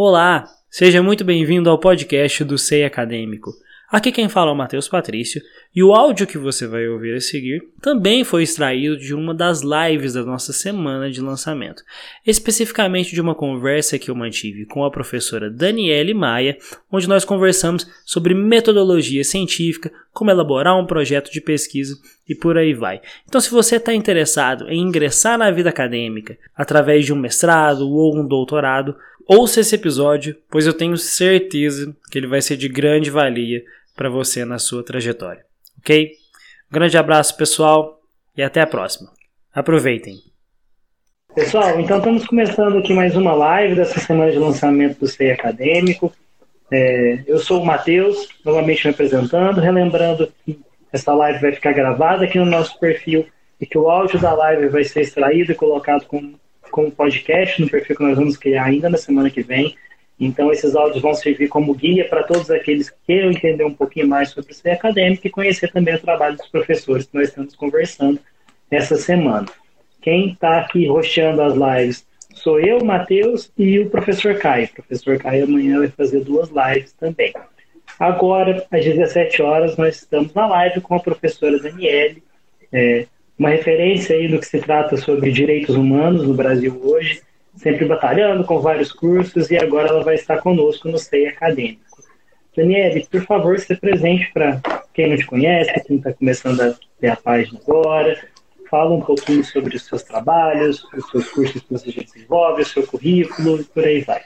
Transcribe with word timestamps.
Olá, 0.00 0.44
seja 0.70 1.02
muito 1.02 1.24
bem-vindo 1.24 1.68
ao 1.68 1.76
podcast 1.76 2.44
do 2.44 2.56
SEI 2.56 2.84
Acadêmico. 2.84 3.50
Aqui 3.90 4.12
quem 4.12 4.28
fala 4.28 4.52
é 4.52 4.54
o 4.54 4.56
Matheus 4.56 4.86
Patrício 4.86 5.42
e 5.74 5.82
o 5.82 5.92
áudio 5.92 6.24
que 6.24 6.38
você 6.38 6.68
vai 6.68 6.86
ouvir 6.86 7.16
a 7.16 7.20
seguir 7.20 7.60
também 7.80 8.22
foi 8.22 8.44
extraído 8.44 8.96
de 8.96 9.12
uma 9.12 9.34
das 9.34 9.62
lives 9.62 10.12
da 10.12 10.22
nossa 10.22 10.52
semana 10.52 11.10
de 11.10 11.20
lançamento, 11.20 11.82
especificamente 12.24 13.12
de 13.12 13.20
uma 13.20 13.34
conversa 13.34 13.98
que 13.98 14.08
eu 14.08 14.14
mantive 14.14 14.66
com 14.66 14.84
a 14.84 14.90
professora 14.90 15.50
Daniele 15.50 16.14
Maia, 16.14 16.56
onde 16.92 17.08
nós 17.08 17.24
conversamos 17.24 17.84
sobre 18.06 18.34
metodologia 18.34 19.24
científica, 19.24 19.90
como 20.12 20.30
elaborar 20.30 20.78
um 20.78 20.86
projeto 20.86 21.32
de 21.32 21.40
pesquisa 21.40 21.96
e 22.28 22.36
por 22.36 22.56
aí 22.56 22.72
vai. 22.72 23.00
Então, 23.26 23.40
se 23.40 23.50
você 23.50 23.76
está 23.76 23.92
interessado 23.92 24.68
em 24.68 24.80
ingressar 24.80 25.36
na 25.36 25.50
vida 25.50 25.70
acadêmica 25.70 26.38
através 26.54 27.04
de 27.04 27.12
um 27.12 27.16
mestrado 27.16 27.90
ou 27.90 28.16
um 28.16 28.24
doutorado, 28.24 28.94
ouça 29.28 29.60
esse 29.60 29.74
episódio, 29.74 30.34
pois 30.50 30.66
eu 30.66 30.72
tenho 30.72 30.96
certeza 30.96 31.94
que 32.10 32.16
ele 32.16 32.26
vai 32.26 32.40
ser 32.40 32.56
de 32.56 32.66
grande 32.66 33.10
valia 33.10 33.62
para 33.94 34.08
você 34.08 34.44
na 34.44 34.58
sua 34.58 34.82
trajetória, 34.82 35.44
ok? 35.78 36.12
Um 36.70 36.74
grande 36.74 36.96
abraço, 36.96 37.36
pessoal, 37.36 38.00
e 38.34 38.42
até 38.42 38.62
a 38.62 38.66
próxima. 38.66 39.10
Aproveitem! 39.52 40.16
Pessoal, 41.34 41.78
então 41.78 41.98
estamos 41.98 42.26
começando 42.26 42.78
aqui 42.78 42.94
mais 42.94 43.14
uma 43.14 43.34
live 43.34 43.74
dessa 43.74 44.00
semana 44.00 44.32
de 44.32 44.38
lançamento 44.38 44.98
do 44.98 45.06
CEI 45.06 45.32
Acadêmico. 45.32 46.12
É, 46.70 47.22
eu 47.26 47.38
sou 47.38 47.62
o 47.62 47.66
Matheus, 47.66 48.28
novamente 48.44 48.86
me 48.86 48.92
apresentando, 48.92 49.60
relembrando 49.60 50.32
que 50.44 50.58
essa 50.90 51.14
live 51.14 51.40
vai 51.40 51.52
ficar 51.52 51.72
gravada 51.72 52.24
aqui 52.24 52.38
no 52.38 52.46
nosso 52.46 52.78
perfil 52.80 53.26
e 53.60 53.66
que 53.66 53.76
o 53.76 53.90
áudio 53.90 54.18
da 54.18 54.32
live 54.32 54.68
vai 54.68 54.84
ser 54.84 55.02
extraído 55.02 55.52
e 55.52 55.54
colocado 55.54 56.06
como, 56.06 56.38
como 56.70 56.90
podcast 56.90 57.60
no 57.60 57.68
perfil 57.68 57.96
que 57.96 58.02
nós 58.02 58.16
vamos 58.16 58.36
criar 58.36 58.64
ainda 58.64 58.88
na 58.88 58.98
semana 58.98 59.30
que 59.30 59.42
vem. 59.42 59.76
Então, 60.20 60.50
esses 60.50 60.74
áudios 60.74 61.00
vão 61.00 61.14
servir 61.14 61.48
como 61.48 61.74
guia 61.74 62.08
para 62.08 62.24
todos 62.24 62.50
aqueles 62.50 62.90
que 62.90 62.96
queiram 63.06 63.30
entender 63.30 63.64
um 63.64 63.74
pouquinho 63.74 64.08
mais 64.08 64.30
sobre 64.30 64.50
o 64.50 64.54
ser 64.54 64.70
acadêmico 64.70 65.26
e 65.26 65.30
conhecer 65.30 65.70
também 65.70 65.94
o 65.94 66.00
trabalho 66.00 66.36
dos 66.36 66.48
professores 66.48 67.06
que 67.06 67.14
nós 67.14 67.28
estamos 67.28 67.54
conversando 67.54 68.18
essa 68.70 68.96
semana. 68.96 69.46
Quem 70.00 70.32
está 70.32 70.60
aqui 70.60 70.86
roxando 70.86 71.42
as 71.42 71.54
lives 71.54 72.06
sou 72.34 72.60
eu, 72.60 72.84
Matheus, 72.84 73.52
e 73.56 73.78
o 73.78 73.90
professor 73.90 74.38
Caio. 74.38 74.66
O 74.66 74.74
professor 74.74 75.18
Caio 75.18 75.44
amanhã 75.44 75.78
vai 75.78 75.88
fazer 75.88 76.20
duas 76.20 76.50
lives 76.50 76.92
também. 76.92 77.32
Agora, 77.98 78.66
às 78.70 78.84
17 78.84 79.42
horas, 79.42 79.76
nós 79.76 79.96
estamos 79.96 80.32
na 80.34 80.46
live 80.46 80.80
com 80.80 80.94
a 80.94 81.00
professora 81.00 81.58
Daniele, 81.58 82.22
é, 82.72 83.06
uma 83.38 83.50
referência 83.50 84.16
aí 84.16 84.28
do 84.28 84.38
que 84.38 84.46
se 84.46 84.58
trata 84.58 84.96
sobre 84.96 85.30
direitos 85.30 85.76
humanos 85.76 86.26
no 86.26 86.34
Brasil 86.34 86.80
hoje 86.82 87.22
sempre 87.58 87.84
batalhando 87.84 88.44
com 88.44 88.60
vários 88.60 88.92
cursos 88.92 89.50
e 89.50 89.56
agora 89.56 89.88
ela 89.88 90.04
vai 90.04 90.14
estar 90.14 90.38
conosco 90.38 90.88
no 90.88 90.98
SEI 90.98 91.28
Acadêmico. 91.28 91.82
Daniele, 92.56 93.06
por 93.10 93.24
favor, 93.24 93.58
se 93.58 93.76
presente 93.76 94.30
para 94.32 94.60
quem 94.94 95.10
não 95.10 95.16
te 95.16 95.26
conhece, 95.26 95.80
quem 95.84 95.96
está 95.96 96.12
começando 96.12 96.60
a 96.60 96.74
ver 97.00 97.08
a 97.08 97.16
página 97.16 97.60
agora. 97.60 98.18
Fala 98.70 98.94
um 98.94 99.00
pouquinho 99.00 99.44
sobre 99.44 99.76
os 99.76 99.84
seus 99.84 100.02
trabalhos, 100.02 100.84
os 100.92 101.10
seus 101.10 101.28
cursos 101.30 101.62
que 101.62 101.72
você 101.72 101.90
já 101.90 102.02
desenvolve, 102.02 102.62
o 102.62 102.66
seu 102.66 102.86
currículo 102.86 103.60
e 103.60 103.64
por 103.64 103.84
aí 103.84 104.00
vai. 104.02 104.20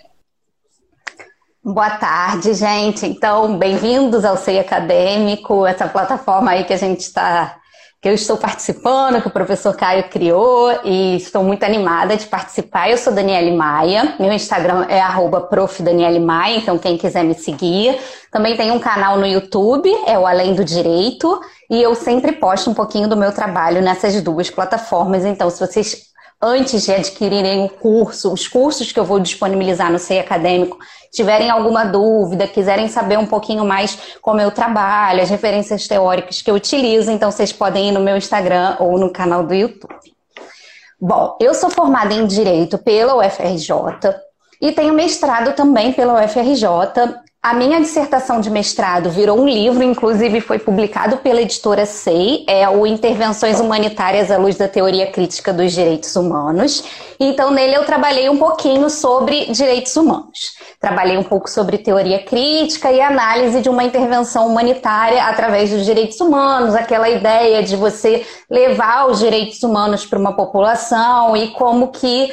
Boa 1.63 1.91
tarde, 1.91 2.55
gente. 2.55 3.07
Então, 3.07 3.57
bem-vindos 3.57 4.25
ao 4.25 4.37
SEI 4.37 4.59
Acadêmico, 4.59 5.67
essa 5.67 5.87
plataforma 5.87 6.51
aí 6.51 6.65
que 6.65 6.73
a 6.73 6.79
gente 6.79 7.01
está 7.01 7.62
que 8.03 8.09
eu 8.09 8.15
estou 8.15 8.37
participando, 8.37 9.23
que 9.23 9.29
o 9.29 9.31
professor 9.31 9.77
Caio 9.77 10.09
criou 10.09 10.73
e 10.83 11.15
estou 11.15 11.45
muito 11.45 11.63
animada 11.63 12.17
de 12.17 12.27
participar. 12.27 12.91
Eu 12.91 12.99
sou 12.99 13.13
Daniele 13.13 13.57
Maia, 13.57 14.17
meu 14.19 14.33
Instagram 14.33 14.87
é 14.89 15.01
@profdanielemaia, 15.49 16.57
então 16.57 16.77
quem 16.79 16.99
quiser 16.99 17.23
me 17.23 17.35
seguir. 17.35 17.97
Também 18.29 18.57
tem 18.57 18.73
um 18.73 18.81
canal 18.81 19.17
no 19.19 19.27
YouTube, 19.27 19.89
é 20.05 20.19
o 20.19 20.27
Além 20.27 20.53
do 20.53 20.65
Direito, 20.65 21.41
e 21.71 21.81
eu 21.81 21.95
sempre 21.95 22.33
posto 22.33 22.69
um 22.69 22.75
pouquinho 22.75 23.07
do 23.07 23.17
meu 23.17 23.31
trabalho 23.31 23.81
nessas 23.81 24.21
duas 24.21 24.51
plataformas. 24.51 25.25
Então, 25.25 25.49
se 25.49 25.61
vocês 25.61 26.12
antes 26.43 26.83
de 26.83 26.93
adquirirem 26.93 27.65
o 27.65 27.69
curso, 27.69 28.33
os 28.33 28.49
cursos 28.49 28.91
que 28.91 28.99
eu 28.99 29.05
vou 29.05 29.21
disponibilizar 29.21 29.93
no 29.93 29.99
SEI 29.99 30.19
Acadêmico, 30.19 30.77
tiverem 31.13 31.51
alguma 31.51 31.85
dúvida, 31.85 32.49
quiserem 32.49 32.89
saber 32.89 33.19
um 33.19 33.27
pouquinho 33.27 33.65
mais 33.65 34.17
como 34.21 34.41
eu 34.41 34.51
trabalho, 34.51 35.23
as 35.23 35.31
referências 35.31 35.87
teóricas 35.87 36.43
que 36.43 36.51
eu 36.51 36.55
utilizo, 36.57 37.11
então 37.11 37.31
vocês 37.31 37.53
podem 37.53 37.91
ir 37.91 37.93
no 37.93 38.01
meu 38.01 38.17
Instagram 38.17 38.77
ou 38.81 38.99
no 38.99 39.11
canal 39.11 39.45
do 39.45 39.55
YouTube. 39.55 39.95
Bom, 41.01 41.37
eu 41.41 41.55
sou 41.55 41.71
formada 41.71 42.15
em 42.15 42.27
Direito 42.27 42.79
pela 42.79 43.17
UFRJ 43.17 43.71
e 44.61 44.73
tenho 44.73 44.95
mestrado 44.95 45.55
também 45.55 45.93
pela 45.93 46.25
UFRJ 46.25 46.65
a 47.43 47.55
minha 47.55 47.81
dissertação 47.81 48.41
de 48.41 48.49
mestrado 48.49 49.11
virou 49.11 49.41
um 49.41 49.49
livro, 49.49 49.83
inclusive 49.83 50.41
foi 50.41 50.61
publicado 50.61 51.17
pela 51.17 51.43
editora 51.43 51.85
SEI, 51.85 52.45
é 52.49 52.69
o 52.69 52.87
Intervenções 52.87 53.59
Humanitárias 53.59 54.31
à 54.31 54.39
Luz 54.39 54.57
da 54.57 54.69
Teoria 54.69 55.11
Crítica 55.11 55.53
dos 55.53 55.73
Direitos 55.73 56.15
Humanos. 56.15 56.85
Então, 57.19 57.51
nele 57.51 57.75
eu 57.75 57.85
trabalhei 57.85 58.29
um 58.29 58.39
pouquinho 58.39 58.89
sobre 58.89 59.47
direitos 59.47 59.97
humanos. 59.97 60.53
Trabalhei 60.79 61.19
um 61.19 61.25
pouco 61.25 61.51
sobre 61.51 61.79
teoria 61.79 62.21
crítica 62.23 62.93
e 62.93 63.01
análise 63.01 63.61
de 63.61 63.69
uma 63.69 63.83
intervenção 63.83 64.47
humanitária 64.47 65.25
através 65.25 65.71
dos 65.71 65.85
direitos 65.85 66.21
humanos, 66.21 66.77
aquela 66.77 67.09
ideia 67.09 67.61
de 67.61 67.75
você 67.75 68.25
levar 68.49 69.09
os 69.09 69.19
direitos 69.19 69.61
humanos 69.65 70.07
para 70.07 70.19
uma 70.19 70.37
população 70.37 71.37
e 71.37 71.49
como 71.49 71.89
que 71.89 72.33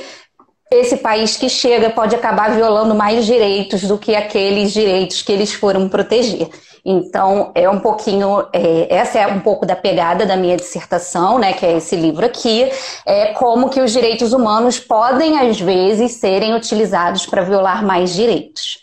esse 0.71 0.97
país 0.97 1.35
que 1.35 1.49
chega 1.49 1.89
pode 1.89 2.15
acabar 2.15 2.51
violando 2.51 2.93
mais 2.93 3.25
direitos 3.25 3.81
do 3.83 3.97
que 3.97 4.15
aqueles 4.15 4.71
direitos 4.71 5.21
que 5.21 5.31
eles 5.31 5.51
foram 5.51 5.89
proteger. 5.89 6.47
Então, 6.85 7.51
é 7.55 7.69
um 7.69 7.79
pouquinho, 7.79 8.47
é, 8.53 8.87
essa 8.89 9.19
é 9.19 9.27
um 9.27 9.39
pouco 9.39 9.65
da 9.65 9.75
pegada 9.75 10.25
da 10.25 10.37
minha 10.37 10.55
dissertação, 10.55 11.39
né, 11.39 11.53
que 11.53 11.65
é 11.65 11.77
esse 11.77 11.95
livro 11.95 12.25
aqui, 12.25 12.69
é 13.05 13.33
como 13.33 13.69
que 13.69 13.81
os 13.81 13.91
direitos 13.91 14.31
humanos 14.31 14.79
podem, 14.79 15.39
às 15.39 15.59
vezes, 15.59 16.13
serem 16.13 16.55
utilizados 16.55 17.25
para 17.25 17.41
violar 17.41 17.83
mais 17.83 18.13
direitos. 18.13 18.79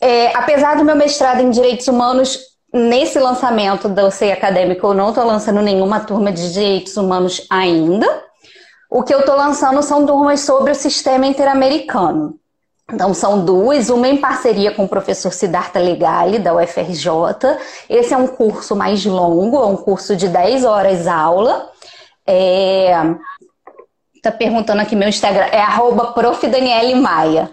É, 0.00 0.36
apesar 0.36 0.76
do 0.76 0.84
meu 0.84 0.96
mestrado 0.96 1.40
em 1.40 1.50
direitos 1.50 1.88
humanos, 1.88 2.38
nesse 2.72 3.18
lançamento 3.18 3.88
do 3.88 4.10
CEI 4.10 4.32
Acadêmico, 4.32 4.86
eu 4.86 4.94
não 4.94 5.10
estou 5.10 5.24
lançando 5.24 5.62
nenhuma 5.62 6.00
turma 6.00 6.32
de 6.32 6.52
direitos 6.52 6.96
humanos 6.96 7.46
ainda, 7.48 8.23
o 8.94 9.02
que 9.02 9.12
eu 9.12 9.18
estou 9.18 9.34
lançando 9.34 9.82
são 9.82 10.06
turmas 10.06 10.38
sobre 10.38 10.70
o 10.70 10.74
sistema 10.74 11.26
interamericano. 11.26 12.38
Então, 12.88 13.12
são 13.12 13.44
duas, 13.44 13.90
uma 13.90 14.06
em 14.06 14.18
parceria 14.18 14.70
com 14.70 14.84
o 14.84 14.88
professor 14.88 15.32
Siddhartha 15.32 15.80
Legali, 15.80 16.38
da 16.38 16.54
UFRJ. 16.54 17.10
Esse 17.90 18.14
é 18.14 18.16
um 18.16 18.28
curso 18.28 18.76
mais 18.76 19.04
longo, 19.04 19.56
é 19.56 19.66
um 19.66 19.76
curso 19.76 20.14
de 20.14 20.28
10 20.28 20.64
horas 20.64 21.08
aula. 21.08 21.72
É... 22.24 22.94
Tá 24.22 24.30
perguntando 24.30 24.80
aqui 24.80 24.94
meu 24.94 25.08
Instagram, 25.08 25.46
é 25.46 25.58
arroba 25.58 26.14
Maia. 26.94 27.50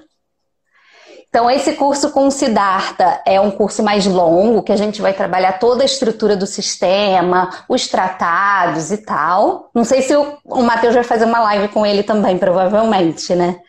Então, 1.32 1.50
esse 1.50 1.78
curso 1.78 2.12
com 2.12 2.28
o 2.28 2.32
Siddhartha 2.32 3.22
é 3.26 3.40
um 3.40 3.52
curso 3.52 3.82
mais 3.82 4.06
longo, 4.06 4.62
que 4.62 4.72
a 4.74 4.76
gente 4.76 5.02
vai 5.02 5.14
trabalhar 5.14 5.60
toda 5.60 5.82
a 5.82 5.86
estrutura 5.86 6.36
do 6.36 6.46
sistema, 6.46 7.50
os 7.70 7.88
tratados 7.88 8.92
e 8.92 8.98
tal. 8.98 9.72
Não 9.74 9.86
sei 9.86 10.02
se 10.02 10.14
o, 10.14 10.38
o 10.44 10.62
Matheus 10.62 10.94
vai 10.94 11.06
fazer 11.06 11.24
uma 11.24 11.40
live 11.40 11.70
com 11.70 11.86
ele 11.86 12.04
também, 12.04 12.38
provavelmente, 12.38 13.34
né? 13.34 13.62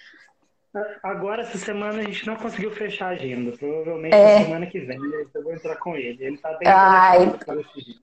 Agora, 1.04 1.42
essa 1.42 1.56
semana, 1.56 2.00
a 2.00 2.02
gente 2.02 2.26
não 2.26 2.34
conseguiu 2.34 2.72
fechar 2.72 3.10
a 3.10 3.10
agenda. 3.10 3.56
Provavelmente 3.56 4.12
é... 4.12 4.40
na 4.40 4.44
semana 4.44 4.66
que 4.66 4.80
vem 4.80 4.98
eu 5.32 5.42
vou 5.44 5.52
entrar 5.52 5.76
com 5.76 5.94
ele. 5.94 6.18
Ele 6.18 6.38
tá 6.38 6.48
bem 6.58 6.68
Ai... 6.68 7.32
esse 7.76 8.00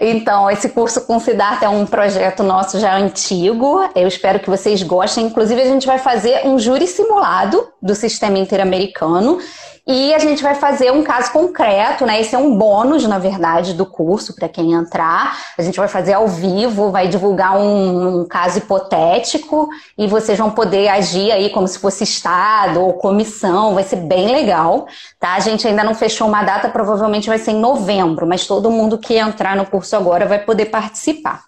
então, 0.00 0.50
esse 0.50 0.68
curso 0.68 1.02
com 1.02 1.18
Siddhartha 1.18 1.66
é 1.66 1.68
um 1.68 1.86
projeto 1.86 2.42
nosso 2.42 2.78
já 2.78 2.96
antigo. 2.96 3.88
Eu 3.94 4.06
espero 4.06 4.38
que 4.38 4.50
vocês 4.50 4.82
gostem. 4.82 5.26
Inclusive, 5.26 5.60
a 5.60 5.66
gente 5.66 5.86
vai 5.86 5.98
fazer 5.98 6.46
um 6.46 6.58
júri 6.58 6.86
simulado 6.86 7.68
do 7.80 7.94
sistema 7.94 8.38
interamericano 8.38 9.38
e 9.86 10.14
a 10.14 10.18
gente 10.18 10.42
vai 10.42 10.54
fazer 10.54 10.90
um 10.90 11.02
caso 11.02 11.30
concreto, 11.30 12.06
né? 12.06 12.18
Esse 12.18 12.34
é 12.34 12.38
um 12.38 12.56
bônus, 12.56 13.06
na 13.06 13.18
verdade, 13.18 13.74
do 13.74 13.84
curso 13.84 14.34
para 14.34 14.48
quem 14.48 14.72
entrar. 14.72 15.38
A 15.58 15.62
gente 15.62 15.76
vai 15.76 15.88
fazer 15.88 16.14
ao 16.14 16.26
vivo, 16.26 16.90
vai 16.90 17.06
divulgar 17.06 17.58
um, 17.58 18.20
um, 18.20 18.24
caso 18.24 18.58
hipotético 18.58 19.68
e 19.98 20.06
vocês 20.06 20.38
vão 20.38 20.50
poder 20.50 20.88
agir 20.88 21.30
aí 21.30 21.50
como 21.50 21.68
se 21.68 21.78
fosse 21.78 22.02
Estado 22.02 22.80
ou 22.80 22.94
comissão. 22.94 23.74
Vai 23.74 23.84
ser 23.84 23.96
bem 23.96 24.32
legal, 24.32 24.86
tá? 25.20 25.34
A 25.34 25.40
gente 25.40 25.68
ainda 25.68 25.84
não 25.84 25.94
fechou 25.94 26.28
uma 26.28 26.42
data, 26.42 26.70
provavelmente 26.70 27.28
vai 27.28 27.38
ser 27.38 27.50
em 27.50 27.60
novembro, 27.60 28.26
mas 28.26 28.46
todo 28.46 28.70
mundo 28.70 28.96
que 28.96 29.18
entrar 29.18 29.54
no 29.54 29.66
curso 29.66 29.94
agora 29.94 30.24
vai 30.24 30.38
poder 30.38 30.66
participar. 30.66 31.42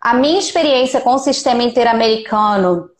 A 0.00 0.14
minha 0.14 0.38
experiência 0.38 1.00
com 1.00 1.14
o 1.14 1.18
sistema 1.18 1.62
interamericano 1.62 2.90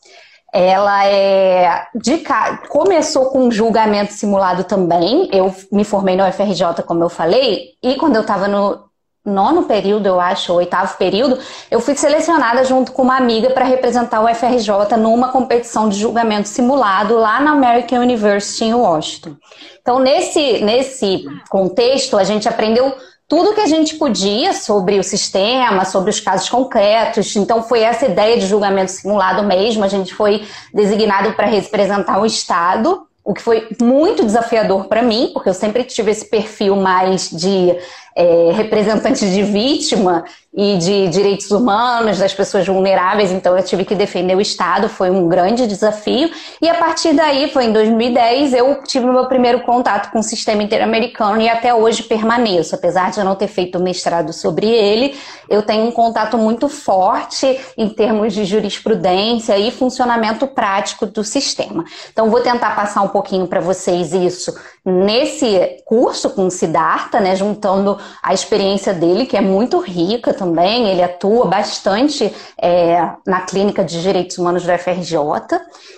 ela 0.55 1.05
é 1.05 1.85
de 1.93 2.23
começou 2.69 3.25
com 3.25 3.51
julgamento 3.51 4.13
simulado 4.13 4.63
também. 4.63 5.27
Eu 5.33 5.53
me 5.69 5.83
formei 5.83 6.15
na 6.15 6.29
UFRJ, 6.29 6.81
como 6.85 7.03
eu 7.03 7.09
falei, 7.09 7.71
e 7.83 7.95
quando 7.95 8.15
eu 8.15 8.21
estava 8.21 8.47
no 8.47 8.85
nono 9.25 9.63
período, 9.63 10.05
eu 10.05 10.17
acho, 10.17 10.53
oitavo 10.53 10.95
período, 10.97 11.37
eu 11.69 11.81
fui 11.81 11.93
selecionada 11.95 12.63
junto 12.63 12.93
com 12.93 13.01
uma 13.01 13.17
amiga 13.17 13.49
para 13.49 13.65
representar 13.65 14.21
o 14.21 14.33
FRJ 14.33 14.95
numa 14.97 15.29
competição 15.29 15.89
de 15.89 15.99
julgamento 15.99 16.47
simulado 16.47 17.15
lá 17.15 17.41
na 17.41 17.51
American 17.51 17.99
University 17.99 18.63
em 18.63 18.73
Washington. 18.73 19.35
Então, 19.81 19.99
nesse, 19.99 20.63
nesse 20.63 21.25
contexto, 21.49 22.17
a 22.17 22.23
gente 22.23 22.47
aprendeu 22.47 22.95
tudo 23.27 23.53
que 23.53 23.61
a 23.61 23.67
gente 23.67 23.95
podia 23.95 24.53
sobre 24.53 24.99
o 24.99 25.03
sistema, 25.03 25.83
sobre 25.83 26.11
os 26.11 26.19
casos 26.19 26.47
concretos. 26.47 27.35
Então, 27.35 27.63
foi 27.63 27.81
essa 27.81 28.05
ideia 28.05 28.37
de 28.37 28.45
julgamento 28.45 28.91
simulado 28.91 29.43
mesmo. 29.43 29.83
A 29.83 29.87
gente 29.87 30.13
foi 30.13 30.45
designado 30.73 31.33
para 31.33 31.47
representar 31.47 32.19
o 32.19 32.25
Estado, 32.25 33.07
o 33.23 33.33
que 33.33 33.41
foi 33.41 33.67
muito 33.81 34.23
desafiador 34.23 34.85
para 34.85 35.01
mim, 35.01 35.31
porque 35.33 35.49
eu 35.49 35.53
sempre 35.55 35.83
tive 35.83 36.11
esse 36.11 36.25
perfil 36.25 36.75
mais 36.75 37.29
de 37.31 37.75
é, 38.15 38.51
representante 38.53 39.29
de 39.29 39.43
vítima 39.43 40.23
e 40.57 40.77
de 40.77 41.09
direitos 41.09 41.51
humanos 41.51 42.17
das 42.17 42.33
pessoas 42.33 42.65
vulneráveis, 42.65 43.29
então 43.29 43.57
eu 43.57 43.61
tive 43.61 43.83
que 43.83 43.93
defender 43.93 44.37
o 44.37 44.39
Estado, 44.39 44.87
foi 44.87 45.09
um 45.09 45.27
grande 45.27 45.67
desafio. 45.67 46.31
E 46.61 46.69
a 46.69 46.75
partir 46.75 47.13
daí, 47.13 47.49
foi 47.51 47.65
em 47.65 47.73
2010, 47.73 48.53
eu 48.53 48.81
tive 48.83 49.05
meu 49.05 49.25
primeiro 49.27 49.59
contato 49.63 50.11
com 50.11 50.19
o 50.19 50.23
sistema 50.23 50.63
interamericano 50.63 51.41
e 51.41 51.49
até 51.49 51.75
hoje 51.75 52.03
permaneço. 52.03 52.73
Apesar 52.73 53.11
de 53.11 53.19
eu 53.19 53.25
não 53.25 53.35
ter 53.35 53.49
feito 53.49 53.77
mestrado 53.81 54.31
sobre 54.31 54.67
ele, 54.67 55.17
eu 55.49 55.61
tenho 55.61 55.85
um 55.85 55.91
contato 55.91 56.37
muito 56.37 56.69
forte 56.69 57.59
em 57.77 57.89
termos 57.89 58.33
de 58.33 58.45
jurisprudência 58.45 59.57
e 59.57 59.71
funcionamento 59.71 60.47
prático 60.47 61.05
do 61.05 61.21
sistema. 61.21 61.83
Então, 62.13 62.29
vou 62.29 62.39
tentar 62.39 62.77
passar 62.77 63.01
um 63.01 63.09
pouquinho 63.09 63.45
para 63.45 63.59
vocês 63.59 64.13
isso 64.13 64.55
nesse 64.85 65.77
curso 65.83 66.29
com 66.29 66.45
o 66.45 66.51
Siddhartha, 66.51 67.19
né, 67.19 67.35
juntando 67.35 67.97
a 68.21 68.33
experiência 68.33 68.93
dele, 68.93 69.25
que 69.25 69.35
é 69.35 69.41
muito 69.41 69.79
rica 69.79 70.33
também, 70.33 70.89
ele 70.89 71.01
atua 71.01 71.45
bastante 71.47 72.31
é, 72.61 73.09
na 73.25 73.41
Clínica 73.41 73.83
de 73.83 73.99
Direitos 73.99 74.37
Humanos 74.37 74.63
do 74.63 74.77
FRJ. 74.77 75.15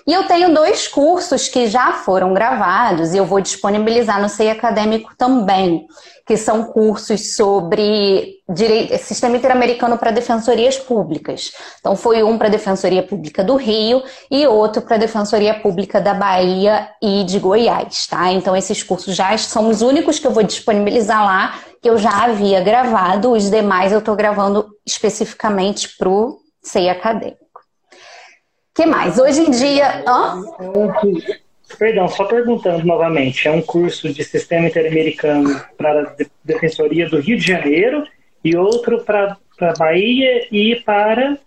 E 0.07 0.13
eu 0.13 0.23
tenho 0.25 0.53
dois 0.53 0.87
cursos 0.87 1.49
que 1.49 1.67
já 1.67 1.93
foram 1.93 2.33
gravados 2.33 3.13
e 3.13 3.17
eu 3.17 3.25
vou 3.25 3.41
disponibilizar 3.41 4.21
no 4.21 4.29
SEI 4.29 4.51
Acadêmico 4.51 5.13
também 5.17 5.85
que 6.27 6.35
são 6.35 6.65
cursos 6.65 7.35
sobre 7.38 8.35
direito, 8.50 8.97
sistema 8.97 9.38
interamericano 9.38 9.97
para 9.97 10.12
defensorias 10.12 10.77
públicas. 10.77 11.53
Então, 11.79 11.95
foi 11.95 12.21
um 12.21 12.38
para 12.38 12.47
a 12.47 12.51
Defensoria 12.51 13.01
Pública 13.01 13.41
do 13.45 13.56
Rio 13.56 14.03
e 14.29 14.45
outro 14.45 14.81
para 14.81 14.97
a 14.97 15.00
Defensoria 15.00 15.53
Pública 15.53 16.01
da 16.01 16.13
Bahia 16.13 16.89
e 17.01 17.24
de 17.24 17.39
Goiás, 17.39 18.07
tá? 18.07 18.29
Então, 18.33 18.53
esses 18.53 18.83
cursos 18.83 19.15
já 19.15 19.35
são 19.38 19.69
os 19.69 19.81
únicos 19.81 20.19
que 20.19 20.27
eu 20.27 20.31
vou 20.31 20.44
disponibilizar 20.44 21.24
lá, 21.24 21.59
que 21.81 21.89
eu 21.89 21.97
já 21.97 22.25
havia 22.25 22.59
gravado, 22.59 23.31
os 23.31 23.50
demais 23.50 23.94
eu 23.94 24.00
estou 24.00 24.15
gravando 24.15 24.68
especificamente 24.85 25.95
para 25.97 26.09
o 26.09 26.39
SEI 26.62 26.89
acadêmico. 26.89 27.62
que 28.75 28.85
mais? 28.85 29.18
Hoje 29.18 29.41
em 29.41 29.50
dia. 29.50 30.03
Hã? 30.06 30.44
Perdão, 31.77 32.07
só 32.07 32.25
perguntando 32.25 32.85
novamente, 32.85 33.47
é 33.47 33.51
um 33.51 33.61
curso 33.61 34.11
de 34.11 34.23
sistema 34.23 34.67
interamericano 34.67 35.61
para 35.77 36.01
a 36.01 36.15
Defensoria 36.43 37.09
do 37.09 37.19
Rio 37.19 37.37
de 37.37 37.45
Janeiro 37.45 38.03
e 38.43 38.55
outro 38.55 39.03
para 39.03 39.37
Bahia 39.77 40.47
e 40.51 40.75
para 40.77 41.37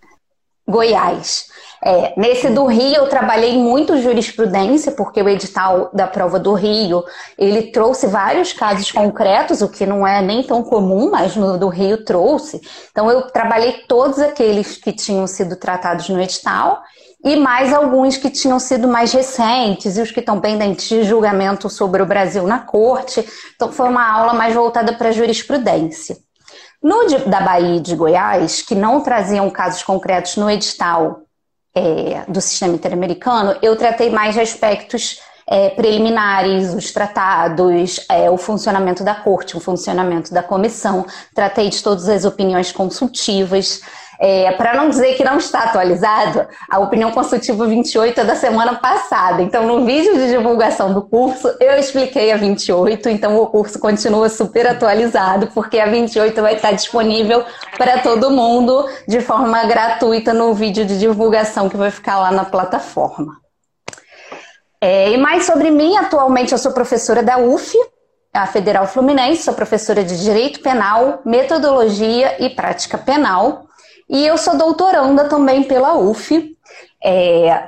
Goiás. 0.67 1.49
É, 1.83 2.13
nesse 2.15 2.49
do 2.51 2.67
Rio 2.67 2.95
eu 2.95 3.09
trabalhei 3.09 3.57
muito 3.57 3.99
jurisprudência, 3.99 4.91
porque 4.91 5.21
o 5.21 5.27
edital 5.27 5.89
da 5.91 6.05
prova 6.05 6.39
do 6.39 6.53
Rio, 6.53 7.03
ele 7.37 7.71
trouxe 7.71 8.05
vários 8.05 8.53
casos 8.53 8.91
concretos, 8.91 9.61
o 9.61 9.69
que 9.69 9.85
não 9.85 10.05
é 10.05 10.21
nem 10.21 10.43
tão 10.43 10.61
comum, 10.63 11.09
mas 11.09 11.35
no 11.35 11.57
do 11.57 11.67
Rio 11.67 12.05
trouxe. 12.05 12.61
Então 12.91 13.09
eu 13.09 13.23
trabalhei 13.23 13.83
todos 13.87 14.19
aqueles 14.19 14.77
que 14.77 14.93
tinham 14.93 15.25
sido 15.25 15.55
tratados 15.55 16.07
no 16.07 16.21
edital 16.21 16.83
e 17.23 17.35
mais 17.35 17.71
alguns 17.71 18.17
que 18.17 18.29
tinham 18.29 18.59
sido 18.59 18.87
mais 18.87 19.13
recentes 19.13 19.97
e 19.97 20.01
os 20.01 20.11
que 20.11 20.19
estão 20.19 20.39
pendentes 20.39 20.87
de 20.87 21.03
julgamento 21.03 21.69
sobre 21.69 22.01
o 22.01 22.05
Brasil 22.05 22.47
na 22.47 22.59
corte. 22.59 23.23
Então, 23.55 23.71
foi 23.71 23.89
uma 23.89 24.07
aula 24.07 24.33
mais 24.33 24.53
voltada 24.53 24.93
para 24.93 25.09
a 25.09 25.11
jurisprudência. 25.11 26.17
No 26.81 27.05
de, 27.05 27.17
da 27.29 27.41
Bahia 27.41 27.75
e 27.75 27.79
de 27.79 27.95
Goiás, 27.95 28.63
que 28.63 28.73
não 28.73 29.01
traziam 29.01 29.47
casos 29.51 29.83
concretos 29.83 30.35
no 30.35 30.49
edital 30.49 31.21
é, 31.75 32.25
do 32.27 32.41
sistema 32.41 32.73
interamericano, 32.73 33.55
eu 33.61 33.75
tratei 33.75 34.09
mais 34.09 34.33
de 34.33 34.41
aspectos 34.41 35.19
é, 35.47 35.69
preliminares, 35.69 36.73
os 36.73 36.91
tratados, 36.91 38.05
é, 38.09 38.31
o 38.31 38.37
funcionamento 38.37 39.03
da 39.03 39.13
corte, 39.13 39.55
o 39.55 39.59
funcionamento 39.59 40.33
da 40.33 40.41
comissão, 40.41 41.05
tratei 41.35 41.69
de 41.69 41.83
todas 41.83 42.09
as 42.09 42.25
opiniões 42.25 42.71
consultivas. 42.71 43.81
É, 44.23 44.51
para 44.51 44.75
não 44.75 44.87
dizer 44.87 45.15
que 45.15 45.23
não 45.23 45.37
está 45.37 45.63
atualizado, 45.63 46.47
a 46.69 46.77
opinião 46.77 47.09
consultiva 47.11 47.65
28 47.65 48.21
é 48.21 48.23
da 48.23 48.35
semana 48.35 48.75
passada. 48.75 49.41
Então, 49.41 49.65
no 49.65 49.83
vídeo 49.83 50.13
de 50.13 50.29
divulgação 50.29 50.93
do 50.93 51.01
curso, 51.01 51.51
eu 51.59 51.73
expliquei 51.79 52.31
a 52.31 52.37
28, 52.37 53.09
então 53.09 53.35
o 53.37 53.47
curso 53.47 53.79
continua 53.79 54.29
super 54.29 54.67
atualizado, 54.67 55.47
porque 55.55 55.79
a 55.79 55.87
28 55.87 56.39
vai 56.39 56.53
estar 56.53 56.71
disponível 56.71 57.43
para 57.79 57.97
todo 57.97 58.29
mundo 58.29 58.87
de 59.07 59.21
forma 59.21 59.63
gratuita 59.65 60.35
no 60.35 60.53
vídeo 60.53 60.85
de 60.85 60.99
divulgação 60.99 61.67
que 61.67 61.75
vai 61.75 61.89
ficar 61.89 62.19
lá 62.19 62.31
na 62.31 62.45
plataforma. 62.45 63.37
É, 64.79 65.09
e 65.09 65.17
mais 65.17 65.45
sobre 65.45 65.71
mim, 65.71 65.97
atualmente 65.97 66.51
eu 66.51 66.59
sou 66.59 66.71
professora 66.73 67.23
da 67.23 67.39
UF, 67.39 67.75
a 68.31 68.45
Federal 68.45 68.85
Fluminense, 68.85 69.41
sou 69.41 69.55
professora 69.55 70.03
de 70.03 70.21
Direito 70.21 70.61
Penal, 70.61 71.21
Metodologia 71.25 72.35
e 72.39 72.51
Prática 72.51 72.99
Penal. 72.99 73.65
E 74.11 74.27
eu 74.27 74.37
sou 74.37 74.57
doutoranda 74.57 75.29
também 75.29 75.63
pela 75.63 75.97
UF. 75.97 76.53
É, 77.01 77.63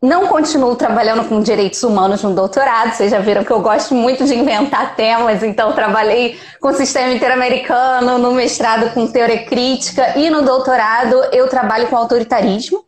não 0.00 0.28
continuo 0.28 0.76
trabalhando 0.76 1.28
com 1.28 1.42
direitos 1.42 1.82
humanos 1.82 2.22
no 2.22 2.32
doutorado, 2.32 2.92
vocês 2.92 3.10
já 3.10 3.18
viram 3.18 3.42
que 3.42 3.50
eu 3.50 3.60
gosto 3.60 3.96
muito 3.96 4.24
de 4.24 4.32
inventar 4.32 4.94
temas, 4.94 5.42
então 5.42 5.72
trabalhei 5.72 6.38
com 6.60 6.68
o 6.68 6.74
sistema 6.74 7.12
interamericano, 7.12 8.16
no 8.16 8.32
mestrado 8.32 8.94
com 8.94 9.08
teoria 9.08 9.44
crítica 9.44 10.16
e 10.16 10.30
no 10.30 10.42
doutorado 10.42 11.16
eu 11.32 11.48
trabalho 11.48 11.88
com 11.88 11.96
autoritarismo. 11.96 12.84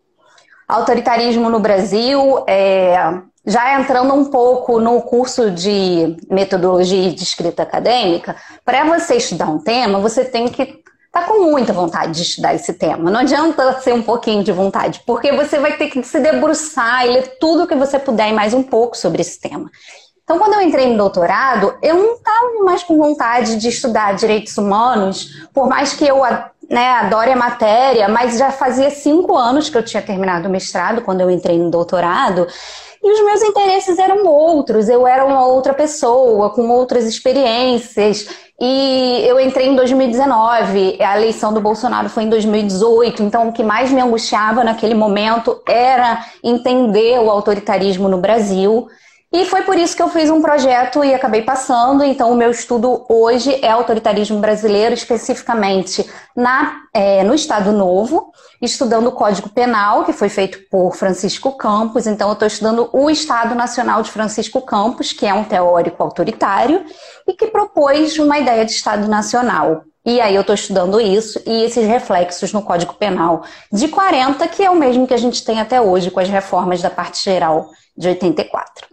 Autoritarismo 0.68 1.50
no 1.50 1.58
Brasil, 1.58 2.44
é, 2.46 2.94
já 3.44 3.80
entrando 3.80 4.14
um 4.14 4.26
pouco 4.26 4.78
no 4.78 5.02
curso 5.02 5.50
de 5.50 6.16
metodologia 6.30 7.10
de 7.10 7.24
escrita 7.24 7.64
acadêmica, 7.64 8.36
para 8.64 8.84
você 8.84 9.16
estudar 9.16 9.46
um 9.46 9.58
tema, 9.58 9.98
você 9.98 10.24
tem 10.24 10.46
que 10.46 10.80
tá 11.12 11.22
com 11.22 11.50
muita 11.50 11.72
vontade 11.72 12.12
de 12.12 12.22
estudar 12.22 12.54
esse 12.54 12.72
tema. 12.74 13.10
Não 13.10 13.20
adianta 13.20 13.80
ser 13.80 13.92
um 13.92 14.02
pouquinho 14.02 14.44
de 14.44 14.52
vontade, 14.52 15.02
porque 15.06 15.32
você 15.32 15.58
vai 15.58 15.76
ter 15.76 15.88
que 15.88 16.02
se 16.02 16.20
debruçar 16.20 17.06
e 17.06 17.10
ler 17.10 17.38
tudo 17.40 17.64
o 17.64 17.66
que 17.66 17.74
você 17.74 17.98
puder 17.98 18.30
e 18.30 18.32
mais 18.32 18.54
um 18.54 18.62
pouco 18.62 18.96
sobre 18.96 19.20
esse 19.20 19.40
tema. 19.40 19.70
Então, 20.22 20.38
quando 20.38 20.54
eu 20.54 20.60
entrei 20.60 20.88
no 20.88 20.96
doutorado, 20.96 21.74
eu 21.82 21.94
não 21.96 22.14
estava 22.14 22.64
mais 22.64 22.84
com 22.84 22.96
vontade 22.96 23.56
de 23.56 23.68
estudar 23.68 24.14
direitos 24.14 24.56
humanos, 24.56 25.48
por 25.52 25.68
mais 25.68 25.92
que 25.92 26.06
eu 26.06 26.22
né, 26.70 26.88
adore 26.90 27.32
a 27.32 27.36
matéria, 27.36 28.08
mas 28.08 28.38
já 28.38 28.52
fazia 28.52 28.90
cinco 28.90 29.36
anos 29.36 29.68
que 29.68 29.76
eu 29.76 29.84
tinha 29.84 30.00
terminado 30.00 30.46
o 30.46 30.50
mestrado 30.50 31.02
quando 31.02 31.20
eu 31.20 31.30
entrei 31.30 31.58
no 31.58 31.68
doutorado. 31.68 32.46
E 33.02 33.12
os 33.12 33.24
meus 33.24 33.42
interesses 33.42 33.98
eram 33.98 34.24
outros, 34.24 34.88
eu 34.88 35.04
era 35.04 35.24
uma 35.24 35.44
outra 35.46 35.74
pessoa, 35.74 36.50
com 36.50 36.68
outras 36.68 37.06
experiências. 37.06 38.28
E 38.62 39.24
eu 39.26 39.40
entrei 39.40 39.68
em 39.68 39.74
2019, 39.74 40.98
a 41.00 41.16
eleição 41.16 41.50
do 41.50 41.62
Bolsonaro 41.62 42.10
foi 42.10 42.24
em 42.24 42.28
2018, 42.28 43.22
então 43.22 43.48
o 43.48 43.52
que 43.54 43.64
mais 43.64 43.90
me 43.90 44.02
angustiava 44.02 44.62
naquele 44.62 44.92
momento 44.92 45.62
era 45.66 46.26
entender 46.44 47.18
o 47.20 47.30
autoritarismo 47.30 48.06
no 48.06 48.18
Brasil. 48.18 48.86
E 49.32 49.44
foi 49.44 49.62
por 49.62 49.78
isso 49.78 49.94
que 49.94 50.02
eu 50.02 50.08
fiz 50.08 50.28
um 50.28 50.42
projeto 50.42 51.04
e 51.04 51.14
acabei 51.14 51.42
passando. 51.42 52.02
Então, 52.02 52.32
o 52.32 52.36
meu 52.36 52.50
estudo 52.50 53.06
hoje 53.08 53.64
é 53.64 53.70
autoritarismo 53.70 54.40
brasileiro, 54.40 54.92
especificamente 54.92 56.04
na, 56.34 56.80
é, 56.92 57.22
no 57.22 57.32
Estado 57.32 57.70
Novo, 57.70 58.32
estudando 58.60 59.06
o 59.06 59.12
Código 59.12 59.48
Penal, 59.48 60.04
que 60.04 60.12
foi 60.12 60.28
feito 60.28 60.58
por 60.68 60.96
Francisco 60.96 61.52
Campos. 61.52 62.08
Então, 62.08 62.26
eu 62.28 62.32
estou 62.32 62.48
estudando 62.48 62.90
o 62.92 63.08
Estado 63.08 63.54
Nacional 63.54 64.02
de 64.02 64.10
Francisco 64.10 64.62
Campos, 64.62 65.12
que 65.12 65.24
é 65.24 65.32
um 65.32 65.44
teórico 65.44 66.02
autoritário 66.02 66.84
e 67.28 67.32
que 67.32 67.46
propôs 67.46 68.18
uma 68.18 68.36
ideia 68.36 68.64
de 68.64 68.72
Estado 68.72 69.06
Nacional. 69.06 69.84
E 70.04 70.20
aí 70.20 70.34
eu 70.34 70.40
estou 70.40 70.56
estudando 70.56 71.00
isso 71.00 71.40
e 71.46 71.62
esses 71.62 71.86
reflexos 71.86 72.52
no 72.52 72.62
Código 72.62 72.94
Penal 72.94 73.44
de 73.70 73.86
40, 73.86 74.48
que 74.48 74.64
é 74.64 74.70
o 74.70 74.74
mesmo 74.74 75.06
que 75.06 75.14
a 75.14 75.18
gente 75.18 75.44
tem 75.44 75.60
até 75.60 75.80
hoje 75.80 76.10
com 76.10 76.18
as 76.18 76.28
reformas 76.28 76.82
da 76.82 76.90
parte 76.90 77.22
geral 77.22 77.68
de 77.96 78.08
84. 78.08 78.88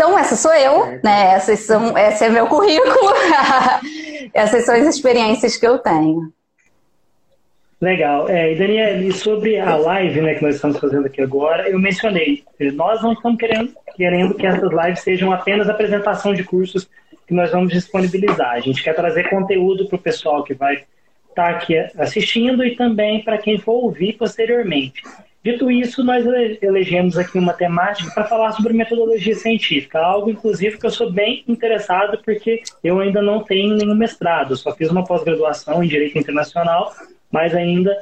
Então, 0.00 0.16
essa 0.16 0.36
sou 0.36 0.54
eu, 0.54 1.00
né? 1.02 1.32
Essas 1.32 1.58
são, 1.58 1.98
esse 1.98 2.22
é 2.24 2.28
meu 2.28 2.46
currículo. 2.46 2.94
Essas 4.32 4.64
são 4.64 4.76
as 4.76 4.86
experiências 4.86 5.56
que 5.56 5.66
eu 5.66 5.76
tenho. 5.76 6.32
Legal. 7.80 8.28
É, 8.28 8.52
e 8.52 8.56
Daniel, 8.56 9.02
e 9.02 9.12
sobre 9.12 9.58
a 9.58 9.74
live 9.74 10.20
né, 10.20 10.34
que 10.34 10.42
nós 10.44 10.54
estamos 10.54 10.78
fazendo 10.78 11.06
aqui 11.06 11.20
agora, 11.20 11.68
eu 11.68 11.80
mencionei, 11.80 12.44
nós 12.74 13.02
não 13.02 13.12
estamos 13.12 13.40
querendo, 13.40 13.74
querendo 13.96 14.34
que 14.34 14.46
essas 14.46 14.70
lives 14.70 15.00
sejam 15.00 15.32
apenas 15.32 15.68
apresentação 15.68 16.32
de 16.32 16.44
cursos 16.44 16.88
que 17.26 17.34
nós 17.34 17.50
vamos 17.50 17.72
disponibilizar. 17.72 18.52
A 18.52 18.60
gente 18.60 18.80
quer 18.80 18.94
trazer 18.94 19.28
conteúdo 19.28 19.88
para 19.88 19.96
o 19.96 20.00
pessoal 20.00 20.44
que 20.44 20.54
vai 20.54 20.84
está 21.28 21.48
aqui 21.48 21.76
assistindo 21.98 22.64
e 22.64 22.76
também 22.76 23.24
para 23.24 23.38
quem 23.38 23.58
for 23.58 23.82
ouvir 23.82 24.12
posteriormente. 24.12 25.02
Dito 25.44 25.70
isso, 25.70 26.02
nós 26.02 26.26
elegemos 26.60 27.16
aqui 27.16 27.38
uma 27.38 27.52
temática 27.52 28.10
para 28.10 28.24
falar 28.24 28.52
sobre 28.52 28.72
metodologia 28.72 29.36
científica, 29.36 29.98
algo 29.98 30.30
inclusive 30.30 30.78
que 30.78 30.84
eu 30.84 30.90
sou 30.90 31.12
bem 31.12 31.44
interessado 31.46 32.18
porque 32.24 32.62
eu 32.82 32.98
ainda 32.98 33.22
não 33.22 33.44
tenho 33.44 33.76
nenhum 33.76 33.94
mestrado, 33.94 34.56
só 34.56 34.74
fiz 34.74 34.90
uma 34.90 35.04
pós-graduação 35.04 35.82
em 35.82 35.88
Direito 35.88 36.18
Internacional, 36.18 36.92
mas 37.30 37.54
ainda 37.54 37.96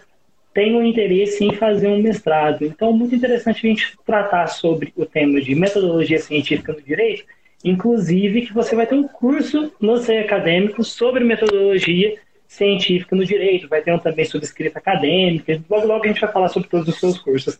tenho 0.54 0.82
interesse 0.82 1.44
em 1.44 1.52
fazer 1.52 1.88
um 1.88 2.00
mestrado. 2.00 2.64
Então, 2.64 2.90
muito 2.90 3.14
interessante 3.14 3.66
a 3.66 3.68
gente 3.68 3.94
tratar 4.06 4.46
sobre 4.46 4.90
o 4.96 5.04
tema 5.04 5.38
de 5.38 5.54
metodologia 5.54 6.18
científica 6.18 6.72
no 6.72 6.80
direito, 6.80 7.24
inclusive 7.62 8.46
que 8.46 8.54
você 8.54 8.74
vai 8.74 8.86
ter 8.86 8.94
um 8.94 9.06
curso 9.06 9.70
no 9.78 9.98
CEI 9.98 10.20
Acadêmico 10.20 10.82
sobre 10.82 11.22
metodologia 11.22 12.16
científica 12.56 13.14
no 13.14 13.24
direito, 13.24 13.68
vai 13.68 13.82
ter 13.82 13.92
um 13.92 13.98
também 13.98 14.24
sobre 14.24 14.46
escrita 14.46 14.78
acadêmica, 14.78 15.60
logo 15.68 15.86
logo 15.86 16.04
a 16.04 16.08
gente 16.08 16.20
vai 16.20 16.32
falar 16.32 16.48
sobre 16.48 16.68
todos 16.68 16.88
os 16.88 16.98
seus 16.98 17.18
cursos 17.18 17.58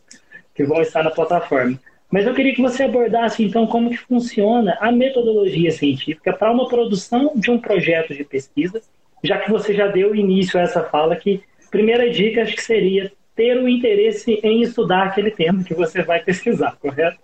que 0.53 0.63
vão 0.63 0.81
estar 0.81 1.03
na 1.03 1.11
plataforma. 1.11 1.79
Mas 2.11 2.25
eu 2.25 2.33
queria 2.33 2.55
que 2.55 2.61
você 2.61 2.83
abordasse 2.83 3.43
então 3.43 3.67
como 3.67 3.89
que 3.89 3.97
funciona 3.97 4.77
a 4.79 4.91
metodologia 4.91 5.71
científica 5.71 6.33
para 6.33 6.51
uma 6.51 6.67
produção 6.67 7.33
de 7.35 7.51
um 7.51 7.59
projeto 7.59 8.13
de 8.13 8.23
pesquisa, 8.23 8.81
já 9.23 9.37
que 9.37 9.51
você 9.51 9.73
já 9.73 9.87
deu 9.87 10.15
início 10.15 10.59
a 10.59 10.63
essa 10.63 10.83
fala 10.83 11.15
que 11.15 11.43
primeira 11.69 12.09
dica 12.09 12.43
acho 12.43 12.55
que 12.55 12.63
seria 12.63 13.11
ter 13.35 13.57
o 13.57 13.67
interesse 13.67 14.39
em 14.41 14.61
estudar 14.61 15.03
aquele 15.03 15.31
tema 15.31 15.63
que 15.63 15.73
você 15.73 16.01
vai 16.01 16.19
pesquisar, 16.23 16.77
correto? 16.81 17.19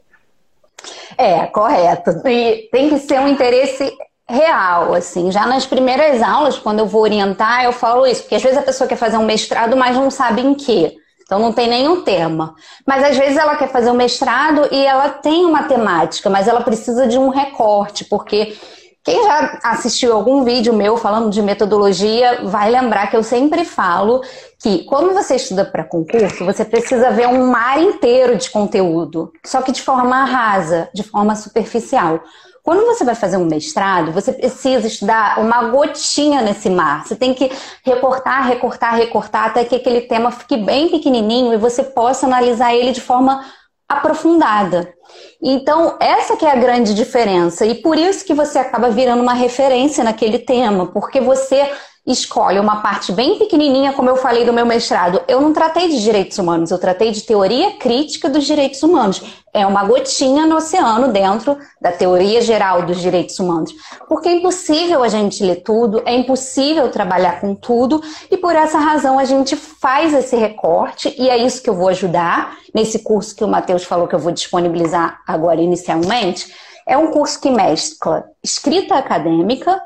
É, 1.18 1.46
correto. 1.48 2.12
E 2.28 2.70
tem 2.72 2.90
que 2.90 3.00
ser 3.00 3.20
um 3.20 3.28
interesse 3.28 3.92
real, 4.34 4.94
assim. 4.94 5.32
Já 5.32 5.46
nas 5.46 5.66
primeiras 5.66 6.22
aulas, 6.22 6.58
quando 6.58 6.80
eu 6.80 6.88
vou 6.88 7.02
orientar, 7.02 7.64
eu 7.64 7.72
falo 7.72 8.06
isso, 8.06 8.24
porque 8.24 8.36
às 8.36 8.44
vezes 8.44 8.58
a 8.58 8.64
pessoa 8.64 8.88
quer 8.88 8.96
fazer 8.96 9.18
um 9.18 9.26
mestrado, 9.26 9.78
mas 9.78 9.96
não 9.96 10.10
sabe 10.10 10.42
em 10.42 10.54
quê. 10.54 10.96
Então 11.24 11.40
não 11.40 11.54
tem 11.54 11.68
nenhum 11.70 12.02
tema. 12.02 12.56
Mas 12.86 13.04
às 13.04 13.18
vezes 13.18 13.38
ela 13.38 13.56
quer 13.56 13.70
fazer 13.70 13.90
um 13.90 13.96
mestrado 13.96 14.68
e 14.72 14.86
ela 14.86 15.10
tem 15.10 15.46
uma 15.46 15.64
temática, 15.64 16.30
mas 16.30 16.48
ela 16.48 16.62
precisa 16.62 17.08
de 17.08 17.18
um 17.18 17.30
recorte, 17.30 18.06
porque 18.06 18.56
quem 19.04 19.22
já 19.24 19.60
assistiu 19.64 20.14
algum 20.14 20.44
vídeo 20.44 20.74
meu 20.74 20.96
falando 20.96 21.30
de 21.30 21.42
metodologia 21.42 22.42
vai 22.46 22.72
lembrar 22.72 23.08
que 23.08 23.18
eu 23.18 23.24
sempre 23.24 23.66
falo 23.66 24.22
que 24.62 24.86
quando 24.86 25.14
você 25.14 25.36
estuda 25.36 25.66
para 25.66 25.84
concurso, 25.84 26.46
você 26.46 26.64
precisa 26.64 27.12
ver 27.12 27.28
um 27.28 27.48
mar 27.48 27.82
inteiro 27.82 28.38
de 28.38 28.50
conteúdo, 28.50 29.32
só 29.46 29.62
que 29.62 29.74
de 29.74 29.82
forma 29.82 30.24
rasa, 30.24 30.90
de 30.94 31.04
forma 31.04 31.36
superficial. 31.36 32.22
Quando 32.64 32.86
você 32.86 33.04
vai 33.04 33.14
fazer 33.14 33.36
um 33.36 33.44
mestrado, 33.44 34.14
você 34.14 34.32
precisa 34.32 34.88
estudar 34.88 35.38
uma 35.38 35.66
gotinha 35.66 36.42
nesse 36.42 36.70
mar. 36.70 37.06
Você 37.06 37.14
tem 37.14 37.34
que 37.34 37.52
recortar, 37.84 38.48
recortar, 38.48 38.96
recortar 38.96 39.48
até 39.48 39.66
que 39.66 39.76
aquele 39.76 40.00
tema 40.02 40.32
fique 40.32 40.56
bem 40.56 40.88
pequenininho 40.88 41.54
e 41.54 41.58
você 41.58 41.84
possa 41.84 42.26
analisar 42.26 42.74
ele 42.74 42.94
de 42.94 43.02
forma 43.02 43.44
aprofundada. 43.90 44.94
Então, 45.42 45.98
essa 46.00 46.38
que 46.38 46.46
é 46.46 46.52
a 46.52 46.56
grande 46.56 46.94
diferença 46.94 47.66
e 47.66 47.76
por 47.76 47.98
isso 47.98 48.24
que 48.24 48.34
você 48.34 48.58
acaba 48.58 48.90
virando 48.90 49.22
uma 49.22 49.34
referência 49.34 50.02
naquele 50.02 50.40
tema, 50.40 50.88
porque 50.88 51.20
você 51.20 51.70
escolhe 52.06 52.60
uma 52.60 52.82
parte 52.82 53.14
bem 53.14 53.40
pequenininha, 53.40 53.94
como 53.94 54.10
eu 54.10 54.18
falei 54.18 54.46
do 54.46 54.52
meu 54.52 54.66
mestrado. 54.66 55.22
Eu 55.26 55.40
não 55.40 55.54
tratei 55.54 55.88
de 55.88 56.04
direitos 56.04 56.38
humanos, 56.38 56.70
eu 56.70 56.78
tratei 56.78 57.12
de 57.12 57.22
teoria 57.22 57.78
crítica 57.78 58.30
dos 58.30 58.44
direitos 58.44 58.84
humanos. 58.84 59.22
É 59.54 59.66
uma 59.66 59.86
gotinha 59.86 60.46
no 60.46 60.58
oceano 60.58 61.14
dentro 61.14 61.58
da 61.80 61.94
teoria 61.94 62.42
geral 62.42 62.82
dos 62.82 63.00
direitos 63.00 63.40
humanos. 63.40 63.74
Porque 64.10 64.28
é 64.28 64.36
impossível 64.36 65.02
a 65.02 65.08
gente 65.08 65.42
ler 65.44 65.58
tudo, 65.64 66.02
é 66.06 66.14
impossível 66.14 66.90
trabalhar 66.90 67.40
com 67.40 67.56
tudo, 67.56 68.02
e 68.30 68.36
por 68.36 68.54
essa 68.54 68.80
razão 68.80 69.18
a 69.18 69.24
gente 69.24 69.56
faz 69.56 70.14
esse 70.14 70.36
recorte, 70.36 71.16
e 71.18 71.30
é 71.30 71.38
isso 71.38 71.64
que 71.64 71.70
eu 71.70 71.76
vou 71.76 71.88
ajudar 71.88 72.58
nesse 72.76 73.00
curso 73.00 73.36
que 73.36 73.44
o 73.46 73.48
Matheus 73.48 73.84
falou 73.84 74.08
que 74.08 74.16
eu 74.16 74.20
vou 74.20 74.32
disponibilizar 74.32 75.22
agora 75.26 75.62
inicialmente. 75.62 76.54
É 76.86 76.98
um 76.98 77.12
curso 77.12 77.40
que 77.40 77.50
mescla 77.50 78.26
escrita 78.44 78.96
acadêmica 78.96 79.82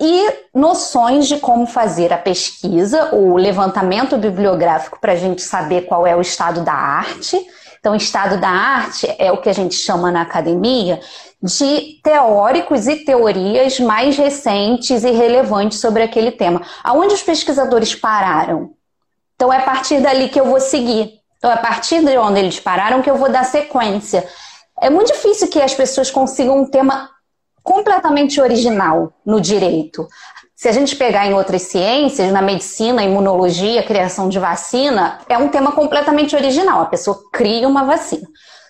e 0.00 0.48
noções 0.54 1.26
de 1.26 1.38
como 1.38 1.66
fazer 1.66 2.12
a 2.12 2.18
pesquisa, 2.18 3.14
o 3.14 3.36
levantamento 3.36 4.18
bibliográfico 4.18 5.00
para 5.00 5.12
a 5.12 5.16
gente 5.16 5.42
saber 5.42 5.82
qual 5.82 6.06
é 6.06 6.14
o 6.14 6.20
estado 6.20 6.60
da 6.62 6.72
arte. 6.72 7.38
Então, 7.80 7.94
estado 7.94 8.38
da 8.38 8.48
arte 8.48 9.06
é 9.18 9.32
o 9.32 9.38
que 9.38 9.48
a 9.48 9.54
gente 9.54 9.74
chama 9.74 10.10
na 10.10 10.22
academia 10.22 11.00
de 11.42 12.00
teóricos 12.02 12.86
e 12.86 13.04
teorias 13.04 13.78
mais 13.80 14.16
recentes 14.16 15.04
e 15.04 15.10
relevantes 15.10 15.80
sobre 15.80 16.02
aquele 16.02 16.32
tema. 16.32 16.62
Aonde 16.82 17.14
os 17.14 17.22
pesquisadores 17.22 17.94
pararam? 17.94 18.72
Então, 19.34 19.52
é 19.52 19.58
a 19.58 19.62
partir 19.62 20.00
dali 20.00 20.28
que 20.28 20.40
eu 20.40 20.46
vou 20.46 20.60
seguir. 20.60 21.20
Então, 21.38 21.50
é 21.50 21.54
a 21.54 21.58
partir 21.58 22.04
de 22.04 22.18
onde 22.18 22.40
eles 22.40 22.58
pararam 22.60 23.00
que 23.00 23.10
eu 23.10 23.16
vou 23.16 23.30
dar 23.30 23.44
sequência. 23.44 24.26
É 24.80 24.90
muito 24.90 25.12
difícil 25.12 25.48
que 25.48 25.60
as 25.60 25.74
pessoas 25.74 26.10
consigam 26.10 26.58
um 26.58 26.66
tema 26.66 27.08
completamente 27.66 28.40
original 28.40 29.12
no 29.26 29.40
direito. 29.40 30.06
Se 30.54 30.68
a 30.68 30.72
gente 30.72 30.94
pegar 30.94 31.26
em 31.26 31.34
outras 31.34 31.62
ciências, 31.62 32.32
na 32.32 32.40
medicina, 32.40 33.02
imunologia, 33.02 33.82
criação 33.82 34.28
de 34.28 34.38
vacina, 34.38 35.18
é 35.28 35.36
um 35.36 35.48
tema 35.48 35.72
completamente 35.72 36.36
original. 36.36 36.80
A 36.80 36.86
pessoa 36.86 37.18
cria 37.32 37.66
uma 37.66 37.84
vacina. 37.84 38.26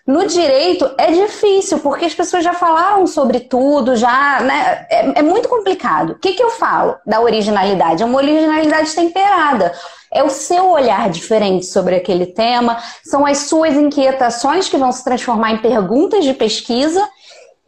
No 0.06 0.26
direito 0.26 0.88
é 0.96 1.10
difícil, 1.10 1.80
porque 1.80 2.06
as 2.06 2.14
pessoas 2.14 2.42
já 2.42 2.54
falaram 2.54 3.06
sobre 3.06 3.40
tudo, 3.40 3.96
já, 3.96 4.40
né? 4.40 4.86
É, 4.88 5.18
é 5.18 5.22
muito 5.22 5.48
complicado. 5.48 6.12
O 6.12 6.18
que, 6.18 6.32
que 6.32 6.42
eu 6.42 6.50
falo 6.50 6.96
da 7.04 7.20
originalidade? 7.20 8.02
É 8.02 8.06
uma 8.06 8.18
originalidade 8.18 8.94
temperada. 8.94 9.72
É 10.10 10.22
o 10.22 10.30
seu 10.30 10.70
olhar 10.70 11.10
diferente 11.10 11.66
sobre 11.66 11.96
aquele 11.96 12.26
tema, 12.26 12.78
são 13.04 13.26
as 13.26 13.38
suas 13.38 13.74
inquietações 13.74 14.68
que 14.68 14.76
vão 14.78 14.90
se 14.90 15.04
transformar 15.04 15.52
em 15.52 15.58
perguntas 15.58 16.24
de 16.24 16.32
pesquisa 16.32 17.06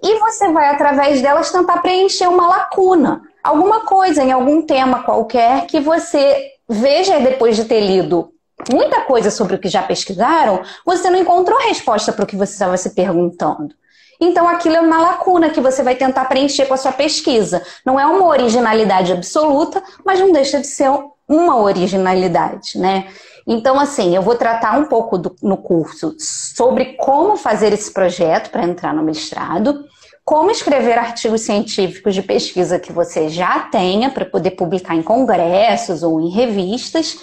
e 0.02 0.18
você 0.18 0.52
vai, 0.52 0.68
através 0.68 1.20
delas, 1.20 1.50
tentar 1.50 1.78
preencher 1.78 2.28
uma 2.28 2.48
lacuna. 2.48 3.22
Alguma 3.42 3.80
coisa 3.80 4.22
em 4.22 4.32
algum 4.32 4.62
tema 4.62 5.02
qualquer 5.02 5.66
que 5.66 5.80
você 5.80 6.52
veja 6.68 7.18
depois 7.20 7.56
de 7.56 7.64
ter 7.64 7.80
lido 7.80 8.32
muita 8.70 9.02
coisa 9.02 9.30
sobre 9.30 9.54
o 9.54 9.58
que 9.58 9.68
já 9.68 9.82
pesquisaram, 9.82 10.62
você 10.84 11.08
não 11.08 11.18
encontrou 11.18 11.58
resposta 11.60 12.12
para 12.12 12.24
o 12.24 12.26
que 12.26 12.36
você 12.36 12.52
estava 12.52 12.76
se 12.76 12.90
perguntando. 12.90 13.74
Então 14.20 14.48
aquilo 14.48 14.76
é 14.76 14.80
uma 14.80 15.00
lacuna 15.00 15.50
que 15.50 15.60
você 15.60 15.82
vai 15.82 15.94
tentar 15.94 16.24
preencher 16.24 16.66
com 16.66 16.74
a 16.74 16.78
sua 16.78 16.90
pesquisa. 16.90 17.62
Não 17.86 18.00
é 18.00 18.04
uma 18.04 18.26
originalidade 18.26 19.12
absoluta, 19.12 19.82
mas 20.04 20.18
não 20.18 20.32
deixa 20.32 20.60
de 20.60 20.66
ser 20.66 20.90
uma 21.28 21.60
originalidade, 21.60 22.78
né? 22.78 23.06
Então, 23.50 23.80
assim, 23.80 24.14
eu 24.14 24.20
vou 24.20 24.34
tratar 24.34 24.78
um 24.78 24.84
pouco 24.84 25.16
do, 25.16 25.34
no 25.42 25.56
curso 25.56 26.14
sobre 26.18 26.96
como 26.96 27.34
fazer 27.34 27.72
esse 27.72 27.90
projeto 27.90 28.50
para 28.50 28.64
entrar 28.64 28.92
no 28.92 29.02
mestrado, 29.02 29.86
como 30.22 30.50
escrever 30.50 30.98
artigos 30.98 31.40
científicos 31.40 32.14
de 32.14 32.20
pesquisa 32.20 32.78
que 32.78 32.92
você 32.92 33.30
já 33.30 33.60
tenha 33.60 34.10
para 34.10 34.26
poder 34.26 34.50
publicar 34.50 34.94
em 34.94 35.02
congressos 35.02 36.02
ou 36.02 36.20
em 36.20 36.28
revistas. 36.28 37.18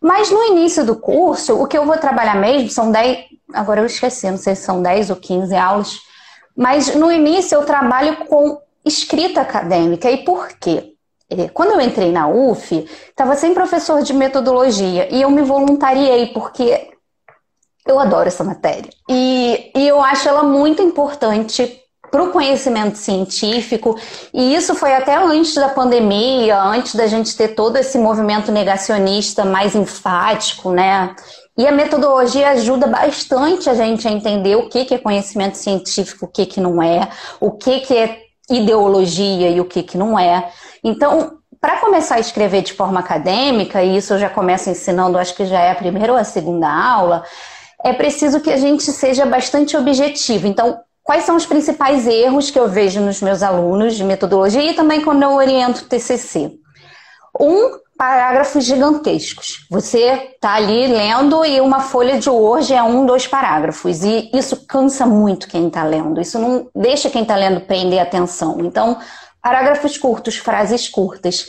Mas 0.00 0.32
no 0.32 0.42
início 0.42 0.84
do 0.84 0.96
curso, 0.96 1.54
o 1.54 1.68
que 1.68 1.78
eu 1.78 1.86
vou 1.86 1.96
trabalhar 1.96 2.34
mesmo 2.34 2.68
são 2.68 2.90
10, 2.90 3.26
agora 3.54 3.82
eu 3.82 3.86
esqueci, 3.86 4.28
não 4.28 4.38
sei 4.38 4.56
se 4.56 4.62
são 4.62 4.82
10 4.82 5.10
ou 5.10 5.16
15 5.16 5.54
aulas, 5.54 6.00
mas 6.56 6.92
no 6.96 7.12
início 7.12 7.54
eu 7.54 7.64
trabalho 7.64 8.16
com 8.26 8.58
escrita 8.84 9.42
acadêmica. 9.42 10.10
E 10.10 10.24
por 10.24 10.48
quê? 10.58 10.91
É, 11.38 11.48
quando 11.48 11.72
eu 11.72 11.80
entrei 11.80 12.12
na 12.12 12.28
UF, 12.28 12.88
estava 13.08 13.34
sem 13.34 13.54
professor 13.54 14.02
de 14.02 14.12
metodologia 14.12 15.08
e 15.10 15.22
eu 15.22 15.30
me 15.30 15.42
voluntariei 15.42 16.28
porque 16.28 16.90
eu 17.86 17.98
adoro 17.98 18.28
essa 18.28 18.44
matéria. 18.44 18.90
E, 19.08 19.70
e 19.74 19.88
eu 19.88 20.02
acho 20.02 20.28
ela 20.28 20.42
muito 20.42 20.82
importante 20.82 21.80
para 22.10 22.22
o 22.22 22.30
conhecimento 22.30 22.98
científico, 22.98 23.98
e 24.34 24.54
isso 24.54 24.74
foi 24.74 24.92
até 24.94 25.16
antes 25.16 25.54
da 25.54 25.70
pandemia, 25.70 26.60
antes 26.60 26.94
da 26.94 27.06
gente 27.06 27.34
ter 27.34 27.54
todo 27.54 27.76
esse 27.78 27.96
movimento 27.96 28.52
negacionista 28.52 29.46
mais 29.46 29.74
enfático, 29.74 30.70
né? 30.70 31.16
E 31.56 31.66
a 31.66 31.72
metodologia 31.72 32.50
ajuda 32.50 32.86
bastante 32.86 33.70
a 33.70 33.74
gente 33.74 34.06
a 34.06 34.10
entender 34.10 34.56
o 34.56 34.68
que, 34.68 34.84
que 34.84 34.94
é 34.94 34.98
conhecimento 34.98 35.56
científico, 35.56 36.26
o 36.26 36.28
que, 36.28 36.44
que 36.44 36.60
não 36.60 36.82
é, 36.82 37.08
o 37.40 37.52
que, 37.52 37.80
que 37.80 37.96
é 37.96 38.18
ideologia 38.50 39.50
e 39.50 39.60
o 39.60 39.64
que, 39.64 39.82
que 39.82 39.96
não 39.96 40.18
é. 40.18 40.50
Então, 40.82 41.38
para 41.60 41.78
começar 41.78 42.16
a 42.16 42.20
escrever 42.20 42.62
de 42.62 42.72
forma 42.72 43.00
acadêmica, 43.00 43.82
e 43.82 43.96
isso 43.96 44.14
eu 44.14 44.18
já 44.18 44.28
começo 44.28 44.68
ensinando, 44.68 45.18
acho 45.18 45.34
que 45.34 45.46
já 45.46 45.60
é 45.60 45.70
a 45.70 45.76
primeira 45.76 46.12
ou 46.12 46.18
a 46.18 46.24
segunda 46.24 46.68
aula, 46.68 47.24
é 47.84 47.92
preciso 47.92 48.40
que 48.40 48.50
a 48.50 48.56
gente 48.56 48.82
seja 48.90 49.24
bastante 49.26 49.76
objetivo. 49.76 50.46
Então, 50.46 50.80
quais 51.02 51.24
são 51.24 51.36
os 51.36 51.46
principais 51.46 52.06
erros 52.06 52.50
que 52.50 52.58
eu 52.58 52.68
vejo 52.68 53.00
nos 53.00 53.20
meus 53.20 53.42
alunos 53.42 53.94
de 53.94 54.04
metodologia 54.04 54.70
e 54.70 54.74
também 54.74 55.02
quando 55.02 55.22
eu 55.22 55.34
oriento 55.34 55.84
TCC? 55.84 56.52
Um, 57.40 57.81
parágrafos 58.02 58.64
gigantescos. 58.64 59.64
Você 59.70 60.32
está 60.34 60.54
ali 60.54 60.88
lendo 60.88 61.44
e 61.44 61.60
uma 61.60 61.78
folha 61.78 62.18
de 62.18 62.28
Word 62.28 62.74
é 62.74 62.82
um, 62.82 63.06
dois 63.06 63.28
parágrafos. 63.28 64.02
E 64.02 64.28
isso 64.34 64.66
cansa 64.66 65.06
muito 65.06 65.46
quem 65.46 65.68
está 65.68 65.84
lendo. 65.84 66.20
Isso 66.20 66.36
não 66.36 66.68
deixa 66.74 67.08
quem 67.08 67.22
está 67.22 67.36
lendo 67.36 67.60
prender 67.60 68.00
atenção. 68.00 68.58
Então, 68.58 68.98
Parágrafos 69.40 69.96
curtos, 69.96 70.36
frases 70.36 70.88
curtas. 70.88 71.48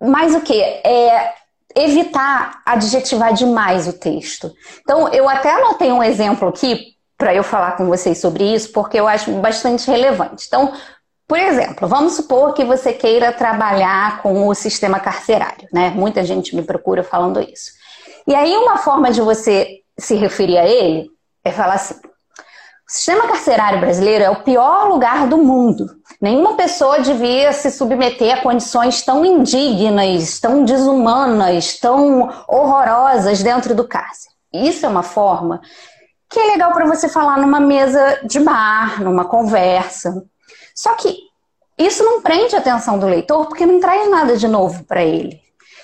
mais 0.00 0.34
o 0.34 0.40
que? 0.40 0.60
É 0.60 1.34
evitar 1.76 2.62
adjetivar 2.66 3.32
demais 3.32 3.86
o 3.86 3.92
texto. 3.92 4.52
Então, 4.80 5.08
eu 5.12 5.28
até 5.28 5.52
anotei 5.52 5.92
um 5.92 6.02
exemplo 6.02 6.48
aqui 6.48 6.96
para 7.16 7.32
eu 7.32 7.44
falar 7.44 7.76
com 7.76 7.86
vocês 7.86 8.18
sobre 8.18 8.44
isso, 8.54 8.72
porque 8.72 8.98
eu 8.98 9.06
acho 9.06 9.30
bastante 9.34 9.88
relevante. 9.88 10.46
Então, 10.48 10.72
por 11.28 11.38
exemplo, 11.38 11.88
vamos 11.88 12.14
supor 12.14 12.54
que 12.54 12.64
você 12.64 12.92
queira 12.92 13.32
trabalhar 13.32 14.22
com 14.22 14.46
o 14.46 14.54
sistema 14.54 15.00
carcerário, 15.00 15.68
né? 15.72 15.90
Muita 15.90 16.24
gente 16.24 16.54
me 16.54 16.62
procura 16.62 17.02
falando 17.02 17.40
isso. 17.40 17.72
E 18.26 18.34
aí, 18.34 18.56
uma 18.56 18.76
forma 18.78 19.10
de 19.10 19.20
você 19.20 19.80
se 19.98 20.14
referir 20.14 20.58
a 20.58 20.66
ele 20.66 21.08
é 21.44 21.50
falar 21.50 21.74
assim: 21.74 21.94
o 21.94 22.92
sistema 22.92 23.26
carcerário 23.26 23.80
brasileiro 23.80 24.22
é 24.22 24.30
o 24.30 24.44
pior 24.44 24.88
lugar 24.88 25.26
do 25.26 25.38
mundo. 25.38 25.86
Nenhuma 26.20 26.54
pessoa 26.54 27.00
devia 27.00 27.52
se 27.52 27.72
submeter 27.72 28.38
a 28.38 28.42
condições 28.42 29.02
tão 29.02 29.24
indignas, 29.24 30.38
tão 30.38 30.64
desumanas, 30.64 31.78
tão 31.80 32.30
horrorosas 32.46 33.42
dentro 33.42 33.74
do 33.74 33.86
cárcere. 33.88 34.32
Isso 34.52 34.86
é 34.86 34.88
uma 34.88 35.02
forma 35.02 35.60
que 36.30 36.38
é 36.38 36.46
legal 36.46 36.72
para 36.72 36.86
você 36.86 37.08
falar 37.08 37.38
numa 37.38 37.60
mesa 37.60 38.20
de 38.24 38.38
bar, 38.38 39.02
numa 39.02 39.24
conversa. 39.24 40.24
Só 40.76 40.94
que 40.94 41.16
isso 41.78 42.04
não 42.04 42.20
prende 42.20 42.54
a 42.54 42.58
atenção 42.58 42.98
do 42.98 43.06
leitor 43.06 43.46
porque 43.46 43.66
não 43.66 43.80
traz 43.80 44.08
nada 44.10 44.36
de 44.36 44.46
novo 44.46 44.84
para 44.84 45.02
ele. 45.02 45.40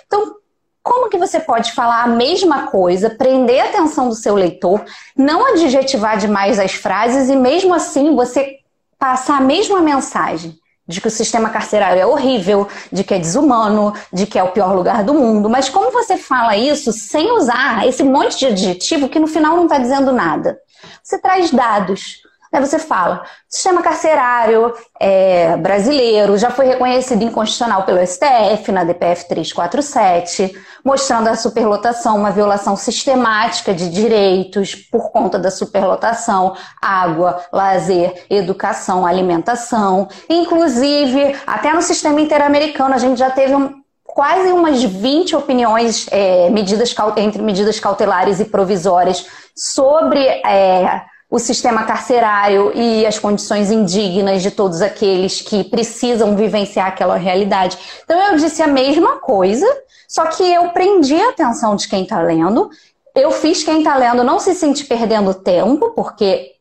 Então, 0.07 0.37
como 0.83 1.09
que 1.09 1.17
você 1.17 1.41
pode 1.41 1.73
falar 1.73 2.03
a 2.03 2.09
mesma 2.09 2.67
coisa, 2.67 3.11
prender 3.11 3.61
a 3.61 3.69
atenção 3.69 4.09
do 4.09 4.15
seu 4.15 4.35
leitor, 4.35 4.85
não 5.17 5.47
adjetivar 5.47 6.19
demais 6.19 6.59
as 6.59 6.73
frases 6.73 7.31
e 7.31 7.37
mesmo 7.37 7.73
assim 7.73 8.15
você 8.15 8.59
passar 8.99 9.39
a 9.39 9.41
mesma 9.41 9.81
mensagem 9.81 10.59
de 10.87 11.01
que 11.01 11.09
o 11.09 11.11
sistema 11.11 11.49
carcerário 11.49 12.01
é 12.01 12.07
horrível, 12.07 12.69
de 12.91 13.05
que 13.05 13.15
é 13.15 13.19
desumano, 13.19 13.95
de 14.13 14.27
que 14.27 14.39
é 14.39 14.43
o 14.43 14.51
pior 14.51 14.75
lugar 14.75 15.05
do 15.05 15.15
mundo. 15.15 15.49
Mas 15.49 15.69
como 15.69 15.93
você 15.93 16.17
fala 16.17 16.57
isso 16.57 16.93
sem 16.93 17.31
usar 17.33 17.87
esse 17.87 18.03
monte 18.03 18.39
de 18.39 18.47
adjetivo 18.47 19.09
que 19.09 19.21
no 19.21 19.27
final 19.27 19.57
não 19.57 19.65
está 19.65 19.79
dizendo 19.79 20.13
nada? 20.13 20.59
Você 21.03 21.19
traz 21.19 21.51
dados. 21.51 22.22
Aí 22.52 22.61
você 22.61 22.78
fala, 22.78 23.23
sistema 23.49 23.80
carcerário 23.80 24.75
é, 25.00 25.56
brasileiro 25.56 26.37
já 26.37 26.50
foi 26.50 26.66
reconhecido 26.66 27.25
inconstitucional 27.25 27.85
pelo 27.85 28.06
STF 28.06 28.71
na 28.71 28.85
DPF 28.85 29.26
347, 29.26 30.54
mostrando 30.85 31.28
a 31.28 31.35
superlotação, 31.35 32.18
uma 32.18 32.30
violação 32.30 32.76
sistemática 32.76 33.73
de 33.73 33.88
direitos 33.88 34.75
por 34.75 35.11
conta 35.11 35.38
da 35.38 35.50
superlotação, 35.50 36.54
água, 36.80 37.42
lazer, 37.50 38.26
educação, 38.28 39.06
alimentação. 39.06 40.06
Inclusive, 40.28 41.35
até 41.47 41.73
no 41.73 41.80
sistema 41.80 42.21
interamericano, 42.21 42.94
a 42.94 42.99
gente 42.99 43.18
já 43.18 43.30
teve 43.30 43.54
um, 43.54 43.80
quase 44.04 44.52
umas 44.52 44.82
20 44.82 45.37
opiniões 45.37 46.06
é, 46.11 46.50
medidas, 46.50 46.94
entre 47.16 47.40
medidas 47.40 47.80
cautelares 47.80 48.40
e 48.40 48.44
provisórias 48.44 49.26
sobre 49.56 50.21
é, 50.21 51.02
o 51.33 51.39
sistema 51.39 51.85
carcerário 51.85 52.73
e 52.75 53.07
as 53.07 53.19
condições 53.19 53.71
indignas 53.71 54.43
de 54.43 54.51
todos 54.51 54.83
aqueles 54.83 55.41
que 55.41 55.65
precisam 55.65 56.37
vivenciar 56.37 56.89
aquela 56.89 57.17
realidade. 57.17 57.79
Então 58.05 58.21
eu 58.21 58.37
disse 58.37 58.61
a 58.61 58.67
mesma 58.67 59.17
coisa, 59.17 59.67
só 60.07 60.27
que 60.27 60.43
eu 60.43 60.69
prendi 60.73 61.19
a 61.19 61.31
atenção 61.31 61.75
de 61.75 61.89
quem 61.89 62.03
está 62.03 62.21
lendo. 62.21 62.69
Eu 63.15 63.31
fiz 63.31 63.65
quem 63.65 63.79
está 63.79 63.97
lendo 63.97 64.23
não 64.23 64.39
se 64.39 64.55
sentir 64.55 64.85
perdendo 64.85 65.33
tempo, 65.33 65.93
porque 65.93 66.53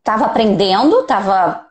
estava 0.00 0.24
aprendendo, 0.24 1.02
estava 1.02 1.64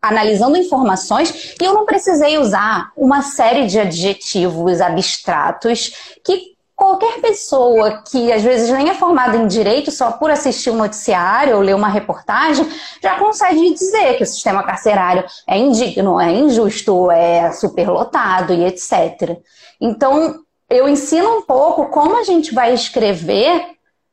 analisando 0.00 0.56
informações 0.56 1.54
e 1.60 1.64
eu 1.66 1.74
não 1.74 1.84
precisei 1.84 2.38
usar 2.38 2.92
uma 2.96 3.20
série 3.20 3.66
de 3.66 3.78
adjetivos 3.78 4.80
abstratos 4.80 6.16
que 6.24 6.53
qualquer 6.84 7.18
pessoa 7.22 8.02
que 8.02 8.30
às 8.30 8.42
vezes 8.42 8.68
nem 8.68 8.90
é 8.90 8.94
formada 8.94 9.38
em 9.38 9.46
direito 9.46 9.90
só 9.90 10.12
por 10.12 10.30
assistir 10.30 10.68
um 10.68 10.76
noticiário 10.76 11.56
ou 11.56 11.62
ler 11.62 11.74
uma 11.74 11.88
reportagem 11.88 12.68
já 13.02 13.18
consegue 13.18 13.72
dizer 13.72 14.18
que 14.18 14.22
o 14.22 14.26
sistema 14.26 14.62
carcerário 14.62 15.24
é 15.48 15.56
indigno, 15.56 16.20
é 16.20 16.30
injusto, 16.30 17.10
é 17.10 17.50
superlotado 17.52 18.52
e 18.52 18.66
etc. 18.66 19.38
Então, 19.80 20.40
eu 20.68 20.86
ensino 20.86 21.38
um 21.38 21.42
pouco 21.42 21.86
como 21.86 22.18
a 22.18 22.22
gente 22.22 22.52
vai 22.52 22.74
escrever 22.74 23.64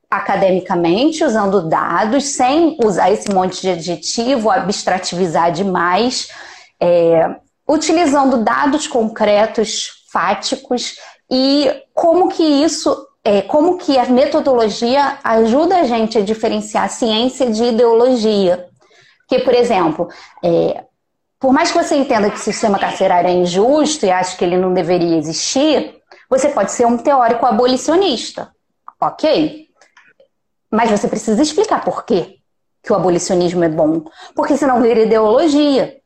academicamente, 0.10 1.25
usando 1.25 1.67
dados, 1.67 2.23
sem 2.23 2.77
usar 2.81 3.12
esse 3.12 3.34
monte 3.34 3.60
de 3.62 3.69
adjetivo, 3.71 4.49
abstrativizar 4.49 5.51
demais, 5.51 6.29
é, 6.79 7.36
utilizando 7.67 8.38
dados 8.38 8.88
concretos, 8.88 10.05
fáticos, 10.12 10.95
e 11.32 11.84
como 11.94 12.28
que 12.28 12.44
isso, 12.44 13.08
é, 13.24 13.41
como 13.44 13.78
que 13.78 13.98
a 13.98 14.06
metodologia 14.08 15.17
ajuda 15.24 15.78
a 15.78 15.84
gente 15.86 16.17
a 16.17 16.22
diferenciar 16.22 16.89
ciência 16.89 17.50
de 17.50 17.63
ideologia. 17.63 18.67
Porque, 19.20 19.41
por 19.46 19.54
exemplo, 19.54 20.10
é, 20.44 20.84
por 21.39 21.54
mais 21.54 21.72
que 21.72 21.82
você 21.82 21.96
entenda 21.96 22.30
que 22.30 22.36
o 22.36 22.39
sistema 22.39 22.78
carcerário 22.78 23.30
é 23.30 23.34
injusto 23.34 24.06
e 24.06 24.12
ache 24.12 24.36
que 24.36 24.44
ele 24.44 24.58
não 24.58 24.74
deveria 24.74 25.17
existir, 25.17 25.96
você 26.30 26.50
pode 26.50 26.74
ser 26.74 26.86
um 26.86 26.98
teórico 26.98 27.46
abolicionista, 27.46 28.52
ok? 29.00 29.67
Mas 30.70 30.91
você 30.91 31.08
precisa 31.08 31.41
explicar 31.41 31.84
por 31.84 32.04
quê 32.04 32.39
que 32.84 32.91
o 32.91 32.96
abolicionismo 32.96 33.63
é 33.63 33.70
bom. 33.70 34.04
Porque 34.36 34.58
senão 34.58 34.82
vira 34.82 35.02
ideologia 35.02 36.01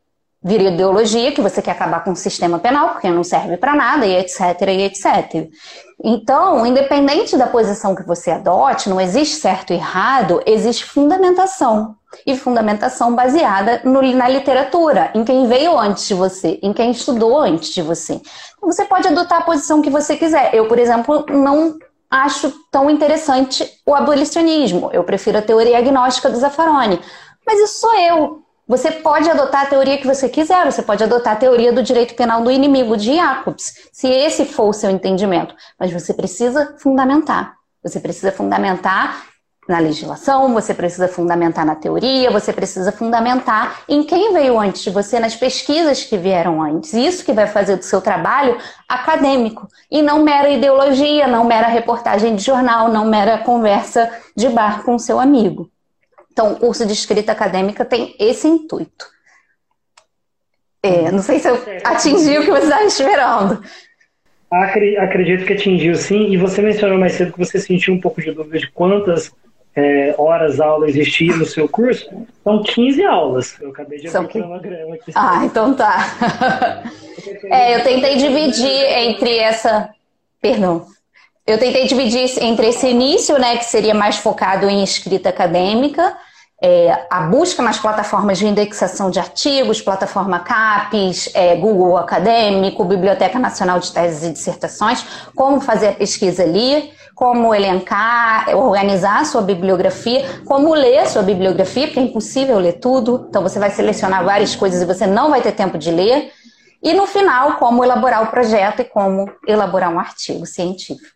vira 0.46 0.66
ideologia 0.66 1.32
que 1.32 1.42
você 1.42 1.60
quer 1.60 1.72
acabar 1.72 2.04
com 2.04 2.12
o 2.12 2.16
sistema 2.16 2.60
penal, 2.60 2.90
porque 2.90 3.10
não 3.10 3.24
serve 3.24 3.58
para 3.58 3.74
nada, 3.74 4.06
e 4.06 4.16
etc, 4.16 4.62
e 4.68 4.84
etc. 4.84 5.50
Então, 6.04 6.64
independente 6.64 7.36
da 7.36 7.48
posição 7.48 7.96
que 7.96 8.06
você 8.06 8.30
adote, 8.30 8.88
não 8.88 9.02
existe 9.02 9.38
certo 9.38 9.74
e 9.74 9.76
errado, 9.76 10.40
existe 10.46 10.86
fundamentação. 10.86 11.96
E 12.28 12.38
fundamentação 12.38 13.16
baseada 13.16 13.82
no, 13.84 14.02
na 14.14 14.30
literatura, 14.30 15.10
em 15.16 15.24
quem 15.26 15.48
veio 15.48 15.78
antes 15.80 16.08
de 16.08 16.14
você, 16.14 16.60
em 16.62 16.72
quem 16.72 16.92
estudou 16.92 17.40
antes 17.40 17.74
de 17.74 17.82
você. 17.82 18.22
Então, 18.58 18.72
você 18.72 18.86
pode 18.86 19.08
adotar 19.08 19.40
a 19.40 19.46
posição 19.46 19.82
que 19.82 19.90
você 19.90 20.16
quiser. 20.16 20.54
Eu, 20.54 20.68
por 20.68 20.78
exemplo, 20.78 21.26
não 21.28 21.76
acho 22.10 22.54
tão 22.72 22.88
interessante 22.88 23.68
o 23.84 23.96
abolicionismo. 23.96 24.92
Eu 24.94 25.04
prefiro 25.04 25.40
a 25.40 25.42
teoria 25.42 25.80
agnóstica 25.80 26.30
do 26.30 26.38
Zaffaroni. 26.38 27.02
Mas 27.46 27.60
isso 27.60 27.80
sou 27.80 27.96
eu. 27.96 28.45
Você 28.68 28.90
pode 28.92 29.30
adotar 29.30 29.62
a 29.62 29.66
teoria 29.68 29.98
que 29.98 30.08
você 30.08 30.28
quiser, 30.28 30.66
você 30.66 30.82
pode 30.82 31.04
adotar 31.04 31.34
a 31.34 31.36
teoria 31.36 31.72
do 31.72 31.84
direito 31.84 32.16
penal 32.16 32.42
do 32.42 32.50
inimigo 32.50 32.98
de 32.98 33.16
Jacobs, 33.16 33.90
se 33.94 34.08
esse 34.08 34.44
for 34.44 34.70
o 34.70 34.74
seu 34.74 34.90
entendimento. 34.90 35.54
Mas 35.80 35.94
você 35.94 36.12
precisa 36.14 36.76
fundamentar. 36.80 37.54
Você 37.84 38.00
precisa 38.00 38.32
fundamentar 38.32 39.24
na 39.68 39.78
legislação, 39.78 40.52
você 40.52 40.74
precisa 40.74 41.08
fundamentar 41.08 41.64
na 41.64 41.76
teoria, 41.76 42.32
você 42.32 42.52
precisa 42.52 42.92
fundamentar 42.92 43.82
em 43.88 44.04
quem 44.04 44.34
veio 44.34 44.60
antes 44.60 44.82
de 44.82 44.90
você, 44.90 45.20
nas 45.20 45.36
pesquisas 45.36 46.04
que 46.04 46.18
vieram 46.18 46.60
antes. 46.60 46.94
Isso 46.94 47.24
que 47.24 47.34
vai 47.34 47.46
fazer 47.46 47.76
do 47.76 47.84
seu 47.84 48.02
trabalho 48.02 48.58
acadêmico 48.90 49.68
e 49.92 50.02
não 50.02 50.24
mera 50.24 50.50
ideologia, 50.50 51.28
não 51.28 51.44
mera 51.44 51.68
reportagem 51.68 52.36
de 52.36 52.44
jornal, 52.44 52.90
não 52.90 53.06
mera 53.06 53.38
conversa 53.38 54.10
de 54.36 54.50
bar 54.50 54.84
com 54.84 54.98
seu 54.98 55.20
amigo. 55.20 55.70
Então, 56.36 56.52
o 56.52 56.56
curso 56.58 56.86
de 56.86 56.92
escrita 56.92 57.32
acadêmica 57.32 57.86
tem 57.86 58.14
esse 58.20 58.46
intuito. 58.46 59.06
É, 60.84 61.10
não 61.10 61.22
sei 61.22 61.40
se 61.40 61.48
eu 61.48 61.58
atingi 61.82 62.38
o 62.38 62.42
que 62.42 62.52
você 62.52 62.64
estava 62.64 62.84
esperando. 62.84 63.64
Acredito 64.52 65.46
que 65.46 65.54
atingiu 65.54 65.96
sim, 65.96 66.28
e 66.32 66.36
você 66.36 66.62
mencionou 66.62 67.00
mais 67.00 67.14
cedo 67.14 67.32
que 67.32 67.40
você 67.40 67.58
sentiu 67.58 67.94
um 67.94 68.02
pouco 68.02 68.22
de 68.22 68.34
dúvida 68.34 68.60
de 68.60 68.70
quantas 68.70 69.32
é, 69.74 70.14
horas 70.18 70.60
aula 70.60 70.90
existia 70.90 71.34
no 71.38 71.46
seu 71.46 71.70
curso. 71.70 72.06
São 72.44 72.62
15 72.62 73.06
aulas. 73.06 73.56
Eu 73.62 73.70
acabei 73.70 74.00
de 74.00 74.10
São 74.10 74.28
uma 74.28 74.60
grama 74.60 74.96
aqui. 74.96 75.14
Ah, 75.16 75.46
então 75.46 75.74
tá. 75.74 76.84
é, 77.46 77.78
eu 77.78 77.84
tentei 77.84 78.18
dividir 78.18 78.84
entre 79.08 79.38
essa. 79.38 79.90
Perdão. 80.42 80.86
Eu 81.48 81.58
tentei 81.58 81.88
dividir 81.88 82.44
entre 82.44 82.68
esse 82.68 82.88
início, 82.88 83.40
né, 83.40 83.56
que 83.56 83.66
seria 83.66 83.94
mais 83.94 84.18
focado 84.18 84.68
em 84.68 84.84
escrita 84.84 85.30
acadêmica, 85.30 86.18
é, 86.68 87.06
a 87.12 87.22
busca 87.22 87.62
nas 87.62 87.78
plataformas 87.78 88.40
de 88.40 88.48
indexação 88.48 89.12
de 89.12 89.20
artigos, 89.20 89.84
plataforma 89.84 90.40
CAPES, 90.40 91.30
é, 91.36 91.56
Google 91.56 91.96
Acadêmico, 91.96 92.84
Biblioteca 92.84 93.38
Nacional 93.38 93.80
de 93.80 93.92
Teses 93.92 94.28
e 94.28 94.34
Dissertações, 94.34 95.06
como 95.36 95.62
fazer 95.62 95.90
a 95.90 95.94
pesquisa 95.94 96.42
ali, 96.42 96.92
como 97.14 97.54
elencar, 97.54 98.50
organizar 98.58 99.22
a 99.22 99.26
sua 99.26 99.44
bibliografia, 99.44 100.26
como 100.44 100.74
ler 100.74 101.06
sua 101.06 101.22
bibliografia, 101.22 101.86
porque 101.86 102.00
é 102.00 102.04
impossível 102.04 102.58
ler 102.58 102.80
tudo, 102.80 103.28
então 103.30 103.44
você 103.44 103.60
vai 103.60 103.70
selecionar 103.70 104.26
várias 104.26 104.56
coisas 104.56 104.82
e 104.82 104.86
você 104.86 105.06
não 105.06 105.30
vai 105.30 105.42
ter 105.42 105.52
tempo 105.52 105.78
de 105.78 105.92
ler. 105.92 106.32
E 106.82 106.94
no 106.94 107.06
final, 107.06 107.58
como 107.58 107.84
elaborar 107.84 108.24
o 108.24 108.28
projeto 108.28 108.80
e 108.80 108.86
como 108.86 109.32
elaborar 109.48 109.92
um 109.92 110.00
artigo 110.00 110.48
científico. 110.48 111.15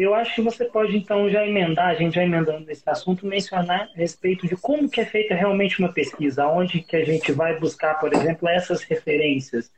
Eu 0.00 0.14
acho 0.14 0.34
que 0.34 0.40
você 0.40 0.64
pode, 0.64 0.96
então, 0.96 1.28
já 1.28 1.46
emendar, 1.46 1.88
a 1.88 1.94
gente 1.94 2.14
já 2.14 2.24
emendando 2.24 2.64
nesse 2.64 2.88
assunto, 2.88 3.26
mencionar 3.26 3.82
a 3.82 3.98
respeito 3.98 4.48
de 4.48 4.56
como 4.56 4.88
que 4.88 4.98
é 4.98 5.04
feita 5.04 5.34
realmente 5.34 5.78
uma 5.78 5.92
pesquisa, 5.92 6.46
onde 6.46 6.80
que 6.80 6.96
a 6.96 7.04
gente 7.04 7.30
vai 7.32 7.60
buscar, 7.60 8.00
por 8.00 8.10
exemplo, 8.10 8.48
essas 8.48 8.82
referências. 8.82 9.70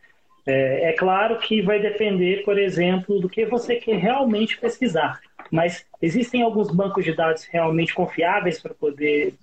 É, 0.47 0.91
é, 0.91 0.93
claro 0.93 1.41
que 1.41 1.61
vai 1.61 1.81
depender, 1.81 2.45
por 2.45 2.57
exemplo, 2.57 3.19
do 3.19 3.29
que 3.29 3.45
você 3.45 3.75
quer 3.75 3.97
realmente 3.97 4.61
pesquisar. 4.61 5.21
Mas 5.51 5.85
existem 6.01 6.41
alguns 6.41 6.71
bancos 6.71 7.05
de 7.05 7.17
dados 7.17 7.43
realmente 7.43 7.93
confiáveis 7.93 8.63
para 8.63 8.75
poder, 8.75 9.35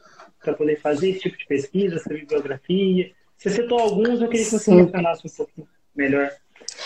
poder 0.58 0.80
fazer 0.80 1.10
esse 1.10 1.20
tipo 1.20 1.38
de 1.38 1.46
pesquisa, 1.46 1.98
essa 1.98 2.14
bibliografia. 2.14 3.12
Você 3.36 3.50
citou 3.50 3.80
alguns, 3.80 4.22
eu 4.22 4.30
queria 4.30 4.46
que 4.46 4.52
você 4.52 4.74
mencionasse 4.74 5.28
um 5.28 5.30
pouco 5.30 5.68
melhor. 5.94 6.32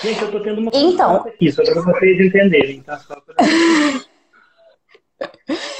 Gente, 0.01 0.21
eu 0.21 0.25
estou 0.25 0.41
tendo 0.41 0.61
uma 0.61 0.71
então, 0.73 1.17
aqui, 1.17 1.51
só 1.51 1.63
para 1.63 1.81
vocês 1.81 2.19
entenderem, 2.19 2.81
tá? 2.81 2.99
Só 2.99 3.15
pra... 3.15 3.35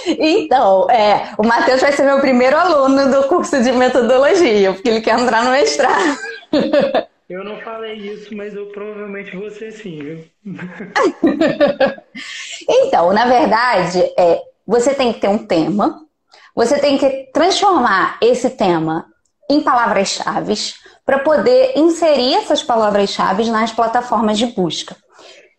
Então, 0.06 0.90
é, 0.90 1.34
o 1.38 1.44
Matheus 1.46 1.82
vai 1.82 1.92
ser 1.92 2.04
meu 2.04 2.20
primeiro 2.20 2.56
aluno 2.56 3.12
do 3.12 3.28
curso 3.28 3.62
de 3.62 3.72
metodologia, 3.72 4.74
porque 4.74 4.90
ele 4.90 5.02
quer 5.02 5.20
entrar 5.20 5.44
no 5.44 5.52
mestrado. 5.52 6.18
Eu 7.30 7.44
não 7.44 7.60
falei 7.62 7.96
isso, 7.96 8.36
mas 8.36 8.54
eu 8.54 8.68
provavelmente 8.68 9.36
vou 9.36 9.50
ser 9.50 9.72
sim, 9.72 10.00
viu? 10.00 10.26
então, 12.70 13.12
na 13.14 13.26
verdade, 13.26 14.00
é, 14.18 14.42
você 14.68 14.94
tem 14.94 15.12
que 15.14 15.22
ter 15.22 15.30
um 15.30 15.46
tema, 15.48 16.06
você 16.54 16.78
tem 16.80 16.98
que 16.98 17.30
transformar 17.34 18.18
esse 18.22 18.52
tema 18.52 19.08
em 19.50 19.62
palavras-chave 19.62 20.54
para 21.06 21.20
poder 21.20 21.74
inserir 21.76 22.36
essas 22.36 22.64
palavras-chave 22.64 23.50
nas 23.50 23.72
plataformas 23.72 24.38
de 24.38 24.48
busca. 24.48 24.96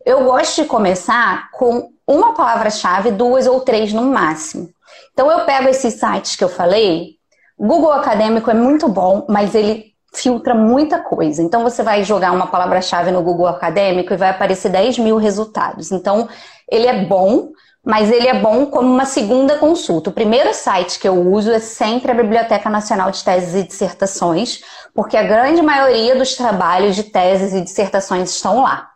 Eu 0.04 0.24
gosto 0.24 0.62
de 0.62 0.68
começar 0.68 1.50
com 1.52 1.90
uma 2.06 2.34
palavra-chave, 2.34 3.10
duas 3.10 3.46
ou 3.46 3.60
três 3.60 3.92
no 3.92 4.02
máximo. 4.02 4.68
Então 5.12 5.30
eu 5.30 5.44
pego 5.44 5.68
esses 5.68 5.94
sites 5.94 6.36
que 6.36 6.44
eu 6.44 6.48
falei. 6.48 7.14
Google 7.58 7.92
Acadêmico 7.92 8.50
é 8.50 8.54
muito 8.54 8.88
bom, 8.88 9.24
mas 9.28 9.54
ele 9.54 9.94
filtra 10.14 10.54
muita 10.54 10.98
coisa. 10.98 11.42
Então 11.42 11.62
você 11.62 11.82
vai 11.82 12.04
jogar 12.04 12.32
uma 12.32 12.46
palavra-chave 12.46 13.10
no 13.10 13.22
Google 13.22 13.46
Acadêmico 13.46 14.12
e 14.12 14.16
vai 14.16 14.30
aparecer 14.30 14.70
10 14.70 14.98
mil 14.98 15.16
resultados. 15.16 15.90
Então 15.90 16.28
ele 16.70 16.86
é 16.86 17.04
bom, 17.04 17.50
mas 17.84 18.10
ele 18.10 18.28
é 18.28 18.34
bom 18.34 18.66
como 18.66 18.92
uma 18.92 19.04
segunda 19.04 19.58
consulta. 19.58 20.10
O 20.10 20.12
primeiro 20.12 20.54
site 20.54 20.98
que 20.98 21.08
eu 21.08 21.14
uso 21.30 21.50
é 21.50 21.58
sempre 21.58 22.10
a 22.10 22.14
Biblioteca 22.14 22.70
Nacional 22.70 23.10
de 23.10 23.22
Teses 23.22 23.54
e 23.54 23.66
Dissertações, 23.66 24.60
porque 24.94 25.16
a 25.16 25.24
grande 25.24 25.60
maioria 25.60 26.14
dos 26.14 26.34
trabalhos 26.34 26.94
de 26.94 27.04
teses 27.04 27.52
e 27.52 27.60
dissertações 27.60 28.30
estão 28.30 28.62
lá. 28.62 28.90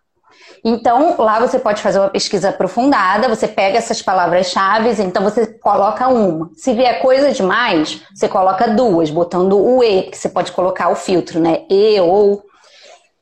Então, 0.65 1.17
lá 1.19 1.39
você 1.39 1.59
pode 1.59 1.83
fazer 1.83 1.99
uma 1.99 2.09
pesquisa 2.09 2.51
aprofundada, 2.51 3.29
você 3.29 3.47
pega 3.47 3.79
essas 3.79 4.03
palavras-chave, 4.03 5.03
então 5.03 5.23
você 5.23 5.47
coloca 5.47 6.09
uma. 6.09 6.51
Se 6.57 6.73
vier 6.73 7.01
coisa 7.01 7.33
demais, 7.33 8.03
você 8.15 8.29
coloca 8.29 8.69
duas, 8.69 9.11
botando 9.11 9.59
o 9.59 9.83
E, 9.83 10.05
que 10.05 10.17
você 10.17 10.29
pode 10.29 10.53
colocar 10.53 10.89
o 10.89 10.97
filtro, 10.97 11.41
né? 11.41 11.63
E 11.71 12.01
ou. 12.01 12.43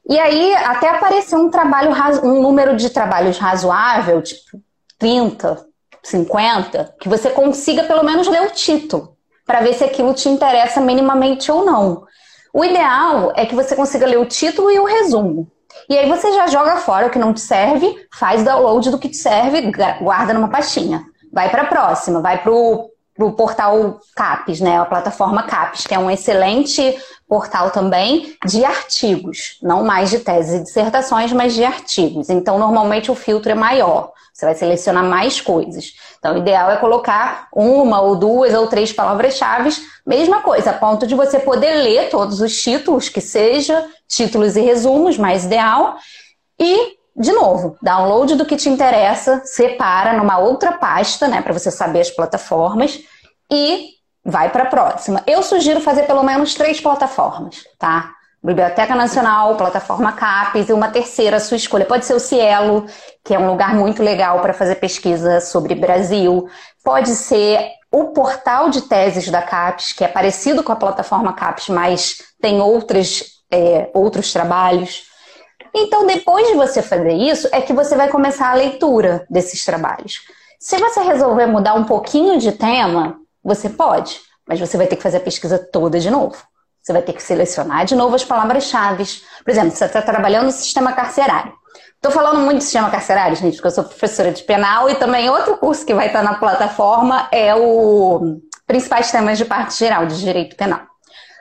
E 0.08 0.18
aí, 0.18 0.54
até 0.54 0.88
aparecer 0.88 1.36
um 1.36 1.50
trabalho, 1.50 1.90
um 2.22 2.40
número 2.40 2.76
de 2.76 2.90
trabalhos 2.90 3.38
razoável, 3.38 4.22
tipo 4.22 4.60
30, 4.98 5.66
50, 6.02 6.94
que 7.00 7.08
você 7.08 7.30
consiga 7.30 7.82
pelo 7.84 8.04
menos 8.04 8.28
ler 8.28 8.42
o 8.42 8.50
título, 8.50 9.16
para 9.44 9.60
ver 9.60 9.74
se 9.74 9.84
aquilo 9.84 10.14
te 10.14 10.28
interessa 10.28 10.80
minimamente 10.80 11.50
ou 11.50 11.64
não. 11.64 12.06
O 12.52 12.64
ideal 12.64 13.32
é 13.36 13.44
que 13.44 13.54
você 13.54 13.74
consiga 13.76 14.06
ler 14.06 14.18
o 14.18 14.26
título 14.26 14.70
e 14.70 14.78
o 14.78 14.84
resumo. 14.84 15.50
E 15.88 15.96
aí 15.98 16.08
você 16.08 16.32
já 16.32 16.46
joga 16.46 16.76
fora 16.76 17.06
o 17.06 17.10
que 17.10 17.18
não 17.18 17.34
te 17.34 17.40
serve, 17.40 18.06
faz 18.12 18.42
download 18.42 18.90
do 18.90 18.98
que 18.98 19.08
te 19.08 19.16
serve, 19.16 19.70
guarda 20.00 20.32
numa 20.32 20.48
pastinha. 20.48 21.04
Vai 21.32 21.50
para 21.50 21.62
a 21.62 21.66
próxima, 21.66 22.20
vai 22.20 22.42
para 22.42 22.50
o 22.50 23.32
portal 23.36 24.00
CAPES, 24.14 24.60
né? 24.60 24.80
A 24.80 24.84
plataforma 24.86 25.42
CAPES, 25.42 25.86
que 25.86 25.94
é 25.94 25.98
um 25.98 26.10
excelente 26.10 26.96
portal 27.28 27.70
também 27.70 28.36
de 28.46 28.64
artigos, 28.64 29.58
não 29.62 29.84
mais 29.84 30.10
de 30.10 30.20
teses 30.20 30.60
e 30.60 30.62
dissertações, 30.62 31.32
mas 31.32 31.54
de 31.54 31.64
artigos. 31.64 32.30
Então, 32.30 32.58
normalmente 32.58 33.10
o 33.10 33.14
filtro 33.14 33.50
é 33.50 33.54
maior. 33.54 34.12
Você 34.32 34.44
vai 34.44 34.54
selecionar 34.54 35.02
mais 35.02 35.40
coisas. 35.40 35.94
Então, 36.18 36.34
o 36.34 36.38
ideal 36.38 36.70
é 36.70 36.76
colocar 36.76 37.48
uma 37.52 38.00
ou 38.02 38.16
duas 38.16 38.52
ou 38.54 38.66
três 38.66 38.92
palavras-chave, 38.92 39.70
mesma 40.06 40.42
coisa, 40.42 40.70
a 40.70 40.74
ponto 40.74 41.06
de 41.06 41.14
você 41.14 41.38
poder 41.38 41.82
ler 41.82 42.10
todos 42.10 42.40
os 42.40 42.60
títulos, 42.60 43.08
que 43.08 43.20
seja 43.20 43.88
títulos 44.06 44.54
e 44.54 44.60
resumos, 44.60 45.16
mais 45.16 45.46
ideal. 45.46 45.96
E, 46.60 46.96
de 47.16 47.32
novo, 47.32 47.76
download 47.82 48.34
do 48.36 48.44
que 48.44 48.56
te 48.56 48.68
interessa, 48.68 49.40
separa 49.44 50.12
numa 50.12 50.38
outra 50.38 50.72
pasta, 50.72 51.26
né, 51.26 51.40
para 51.40 51.54
você 51.54 51.70
saber 51.70 52.00
as 52.00 52.10
plataformas 52.10 53.00
e 53.50 53.95
vai 54.26 54.50
para 54.50 54.64
a 54.64 54.66
próxima. 54.66 55.22
Eu 55.24 55.40
sugiro 55.42 55.80
fazer 55.80 56.02
pelo 56.02 56.24
menos 56.24 56.52
três 56.54 56.80
plataformas, 56.80 57.64
tá? 57.78 58.10
Biblioteca 58.42 58.94
Nacional, 58.94 59.56
plataforma 59.56 60.12
CAPES 60.12 60.68
e 60.68 60.72
uma 60.72 60.88
terceira 60.88 61.38
sua 61.40 61.56
escolha. 61.56 61.84
Pode 61.84 62.04
ser 62.04 62.14
o 62.14 62.20
Cielo, 62.20 62.86
que 63.24 63.34
é 63.34 63.38
um 63.38 63.48
lugar 63.48 63.74
muito 63.74 64.02
legal 64.02 64.40
para 64.40 64.52
fazer 64.52 64.76
pesquisa 64.76 65.40
sobre 65.40 65.74
Brasil. 65.74 66.48
Pode 66.84 67.10
ser 67.10 67.70
o 67.90 68.06
portal 68.06 68.68
de 68.68 68.82
teses 68.82 69.30
da 69.30 69.42
CAPES, 69.42 69.92
que 69.92 70.04
é 70.04 70.08
parecido 70.08 70.62
com 70.62 70.72
a 70.72 70.76
plataforma 70.76 71.32
CAPES, 71.32 71.68
mas 71.68 72.22
tem 72.40 72.60
outras, 72.60 73.24
é, 73.50 73.90
outros 73.94 74.32
trabalhos. 74.32 75.04
Então, 75.74 76.06
depois 76.06 76.48
de 76.48 76.54
você 76.54 76.82
fazer 76.82 77.12
isso, 77.12 77.48
é 77.52 77.60
que 77.60 77.72
você 77.72 77.96
vai 77.96 78.08
começar 78.08 78.50
a 78.50 78.54
leitura 78.54 79.26
desses 79.30 79.64
trabalhos. 79.64 80.20
Se 80.58 80.76
você 80.78 81.00
resolver 81.00 81.46
mudar 81.46 81.74
um 81.74 81.84
pouquinho 81.84 82.38
de 82.38 82.52
tema, 82.52 83.18
você 83.46 83.68
pode, 83.70 84.20
mas 84.46 84.58
você 84.58 84.76
vai 84.76 84.86
ter 84.86 84.96
que 84.96 85.02
fazer 85.02 85.18
a 85.18 85.20
pesquisa 85.20 85.58
toda 85.58 86.00
de 86.00 86.10
novo. 86.10 86.36
Você 86.82 86.92
vai 86.92 87.02
ter 87.02 87.12
que 87.12 87.22
selecionar 87.22 87.84
de 87.84 87.94
novo 87.94 88.14
as 88.14 88.24
palavras-chave. 88.24 89.04
Por 89.44 89.50
exemplo, 89.50 89.70
você 89.70 89.84
está 89.84 90.02
trabalhando 90.02 90.46
no 90.46 90.52
sistema 90.52 90.92
carcerário. 90.92 91.52
Estou 91.94 92.12
falando 92.12 92.40
muito 92.40 92.58
do 92.58 92.62
sistema 92.62 92.90
carcerário, 92.90 93.36
gente, 93.36 93.54
porque 93.54 93.68
eu 93.68 93.72
sou 93.72 93.84
professora 93.84 94.30
de 94.30 94.42
penal 94.42 94.88
e 94.88 94.94
também 94.96 95.28
outro 95.30 95.56
curso 95.56 95.84
que 95.84 95.94
vai 95.94 96.08
estar 96.08 96.22
na 96.22 96.34
plataforma 96.34 97.28
é 97.32 97.54
o 97.54 98.38
Principais 98.66 99.10
Temas 99.10 99.38
de 99.38 99.44
Parte 99.44 99.78
Geral 99.78 100.06
de 100.06 100.18
Direito 100.18 100.56
Penal. 100.56 100.82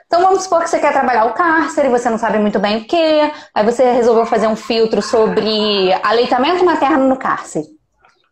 Então 0.06 0.22
vamos 0.22 0.44
supor 0.44 0.62
que 0.62 0.70
você 0.70 0.78
quer 0.78 0.92
trabalhar 0.92 1.26
o 1.26 1.34
cárcere, 1.34 1.88
você 1.88 2.08
não 2.08 2.18
sabe 2.18 2.38
muito 2.38 2.58
bem 2.58 2.78
o 2.78 2.84
que, 2.86 3.32
aí 3.54 3.64
você 3.64 3.90
resolveu 3.92 4.24
fazer 4.24 4.46
um 4.46 4.56
filtro 4.56 5.02
sobre 5.02 5.92
aleitamento 6.02 6.64
materno 6.64 7.08
no 7.08 7.16
cárcere. 7.16 7.75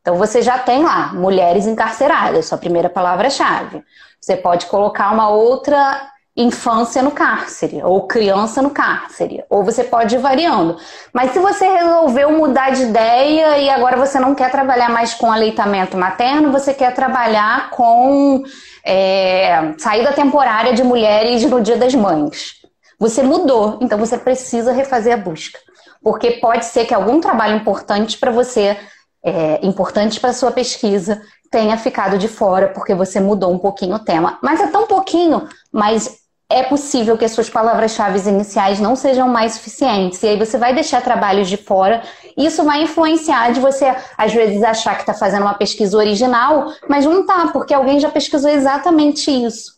Então 0.04 0.18
você 0.18 0.42
já 0.42 0.58
tem 0.58 0.82
lá 0.82 1.14
mulheres 1.14 1.66
encarceradas, 1.66 2.44
sua 2.44 2.58
primeira 2.58 2.90
palavra-chave. 2.90 3.82
Você 4.20 4.36
pode 4.36 4.66
colocar 4.66 5.10
uma 5.10 5.30
outra 5.30 6.10
infância 6.36 7.02
no 7.02 7.10
cárcere, 7.10 7.82
ou 7.82 8.06
criança 8.06 8.60
no 8.60 8.68
cárcere, 8.68 9.42
ou 9.48 9.64
você 9.64 9.82
pode 9.82 10.16
ir 10.16 10.18
variando. 10.18 10.76
Mas 11.10 11.30
se 11.30 11.38
você 11.38 11.66
resolveu 11.66 12.32
mudar 12.32 12.68
de 12.70 12.82
ideia 12.82 13.56
e 13.56 13.70
agora 13.70 13.96
você 13.96 14.20
não 14.20 14.34
quer 14.34 14.50
trabalhar 14.50 14.90
mais 14.90 15.14
com 15.14 15.32
aleitamento 15.32 15.96
materno, 15.96 16.52
você 16.52 16.74
quer 16.74 16.92
trabalhar 16.92 17.70
com 17.70 18.42
é, 18.84 19.72
saída 19.78 20.12
temporária 20.12 20.74
de 20.74 20.84
mulheres 20.84 21.42
no 21.46 21.62
Dia 21.62 21.78
das 21.78 21.94
Mães. 21.94 22.56
Você 23.00 23.22
mudou, 23.22 23.78
então 23.80 23.96
você 23.96 24.18
precisa 24.18 24.70
refazer 24.70 25.14
a 25.14 25.16
busca. 25.16 25.58
Porque 26.02 26.32
pode 26.32 26.66
ser 26.66 26.84
que 26.84 26.92
algum 26.92 27.20
trabalho 27.20 27.56
importante 27.56 28.18
para 28.18 28.30
você, 28.30 28.76
é, 29.24 29.64
importante 29.66 30.20
para 30.20 30.32
sua 30.32 30.52
pesquisa, 30.52 31.22
tenha 31.50 31.76
ficado 31.78 32.18
de 32.18 32.28
fora 32.28 32.68
porque 32.68 32.94
você 32.94 33.20
mudou 33.20 33.52
um 33.52 33.58
pouquinho 33.58 33.96
o 33.96 33.98
tema. 33.98 34.38
Mas 34.42 34.60
é 34.60 34.66
tão 34.66 34.86
pouquinho, 34.86 35.48
mas 35.72 36.18
é 36.50 36.62
possível 36.62 37.16
que 37.16 37.24
as 37.24 37.32
suas 37.32 37.48
palavras-chave 37.48 38.28
iniciais 38.28 38.78
não 38.78 38.94
sejam 38.94 39.26
mais 39.28 39.54
suficientes. 39.54 40.22
E 40.22 40.28
aí 40.28 40.38
você 40.38 40.58
vai 40.58 40.74
deixar 40.74 41.00
trabalhos 41.00 41.48
de 41.48 41.56
fora. 41.56 42.02
Isso 42.36 42.62
vai 42.62 42.82
influenciar 42.82 43.52
de 43.52 43.60
você, 43.60 43.94
às 44.16 44.32
vezes, 44.32 44.62
achar 44.62 44.94
que 44.94 45.00
está 45.00 45.14
fazendo 45.14 45.42
uma 45.42 45.54
pesquisa 45.54 45.96
original, 45.96 46.72
mas 46.88 47.06
não 47.06 47.22
está, 47.22 47.48
porque 47.48 47.72
alguém 47.72 47.98
já 47.98 48.10
pesquisou 48.10 48.50
exatamente 48.50 49.30
isso. 49.30 49.74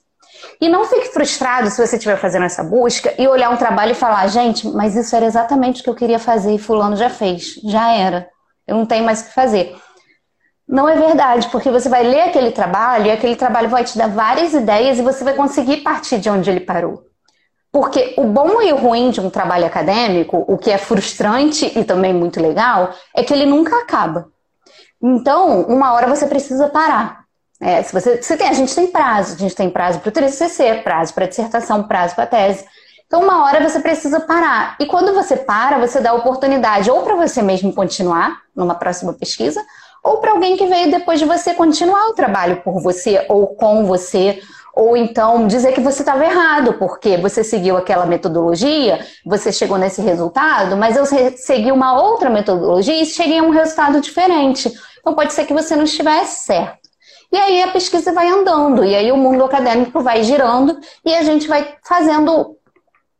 E 0.60 0.68
não 0.68 0.84
fique 0.84 1.08
frustrado 1.08 1.70
se 1.70 1.86
você 1.86 1.96
estiver 1.96 2.16
fazendo 2.16 2.46
essa 2.46 2.64
busca 2.64 3.14
e 3.18 3.28
olhar 3.28 3.50
um 3.50 3.56
trabalho 3.56 3.92
e 3.92 3.94
falar, 3.94 4.26
gente, 4.28 4.66
mas 4.68 4.96
isso 4.96 5.14
era 5.14 5.26
exatamente 5.26 5.80
o 5.80 5.84
que 5.84 5.90
eu 5.90 5.94
queria 5.94 6.18
fazer 6.18 6.52
e 6.52 6.58
fulano 6.58 6.96
já 6.96 7.10
fez. 7.10 7.60
Já 7.64 7.92
era. 7.92 8.28
Eu 8.66 8.76
não 8.76 8.86
tenho 8.86 9.04
mais 9.04 9.20
o 9.20 9.24
que 9.26 9.34
fazer. 9.34 9.76
Não 10.68 10.88
é 10.88 10.96
verdade, 10.96 11.48
porque 11.50 11.70
você 11.70 11.88
vai 11.88 12.02
ler 12.02 12.22
aquele 12.22 12.50
trabalho 12.50 13.06
e 13.06 13.10
aquele 13.10 13.36
trabalho 13.36 13.68
vai 13.68 13.84
te 13.84 13.96
dar 13.96 14.08
várias 14.08 14.52
ideias 14.52 14.98
e 14.98 15.02
você 15.02 15.22
vai 15.22 15.34
conseguir 15.34 15.78
partir 15.78 16.18
de 16.18 16.28
onde 16.28 16.50
ele 16.50 16.60
parou. 16.60 17.04
Porque 17.70 18.14
o 18.16 18.24
bom 18.24 18.60
e 18.62 18.72
o 18.72 18.76
ruim 18.76 19.10
de 19.10 19.20
um 19.20 19.30
trabalho 19.30 19.66
acadêmico, 19.66 20.44
o 20.48 20.58
que 20.58 20.70
é 20.70 20.78
frustrante 20.78 21.78
e 21.78 21.84
também 21.84 22.12
muito 22.12 22.40
legal, 22.40 22.92
é 23.14 23.22
que 23.22 23.32
ele 23.32 23.46
nunca 23.46 23.76
acaba. 23.76 24.28
Então, 25.00 25.60
uma 25.62 25.92
hora 25.92 26.06
você 26.08 26.26
precisa 26.26 26.68
parar. 26.68 27.26
É, 27.60 27.82
se 27.82 27.92
você, 27.92 28.20
você 28.20 28.36
tem, 28.36 28.48
a 28.48 28.52
gente 28.52 28.74
tem 28.74 28.86
prazo, 28.86 29.34
a 29.34 29.38
gente 29.38 29.54
tem 29.54 29.70
prazo 29.70 30.00
para 30.00 30.08
o 30.08 30.12
TCC, 30.12 30.82
prazo 30.82 31.14
para 31.14 31.26
dissertação, 31.26 31.84
prazo 31.84 32.14
para 32.14 32.26
tese. 32.26 32.64
Então, 33.06 33.22
uma 33.22 33.44
hora 33.44 33.66
você 33.66 33.80
precisa 33.80 34.20
parar. 34.20 34.76
E 34.80 34.86
quando 34.86 35.14
você 35.14 35.36
para, 35.36 35.78
você 35.78 36.00
dá 36.00 36.12
oportunidade 36.12 36.90
ou 36.90 37.02
para 37.02 37.14
você 37.14 37.40
mesmo 37.40 37.72
continuar 37.72 38.40
numa 38.54 38.74
próxima 38.74 39.12
pesquisa, 39.12 39.64
ou 40.02 40.18
para 40.18 40.32
alguém 40.32 40.56
que 40.56 40.66
veio 40.66 40.90
depois 40.90 41.18
de 41.18 41.24
você 41.24 41.54
continuar 41.54 42.08
o 42.08 42.14
trabalho 42.14 42.62
por 42.62 42.80
você, 42.80 43.24
ou 43.28 43.48
com 43.54 43.84
você, 43.84 44.40
ou 44.74 44.96
então 44.96 45.46
dizer 45.46 45.72
que 45.72 45.80
você 45.80 46.02
estava 46.02 46.24
errado, 46.24 46.74
porque 46.74 47.16
você 47.16 47.42
seguiu 47.42 47.76
aquela 47.76 48.06
metodologia, 48.06 49.04
você 49.24 49.50
chegou 49.50 49.78
nesse 49.78 50.02
resultado, 50.02 50.76
mas 50.76 50.96
eu 50.96 51.06
segui 51.36 51.72
uma 51.72 52.00
outra 52.00 52.28
metodologia 52.28 53.02
e 53.02 53.06
cheguei 53.06 53.38
a 53.38 53.42
um 53.42 53.50
resultado 53.50 54.00
diferente. 54.00 54.70
Então 55.00 55.14
pode 55.14 55.32
ser 55.32 55.46
que 55.46 55.54
você 55.54 55.74
não 55.74 55.84
estivesse 55.84 56.44
certo. 56.44 56.86
E 57.32 57.36
aí 57.36 57.62
a 57.62 57.68
pesquisa 57.68 58.12
vai 58.12 58.28
andando, 58.28 58.84
e 58.84 58.94
aí 58.94 59.10
o 59.10 59.16
mundo 59.16 59.44
acadêmico 59.44 60.00
vai 60.00 60.22
girando, 60.22 60.78
e 61.04 61.14
a 61.14 61.22
gente 61.22 61.48
vai 61.48 61.74
fazendo 61.82 62.55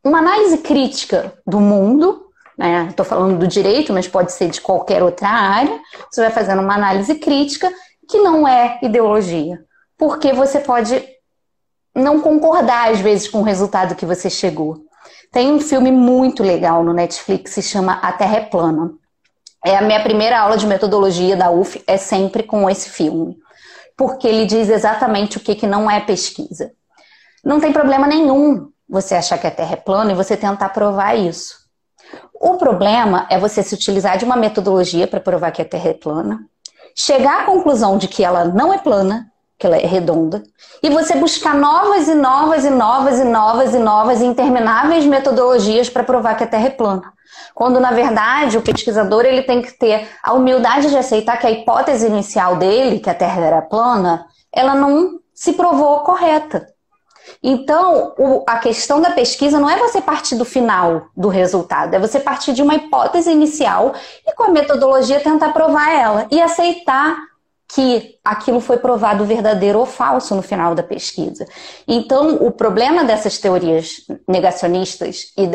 uma 0.07 0.19
análise 0.19 0.59
crítica 0.59 1.33
do 1.45 1.59
mundo, 1.59 2.27
né? 2.57 2.87
Estou 2.89 3.05
falando 3.05 3.39
do 3.39 3.47
direito, 3.47 3.93
mas 3.93 4.07
pode 4.07 4.31
ser 4.31 4.49
de 4.49 4.61
qualquer 4.61 5.03
outra 5.03 5.29
área. 5.29 5.81
Você 6.09 6.21
vai 6.21 6.31
fazendo 6.31 6.63
uma 6.63 6.75
análise 6.75 7.17
crítica 7.17 7.71
que 8.09 8.19
não 8.19 8.47
é 8.47 8.79
ideologia, 8.83 9.59
porque 9.99 10.33
você 10.33 10.61
pode 10.61 11.03
não 11.93 12.21
concordar 12.21 12.93
às 12.93 13.01
vezes 13.01 13.27
com 13.27 13.41
o 13.41 13.43
resultado 13.43 13.97
que 13.97 14.07
você 14.07 14.31
chegou. 14.31 14.77
Tem 15.33 15.53
um 15.53 15.61
filme 15.61 15.91
muito 15.91 16.43
legal 16.43 16.85
no 16.85 16.93
Netflix 16.93 17.55
que 17.55 17.63
se 17.63 17.69
chama 17.69 17.95
A 17.95 18.13
Terra 18.13 18.37
é 18.37 18.41
Plana. 18.45 18.93
É 19.65 19.77
a 19.77 19.83
minha 19.83 20.03
primeira 20.05 20.39
aula 20.39 20.57
de 20.57 20.67
metodologia 20.69 21.37
da 21.37 21.51
UF 21.51 21.83
é 21.85 21.97
sempre 21.97 22.45
com 22.45 22.71
esse 22.71 22.89
filme, 22.91 23.37
porque 23.97 24.29
ele 24.29 24.47
diz 24.47 24.69
exatamente 24.69 25.37
o 25.37 25.41
que, 25.41 25.57
que 25.57 25.67
não 25.67 25.91
é 25.91 25.99
pesquisa. 25.99 26.71
Não 27.45 27.59
tem 27.59 27.73
problema 27.73 28.07
nenhum 28.07 28.71
você 28.89 29.15
achar 29.15 29.39
que 29.39 29.47
a 29.47 29.51
Terra 29.51 29.73
é 29.75 29.77
plana 29.77 30.13
e 30.13 30.15
você 30.15 30.37
tentar 30.37 30.69
provar 30.71 31.15
isso. 31.15 31.55
O 32.35 32.57
problema 32.57 33.27
é 33.31 33.39
você 33.39 33.63
se 33.63 33.75
utilizar 33.75 34.17
de 34.19 34.25
uma 34.25 34.37
metodologia 34.37 35.07
para 35.07 35.21
provar 35.21 35.51
que 35.51 35.63
a 35.63 35.65
Terra 35.65 35.91
é 35.91 35.95
plana, 35.95 36.41
chegar 36.95 37.43
à 37.43 37.45
conclusão 37.45 37.99
de 37.99 38.09
que 38.09 38.25
ela 38.25 38.45
não 38.45 38.73
é 38.73 38.79
plana 38.79 39.31
que 39.59 39.67
ela 39.67 39.77
é 39.77 39.87
redonda, 39.87 40.43
e 40.83 40.91
você 40.91 41.17
buscar 41.17 41.55
novas 41.55 42.09
e 42.09 42.15
novas 42.15 42.65
e 42.65 42.71
novas 42.71 43.19
e 43.19 43.25
novas 43.25 43.75
e 43.75 43.79
novas 43.79 44.21
e 44.21 44.27
intermináveis 44.27 45.07
metodologias 45.07 45.89
para 45.89 46.05
provar 46.05 46.37
que 46.37 46.45
a 46.45 46.47
Terra 46.47 46.67
é 46.67 46.71
plana. 46.71 47.13
Quando 47.55 47.81
na 47.81 47.91
verdade 47.91 48.59
o 48.59 48.63
pesquisador 48.63 49.25
ele 49.25 49.43
tem 49.43 49.63
que 49.63 49.73
ter 49.73 50.09
a 50.23 50.35
humildade 50.35 50.91
de 50.91 50.97
aceitar 50.97 51.39
que 51.39 51.47
a 51.47 51.51
hipótese 51.51 52.07
inicial 52.07 52.57
dele, 52.57 53.01
que 53.01 53.09
a 53.09 53.15
Terra 53.15 53.41
era 53.41 53.63
plana, 53.63 54.27
ela 54.53 54.75
não 54.75 55.21
se 55.35 55.55
provou 55.55 56.01
correta. 56.01 56.67
Então, 57.43 58.15
o, 58.19 58.45
a 58.47 58.59
questão 58.59 59.01
da 59.01 59.11
pesquisa 59.11 59.59
não 59.59 59.69
é 59.69 59.77
você 59.79 60.01
partir 60.01 60.37
do 60.37 60.45
final 60.45 61.09
do 61.17 61.29
resultado, 61.29 61.95
é 61.95 61.99
você 61.99 62.21
partir 62.21 62.53
de 62.53 62.63
uma 62.63 62.75
hipótese 62.75 63.31
inicial 63.31 63.95
e 64.27 64.33
com 64.35 64.45
a 64.45 64.49
metodologia 64.49 65.21
tentar 65.21 65.53
provar 65.53 65.91
ela 65.93 66.27
e 66.31 66.41
aceitar 66.41 67.17
que 67.69 68.17
aquilo 68.25 68.61
foi 68.61 68.79
provado 68.79 69.25
verdadeiro 69.25 69.79
ou 69.79 69.87
falso 69.87 70.35
no 70.35 70.43
final 70.43 70.75
da 70.75 70.83
pesquisa. 70.83 71.47
Então, 71.87 72.37
o 72.37 72.51
problema 72.51 73.05
dessas 73.05 73.39
teorias 73.39 74.07
negacionistas 74.27 75.33
e 75.37 75.49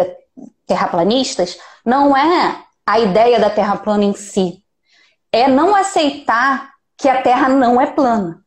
terraplanistas 0.67 1.57
não 1.85 2.15
é 2.15 2.57
a 2.85 2.99
ideia 2.99 3.39
da 3.39 3.49
Terra 3.49 3.77
plana 3.77 4.03
em 4.03 4.13
si, 4.13 4.61
é 5.31 5.47
não 5.47 5.73
aceitar 5.73 6.71
que 6.97 7.07
a 7.07 7.21
Terra 7.21 7.47
não 7.47 7.79
é 7.79 7.87
plana. 7.87 8.43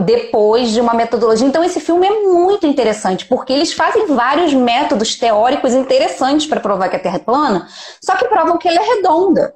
Depois 0.00 0.70
de 0.70 0.80
uma 0.80 0.94
metodologia. 0.94 1.46
Então, 1.46 1.64
esse 1.64 1.80
filme 1.80 2.06
é 2.06 2.22
muito 2.22 2.66
interessante, 2.66 3.26
porque 3.26 3.52
eles 3.52 3.72
fazem 3.72 4.06
vários 4.06 4.54
métodos 4.54 5.16
teóricos 5.16 5.74
interessantes 5.74 6.46
para 6.46 6.60
provar 6.60 6.88
que 6.88 6.96
a 6.96 7.00
Terra 7.00 7.16
é 7.16 7.20
plana, 7.20 7.68
só 8.02 8.16
que 8.16 8.28
provam 8.28 8.56
que 8.56 8.68
ela 8.68 8.80
é 8.80 8.94
redonda. 8.94 9.54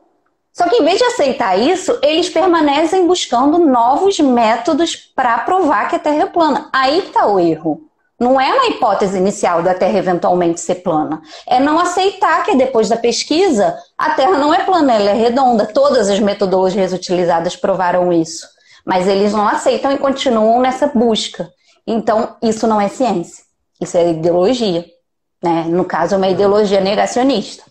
Só 0.52 0.68
que 0.68 0.76
em 0.76 0.84
vez 0.84 0.98
de 0.98 1.04
aceitar 1.04 1.58
isso, 1.58 1.98
eles 2.02 2.28
permanecem 2.28 3.06
buscando 3.06 3.58
novos 3.58 4.20
métodos 4.20 4.94
para 4.94 5.38
provar 5.38 5.88
que 5.88 5.96
a 5.96 5.98
Terra 5.98 6.24
é 6.24 6.26
plana. 6.26 6.68
Aí 6.72 6.98
está 6.98 7.26
o 7.26 7.40
erro. 7.40 7.80
Não 8.20 8.40
é 8.40 8.52
uma 8.52 8.66
hipótese 8.66 9.16
inicial 9.16 9.62
da 9.62 9.74
Terra 9.74 9.98
eventualmente 9.98 10.60
ser 10.60 10.76
plana. 10.76 11.22
É 11.46 11.58
não 11.58 11.78
aceitar 11.78 12.44
que 12.44 12.54
depois 12.54 12.88
da 12.88 12.96
pesquisa 12.96 13.76
a 13.96 14.10
Terra 14.10 14.38
não 14.38 14.52
é 14.52 14.62
plana, 14.62 14.92
ela 14.92 15.10
é 15.10 15.14
redonda. 15.14 15.66
Todas 15.66 16.10
as 16.10 16.20
metodologias 16.20 16.92
utilizadas 16.92 17.56
provaram 17.56 18.12
isso. 18.12 18.46
Mas 18.84 19.06
eles 19.06 19.32
não 19.32 19.46
aceitam 19.46 19.92
e 19.92 19.98
continuam 19.98 20.60
nessa 20.60 20.86
busca. 20.88 21.48
Então, 21.86 22.36
isso 22.42 22.66
não 22.66 22.80
é 22.80 22.88
ciência. 22.88 23.44
Isso 23.80 23.96
é 23.96 24.10
ideologia. 24.10 24.84
Né? 25.42 25.64
No 25.68 25.84
caso, 25.84 26.14
é 26.14 26.18
uma 26.18 26.28
ideologia 26.28 26.80
negacionista. 26.80 27.64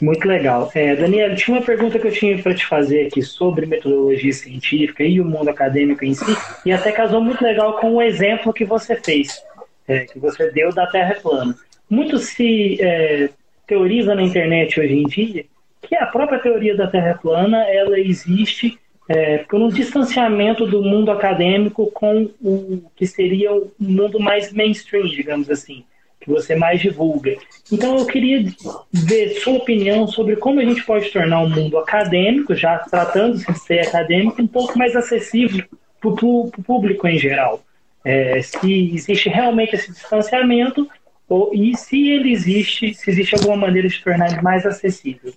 Muito 0.00 0.28
legal. 0.28 0.70
É, 0.74 0.94
Daniela, 0.94 1.34
tinha 1.34 1.56
uma 1.56 1.64
pergunta 1.64 1.98
que 1.98 2.06
eu 2.06 2.12
tinha 2.12 2.42
para 2.42 2.54
te 2.54 2.66
fazer 2.66 3.06
aqui 3.06 3.22
sobre 3.22 3.64
metodologia 3.64 4.32
científica 4.32 5.02
e 5.02 5.20
o 5.20 5.24
mundo 5.24 5.48
acadêmico 5.48 6.04
em 6.04 6.12
si, 6.12 6.36
e 6.66 6.72
até 6.72 6.92
casou 6.92 7.22
muito 7.22 7.42
legal 7.42 7.78
com 7.78 7.94
o 7.94 8.02
exemplo 8.02 8.52
que 8.52 8.64
você 8.64 8.94
fez, 8.96 9.42
é, 9.88 10.00
que 10.00 10.18
você 10.18 10.50
deu 10.50 10.70
da 10.70 10.86
Terra 10.86 11.16
plana. 11.22 11.56
Muito 11.88 12.18
se 12.18 12.76
é, 12.78 13.30
teoriza 13.66 14.14
na 14.14 14.22
internet 14.22 14.78
hoje 14.78 14.94
em 14.94 15.04
dia 15.04 15.44
que 15.80 15.96
a 15.96 16.06
própria 16.06 16.40
teoria 16.40 16.76
da 16.76 16.88
Terra 16.88 17.18
plana 17.20 17.64
ela 17.64 17.98
existe 17.98 18.78
é, 19.08 19.38
por 19.38 19.60
um 19.60 19.68
distanciamento 19.68 20.66
do 20.66 20.82
mundo 20.82 21.10
acadêmico 21.10 21.90
com 21.92 22.30
o 22.42 22.82
que 22.96 23.06
seria 23.06 23.52
o 23.54 23.70
mundo 23.78 24.18
mais 24.18 24.52
mainstream, 24.52 25.06
digamos 25.06 25.48
assim 25.50 25.84
que 26.26 26.32
você 26.32 26.56
mais 26.56 26.80
divulga. 26.80 27.36
Então 27.72 27.96
eu 27.96 28.04
queria 28.04 28.44
ver 28.92 29.40
sua 29.40 29.54
opinião 29.54 30.08
sobre 30.08 30.34
como 30.34 30.58
a 30.58 30.64
gente 30.64 30.84
pode 30.84 31.08
tornar 31.10 31.40
o 31.40 31.48
mundo 31.48 31.78
acadêmico, 31.78 32.52
já 32.54 32.78
tratando-se 32.78 33.50
de 33.50 33.58
ser 33.60 33.86
acadêmico, 33.86 34.42
um 34.42 34.46
pouco 34.46 34.76
mais 34.76 34.96
acessível 34.96 35.64
para 36.00 36.10
o 36.10 36.50
público 36.64 37.06
em 37.06 37.16
geral. 37.16 37.62
É, 38.04 38.42
se 38.42 38.94
existe 38.94 39.28
realmente 39.28 39.76
esse 39.76 39.92
distanciamento 39.92 40.88
ou, 41.28 41.52
e 41.54 41.76
se 41.76 42.08
ele 42.08 42.32
existe, 42.32 42.92
se 42.94 43.10
existe 43.10 43.36
alguma 43.36 43.56
maneira 43.56 43.88
de 43.88 44.02
tornar 44.02 44.30
ele 44.30 44.42
mais 44.42 44.66
acessível. 44.66 45.32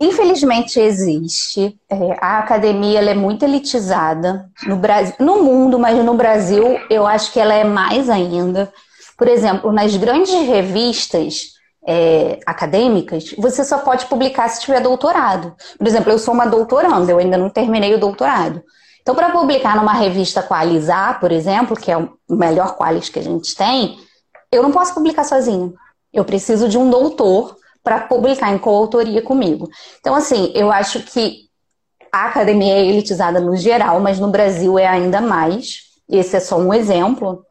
Infelizmente 0.00 0.80
existe. 0.80 1.78
É, 1.90 2.16
a 2.20 2.38
academia 2.38 3.00
é 3.00 3.14
muito 3.14 3.44
elitizada 3.44 4.48
no, 4.66 4.76
Brasil, 4.76 5.14
no 5.20 5.42
mundo, 5.42 5.78
mas 5.78 6.02
no 6.02 6.14
Brasil 6.14 6.80
eu 6.88 7.06
acho 7.06 7.30
que 7.32 7.38
ela 7.38 7.52
é 7.52 7.64
mais 7.64 8.08
ainda. 8.08 8.72
Por 9.18 9.28
exemplo, 9.28 9.70
nas 9.70 9.94
grandes 9.96 10.32
revistas 10.32 11.50
é, 11.86 12.40
acadêmicas, 12.46 13.34
você 13.36 13.62
só 13.62 13.78
pode 13.78 14.06
publicar 14.06 14.48
se 14.48 14.62
tiver 14.62 14.80
doutorado. 14.80 15.54
Por 15.76 15.86
exemplo, 15.86 16.10
eu 16.10 16.18
sou 16.18 16.32
uma 16.32 16.46
doutoranda, 16.46 17.12
eu 17.12 17.18
ainda 17.18 17.36
não 17.36 17.50
terminei 17.50 17.94
o 17.94 18.00
doutorado. 18.00 18.62
Então, 19.02 19.14
para 19.14 19.30
publicar 19.30 19.76
numa 19.76 19.92
revista 19.92 20.42
Qualizar, 20.42 21.20
por 21.20 21.30
exemplo, 21.30 21.76
que 21.76 21.90
é 21.90 21.96
o 21.98 22.10
melhor 22.28 22.76
Qualis 22.76 23.10
que 23.10 23.18
a 23.18 23.22
gente 23.22 23.54
tem, 23.54 23.98
eu 24.50 24.62
não 24.62 24.70
posso 24.70 24.94
publicar 24.94 25.24
sozinha. 25.24 25.72
Eu 26.12 26.24
preciso 26.24 26.68
de 26.68 26.78
um 26.78 26.88
doutor 26.88 27.56
para 27.82 28.00
publicar 28.00 28.52
em 28.52 28.58
coautoria 28.58 29.22
comigo. 29.22 29.68
Então, 30.00 30.14
assim, 30.14 30.52
eu 30.54 30.70
acho 30.70 31.00
que 31.02 31.48
a 32.12 32.26
academia 32.26 32.74
é 32.74 32.86
elitizada 32.86 33.40
no 33.40 33.56
geral, 33.56 34.00
mas 34.00 34.18
no 34.18 34.28
Brasil 34.28 34.78
é 34.78 34.86
ainda 34.86 35.20
mais. 35.20 35.90
Esse 36.08 36.36
é 36.36 36.40
só 36.40 36.58
um 36.58 36.74
exemplo. 36.74 37.44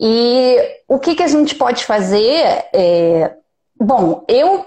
E 0.00 0.56
o 0.88 0.98
que, 0.98 1.14
que 1.14 1.22
a 1.22 1.28
gente 1.28 1.54
pode 1.54 1.84
fazer? 1.84 2.64
É... 2.72 3.34
Bom, 3.78 4.24
eu 4.28 4.66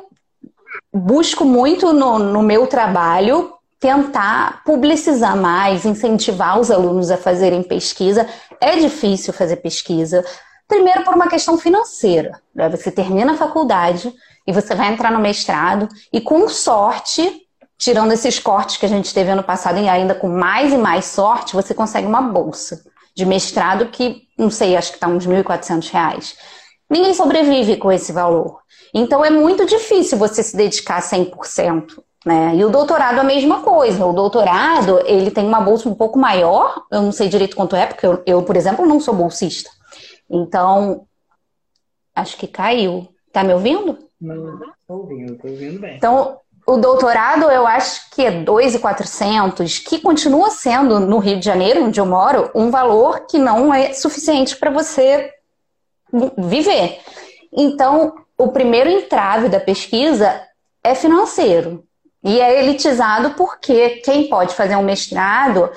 busco 0.94 1.46
muito 1.46 1.94
no, 1.94 2.20
no 2.20 2.42
meu 2.42 2.68
trabalho 2.68 3.54
tentar 3.80 4.64
publicizar 4.64 5.38
mais, 5.38 5.86
incentivar 5.86 6.60
os 6.60 6.72
alunos 6.72 7.12
a 7.12 7.18
fazerem 7.18 7.64
pesquisa. 7.64 8.28
É 8.60 8.78
difícil 8.78 9.34
fazer 9.34 9.58
pesquisa. 9.58 10.26
Primeiro, 10.68 11.04
por 11.04 11.14
uma 11.14 11.28
questão 11.28 11.58
financeira. 11.58 12.40
Né? 12.54 12.70
Você 12.70 12.92
termina 12.92 13.34
a 13.34 13.38
faculdade 13.38 14.14
e 14.46 14.52
você 14.52 14.76
vai 14.76 14.92
entrar 14.92 15.12
no 15.12 15.20
mestrado, 15.20 15.88
e 16.12 16.22
com 16.22 16.48
sorte, 16.48 17.42
tirando 17.78 18.12
esses 18.12 18.40
cortes 18.40 18.78
que 18.78 18.86
a 18.86 18.90
gente 18.90 19.14
teve 19.14 19.30
ano 19.30 19.44
passado, 19.44 19.80
e 19.80 19.90
ainda 19.90 20.16
com 20.16 20.28
mais 20.28 20.72
e 20.72 20.78
mais 20.78 21.06
sorte, 21.06 21.54
você 21.54 21.74
consegue 21.74 22.08
uma 22.08 22.22
bolsa 22.22 22.84
de 23.16 23.26
mestrado 23.26 23.88
que, 23.88 24.24
não 24.38 24.50
sei, 24.50 24.76
acho 24.76 24.92
que 24.92 24.98
está 24.98 25.08
uns 25.08 25.26
R$ 25.26 25.44
1.400. 25.44 26.36
Ninguém 26.90 27.14
sobrevive 27.14 27.78
com 27.78 27.92
esse 27.92 28.12
valor. 28.12 28.60
Então 28.94 29.24
é 29.24 29.30
muito 29.30 29.66
difícil 29.66 30.18
você 30.18 30.44
se 30.44 30.56
dedicar 30.56 31.02
100%. 31.02 32.04
Né? 32.26 32.56
E 32.56 32.66
o 32.66 32.70
doutorado 32.70 33.18
é 33.18 33.20
a 33.20 33.24
mesma 33.24 33.62
coisa. 33.62 34.06
O 34.06 34.14
doutorado, 34.14 35.00
ele 35.06 35.30
tem 35.30 35.46
uma 35.46 35.62
bolsa 35.62 35.88
um 35.88 35.94
pouco 35.94 36.18
maior, 36.18 36.84
eu 36.92 37.02
não 37.02 37.12
sei 37.12 37.30
direito 37.30 37.56
quanto 37.56 37.76
é, 37.76 37.86
porque 37.86 38.06
eu, 38.06 38.22
eu 38.26 38.42
por 38.42 38.58
exemplo, 38.58 38.86
não 38.86 39.00
sou 39.00 39.14
bolsista. 39.14 39.70
Então, 40.30 41.06
acho 42.16 42.36
que 42.36 42.48
caiu. 42.48 43.08
Tá 43.32 43.44
me 43.44 43.54
ouvindo? 43.54 44.05
Não, 44.34 44.60
estou 44.80 44.98
ouvindo, 45.02 45.34
estou 45.34 45.52
ouvindo 45.52 45.80
bem. 45.80 45.98
Então, 45.98 46.40
o 46.66 46.78
doutorado 46.78 47.50
eu 47.52 47.68
acho 47.68 48.10
que 48.10 48.26
é 48.26 48.32
2,400, 48.32 49.80
que 49.80 50.00
continua 50.00 50.50
sendo 50.50 51.00
no 51.00 51.20
Rio 51.20 51.40
de 51.40 51.46
Janeiro, 51.46 51.84
onde 51.84 52.00
eu 52.00 52.06
moro, 52.06 52.50
um 52.56 52.72
valor 52.72 53.28
que 53.28 53.38
não 53.38 53.74
é 53.74 53.94
suficiente 53.94 54.58
para 54.58 54.72
você 54.72 55.32
viver. 56.38 57.00
Então, 57.54 58.16
o 58.38 58.50
primeiro 58.50 58.90
entrave 58.90 59.48
da 59.48 59.60
pesquisa 59.60 60.42
é 60.84 60.96
financeiro. 60.96 61.84
E 62.24 62.42
é 62.42 62.60
elitizado 62.64 63.32
porque 63.32 64.02
quem 64.04 64.28
pode 64.28 64.56
fazer 64.56 64.76
um 64.76 64.84
mestrado 64.84 65.70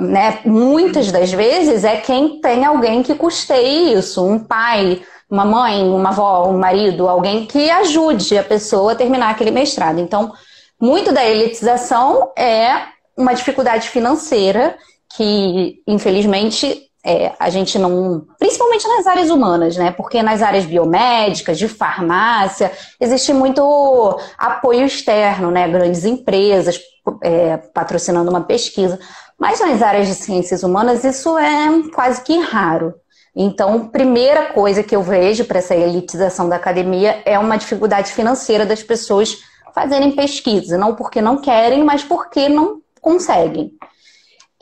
né, 0.00 0.40
muitas 0.44 1.12
das 1.12 1.32
vezes 1.32 1.84
é 1.84 1.96
quem 1.96 2.40
tem 2.40 2.64
alguém 2.64 3.02
que 3.02 3.14
custeie 3.14 3.94
isso, 3.94 4.24
um 4.26 4.38
pai, 4.38 5.02
uma 5.30 5.44
mãe, 5.44 5.82
uma 5.82 6.08
avó, 6.08 6.48
um 6.48 6.58
marido, 6.58 7.08
alguém 7.08 7.46
que 7.46 7.70
ajude 7.70 8.36
a 8.36 8.42
pessoa 8.42 8.92
a 8.92 8.96
terminar 8.96 9.30
aquele 9.30 9.50
mestrado. 9.50 10.00
Então, 10.00 10.32
muito 10.80 11.12
da 11.12 11.24
elitização 11.24 12.32
é 12.36 12.82
uma 13.16 13.34
dificuldade 13.34 13.88
financeira 13.88 14.76
que, 15.14 15.82
infelizmente, 15.86 16.90
é, 17.04 17.32
a 17.38 17.48
gente 17.48 17.78
não. 17.78 18.26
Principalmente 18.38 18.86
nas 18.86 19.06
áreas 19.06 19.30
humanas, 19.30 19.76
né? 19.76 19.90
Porque 19.90 20.22
nas 20.22 20.42
áreas 20.42 20.66
biomédicas, 20.66 21.58
de 21.58 21.68
farmácia, 21.68 22.72
existe 23.00 23.32
muito 23.32 24.18
apoio 24.36 24.84
externo, 24.84 25.50
né? 25.50 25.68
Grandes 25.68 26.04
empresas 26.04 26.78
é, 27.22 27.56
patrocinando 27.56 28.30
uma 28.30 28.42
pesquisa. 28.42 28.98
Mas 29.38 29.60
nas 29.60 29.80
áreas 29.80 30.06
de 30.06 30.14
ciências 30.14 30.62
humanas, 30.62 31.02
isso 31.02 31.38
é 31.38 31.90
quase 31.94 32.22
que 32.22 32.38
raro. 32.38 32.94
Então, 33.34 33.88
primeira 33.88 34.52
coisa 34.52 34.82
que 34.82 34.94
eu 34.94 35.02
vejo 35.02 35.44
para 35.44 35.58
essa 35.58 35.74
elitização 35.74 36.48
da 36.48 36.56
academia 36.56 37.22
é 37.24 37.38
uma 37.38 37.56
dificuldade 37.56 38.12
financeira 38.12 38.66
das 38.66 38.82
pessoas 38.82 39.38
fazerem 39.74 40.12
pesquisa, 40.12 40.76
não 40.76 40.94
porque 40.94 41.20
não 41.20 41.38
querem, 41.38 41.84
mas 41.84 42.02
porque 42.02 42.48
não 42.48 42.80
conseguem. 43.00 43.72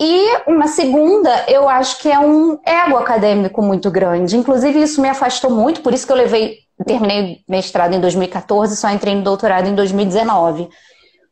E 0.01 0.29
uma 0.47 0.69
segunda, 0.69 1.45
eu 1.49 1.69
acho 1.69 1.99
que 1.99 2.09
é 2.09 2.19
um 2.19 2.59
ego 2.65 2.97
acadêmico 2.97 3.61
muito 3.61 3.91
grande. 3.91 4.37
Inclusive, 4.37 4.81
isso 4.81 5.01
me 5.01 5.09
afastou 5.09 5.51
muito, 5.51 5.81
por 5.81 5.93
isso 5.93 6.07
que 6.07 6.13
eu 6.13 6.17
levei, 6.17 6.59
terminei 6.87 7.41
mestrado 7.49 7.95
em 7.95 8.01
2014 8.01 8.75
e 8.75 8.77
só 8.77 8.91
entrei 8.91 9.15
no 9.17 9.23
doutorado 9.23 9.67
em 9.67 9.75
2019. 9.75 10.69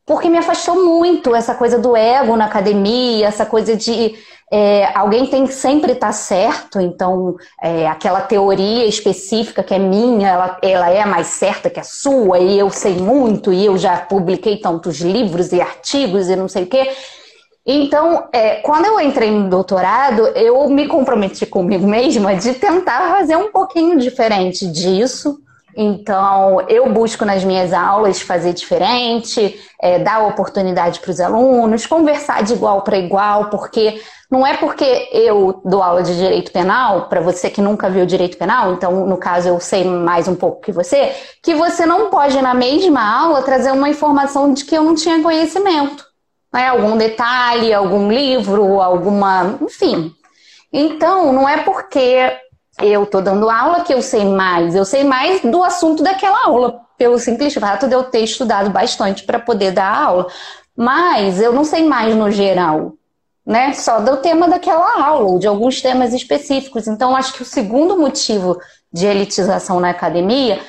Porque 0.07 0.29
me 0.29 0.37
afastou 0.37 0.85
muito 0.85 1.35
essa 1.35 1.53
coisa 1.53 1.77
do 1.77 1.95
ego 1.95 2.37
na 2.37 2.45
academia, 2.45 3.27
essa 3.27 3.45
coisa 3.45 3.75
de 3.75 4.15
é, 4.49 4.97
alguém 4.97 5.25
tem 5.25 5.45
que 5.45 5.53
sempre 5.53 5.91
estar 5.91 6.13
certo, 6.13 6.79
então 6.79 7.35
é, 7.61 7.85
aquela 7.85 8.21
teoria 8.21 8.85
específica 8.85 9.61
que 9.61 9.73
é 9.73 9.79
minha, 9.79 10.29
ela, 10.29 10.57
ela 10.61 10.89
é 10.89 11.05
mais 11.05 11.27
certa 11.27 11.69
que 11.69 11.81
a 11.81 11.83
sua, 11.83 12.39
e 12.39 12.57
eu 12.57 12.69
sei 12.69 12.93
muito, 12.95 13.51
e 13.51 13.65
eu 13.65 13.77
já 13.77 13.97
publiquei 13.97 14.55
tantos 14.55 15.01
livros 15.01 15.51
e 15.51 15.59
artigos 15.59 16.29
e 16.29 16.35
não 16.37 16.47
sei 16.47 16.63
o 16.63 16.67
quê. 16.67 16.89
Então, 17.65 18.29
é, 18.31 18.61
quando 18.61 18.85
eu 18.85 19.01
entrei 19.01 19.29
no 19.29 19.49
doutorado, 19.49 20.25
eu 20.27 20.69
me 20.69 20.87
comprometi 20.87 21.45
comigo 21.45 21.85
mesma 21.85 22.33
de 22.33 22.53
tentar 22.53 23.17
fazer 23.17 23.35
um 23.35 23.51
pouquinho 23.51 23.99
diferente 23.99 24.65
disso. 24.65 25.37
Então, 25.79 26.61
eu 26.67 26.91
busco 26.91 27.23
nas 27.23 27.43
minhas 27.43 27.71
aulas 27.71 28.19
fazer 28.19 28.53
diferente, 28.53 29.59
é, 29.79 29.99
dar 29.99 30.25
oportunidade 30.25 30.99
para 30.99 31.11
os 31.11 31.19
alunos, 31.19 31.85
conversar 31.85 32.43
de 32.43 32.53
igual 32.53 32.81
para 32.81 32.97
igual, 32.97 33.51
porque 33.51 34.01
não 34.29 34.45
é 34.45 34.57
porque 34.57 35.07
eu 35.11 35.61
dou 35.63 35.83
aula 35.83 36.01
de 36.01 36.17
direito 36.17 36.51
penal, 36.51 37.07
para 37.07 37.21
você 37.21 37.49
que 37.49 37.61
nunca 37.61 37.89
viu 37.89 38.05
direito 38.05 38.37
penal, 38.37 38.73
então, 38.73 39.05
no 39.05 39.17
caso, 39.17 39.49
eu 39.49 39.59
sei 39.59 39.85
mais 39.85 40.27
um 40.27 40.35
pouco 40.35 40.61
que 40.61 40.71
você, 40.71 41.13
que 41.43 41.53
você 41.53 41.85
não 41.85 42.09
pode, 42.09 42.41
na 42.41 42.55
mesma 42.55 43.01
aula, 43.01 43.43
trazer 43.43 43.71
uma 43.71 43.87
informação 43.87 44.51
de 44.51 44.65
que 44.65 44.75
eu 44.75 44.83
não 44.83 44.95
tinha 44.95 45.21
conhecimento 45.21 46.07
né? 46.57 46.67
algum 46.67 46.97
detalhe, 46.97 47.73
algum 47.73 48.11
livro, 48.11 48.81
alguma. 48.81 49.57
Enfim. 49.61 50.11
Então, 50.71 51.31
não 51.31 51.47
é 51.47 51.57
porque 51.63 52.35
eu 52.81 53.03
estou 53.03 53.21
dando 53.21 53.49
aula 53.49 53.81
que 53.81 53.93
eu 53.93 54.01
sei 54.01 54.25
mais, 54.25 54.75
eu 54.75 54.85
sei 54.85 55.03
mais 55.03 55.41
do 55.41 55.63
assunto 55.63 56.03
daquela 56.03 56.45
aula, 56.45 56.81
pelo 56.97 57.17
simples 57.17 57.53
fato 57.53 57.87
de 57.87 57.93
eu 57.93 58.03
ter 58.03 58.21
estudado 58.21 58.69
bastante 58.69 59.23
para 59.23 59.39
poder 59.39 59.71
dar 59.71 60.03
aula. 60.03 60.27
Mas 60.75 61.41
eu 61.41 61.51
não 61.51 61.63
sei 61.63 61.85
mais 61.87 62.15
no 62.15 62.29
geral, 62.29 62.93
né? 63.45 63.73
Só 63.73 63.99
do 63.99 64.17
tema 64.17 64.47
daquela 64.47 65.03
aula, 65.03 65.29
ou 65.29 65.39
de 65.39 65.47
alguns 65.47 65.81
temas 65.81 66.13
específicos. 66.13 66.87
Então, 66.87 67.15
acho 67.15 67.33
que 67.33 67.41
o 67.41 67.45
segundo 67.45 67.97
motivo 67.97 68.59
de 68.93 69.05
elitização 69.05 69.79
na 69.79 69.89
academia 69.89 70.59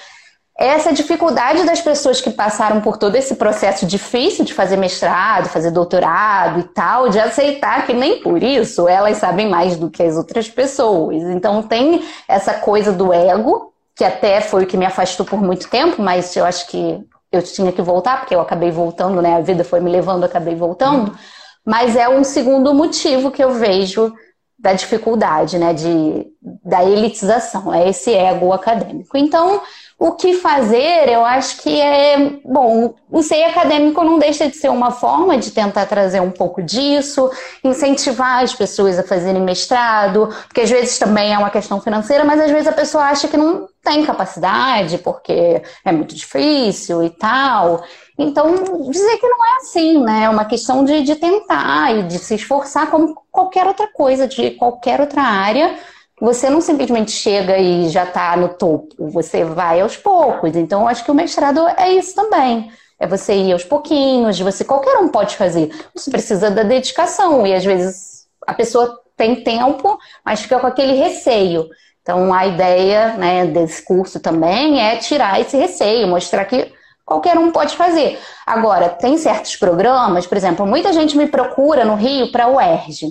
essa 0.59 0.93
dificuldade 0.93 1.65
das 1.65 1.81
pessoas 1.81 2.21
que 2.21 2.31
passaram 2.31 2.81
por 2.81 2.97
todo 2.97 3.15
esse 3.15 3.37
processo 3.37 3.87
difícil 3.87 4.45
de 4.45 4.53
fazer 4.53 4.77
mestrado, 4.77 5.49
fazer 5.49 5.71
doutorado 5.71 6.59
e 6.59 6.65
tal, 6.65 7.09
de 7.09 7.21
aceitar 7.21 7.87
que 7.87 7.93
nem 7.93 8.21
por 8.21 8.43
isso 8.43 8.89
elas 8.89 9.19
sabem 9.19 9.49
mais 9.49 9.77
do 9.77 9.89
que 9.89 10.03
as 10.03 10.17
outras 10.17 10.49
pessoas. 10.49 11.23
Então 11.23 11.63
tem 11.63 12.03
essa 12.27 12.55
coisa 12.55 12.93
do 12.93 13.13
ego, 13.13 13.73
que 13.95 14.03
até 14.03 14.41
foi 14.41 14.65
o 14.65 14.67
que 14.67 14.77
me 14.77 14.85
afastou 14.85 15.25
por 15.25 15.41
muito 15.41 15.69
tempo, 15.69 16.03
mas 16.03 16.35
eu 16.35 16.45
acho 16.45 16.67
que 16.67 17.05
eu 17.31 17.43
tinha 17.43 17.71
que 17.71 17.83
voltar, 17.83 18.19
porque 18.19 18.35
eu 18.35 18.41
acabei 18.41 18.73
voltando, 18.73 19.23
né? 19.23 19.37
A 19.37 19.41
vida 19.41 19.63
foi 19.63 19.79
me 19.79 19.91
levando, 19.91 20.25
acabei 20.25 20.57
voltando. 20.57 21.17
Mas 21.65 21.95
é 21.95 22.09
um 22.09 22.25
segundo 22.25 22.75
motivo 22.75 23.31
que 23.31 23.45
eu 23.45 23.53
vejo 23.53 24.13
da 24.59 24.73
dificuldade, 24.73 25.57
né? 25.57 25.73
De, 25.73 26.27
da 26.65 26.83
elitização, 26.85 27.73
é 27.73 27.89
esse 27.89 28.13
ego 28.13 28.53
acadêmico. 28.53 29.17
Então, 29.17 29.61
o 29.99 30.13
que 30.13 30.35
fazer, 30.35 31.09
eu 31.09 31.25
acho 31.25 31.61
que 31.61 31.81
é. 31.81 32.39
Bom, 32.45 32.95
o 33.11 33.21
SEI 33.21 33.47
acadêmico 33.47 34.05
não 34.05 34.17
deixa 34.17 34.49
de 34.49 34.57
ser 34.57 34.69
uma 34.69 34.93
forma 34.93 35.37
de 35.37 35.51
tentar 35.51 35.87
trazer 35.87 36.21
um 36.21 36.31
pouco 36.31 36.63
disso, 36.63 37.29
incentivar 37.65 38.45
as 38.45 38.55
pessoas 38.55 38.97
a 38.97 39.03
fazerem 39.03 39.43
mestrado, 39.43 40.29
porque 40.47 40.61
às 40.61 40.71
vezes 40.71 40.99
também 41.01 41.35
é 41.35 41.39
uma 41.39 41.51
questão 41.51 41.81
financeira, 41.81 42.25
mas 42.25 42.41
às 42.41 42.51
vezes 42.51 42.69
a 42.69 42.73
pessoa 42.73 43.05
acha 43.05 43.27
que 43.27 43.37
não 43.37 43.69
tem 43.83 44.05
capacidade, 44.05 44.99
porque 44.99 45.63
é 45.85 45.91
muito 45.91 46.15
difícil 46.15 47.03
e 47.03 47.11
tal. 47.11 47.83
Então, 48.17 48.55
dizer 48.91 49.17
que 49.17 49.29
não 49.29 49.45
é 49.45 49.57
assim, 49.57 50.05
né? 50.05 50.25
É 50.25 50.29
uma 50.29 50.45
questão 50.45 50.85
de, 50.85 51.03
de 51.03 51.17
tentar 51.17 51.93
e 51.97 52.03
de 52.05 52.19
se 52.21 52.37
esforçar 52.37 52.89
como 52.89 53.21
qualquer 53.33 53.67
outra 53.67 53.89
coisa, 53.89 54.29
de 54.29 54.53
qualquer 54.53 55.01
outra 55.01 55.23
área 55.23 55.77
você 56.21 56.51
não 56.51 56.61
simplesmente 56.61 57.11
chega 57.11 57.57
e 57.59 57.89
já 57.89 58.05
está 58.05 58.37
no 58.37 58.51
topo, 58.51 58.89
você 59.11 59.45
vai 59.45 59.81
aos 59.81 59.97
poucos. 59.97 60.57
Então, 60.57 60.89
acho 60.89 61.05
que 61.05 61.11
o 61.11 61.15
mestrado 61.15 61.67
é 61.77 61.93
isso 61.93 62.15
também. 62.15 62.71
É 62.99 63.07
você 63.07 63.35
ir 63.35 63.53
aos 63.53 63.65
pouquinhos, 63.65 64.41
você 64.41 64.65
qualquer 64.65 64.99
um 64.99 65.09
pode 65.09 65.37
fazer. 65.37 65.71
Você 65.95 66.11
precisa 66.11 66.51
da 66.51 66.65
dedicação 66.65 67.47
e 67.47 67.55
às 67.55 67.65
vezes 67.65 68.27
a 68.47 68.53
pessoa 68.55 69.01
tem 69.17 69.43
tempo, 69.43 69.99
mas 70.25 70.41
fica 70.41 70.59
com 70.59 70.67
aquele 70.67 70.95
receio. 70.95 71.69
Então, 72.03 72.33
a 72.33 72.47
ideia 72.47 73.15
né, 73.19 73.47
desse 73.47 73.85
curso 73.85 74.19
também 74.19 74.81
é 74.81 74.97
tirar 74.97 75.41
esse 75.41 75.57
receio, 75.57 76.09
mostrar 76.09 76.45
que 76.47 76.73
qualquer 77.05 77.39
um 77.39 77.51
pode 77.51 77.77
fazer. 77.77 78.19
Agora, 78.47 78.89
tem 78.89 79.19
certos 79.19 79.57
programas, 79.57 80.27
por 80.27 80.37
exemplo, 80.37 80.67
muita 80.67 80.93
gente 80.93 81.17
me 81.17 81.27
procura 81.27 81.85
no 81.85 81.95
Rio 81.95 82.33
para 82.33 82.45
a 82.45 82.49
UERJ. 82.49 83.09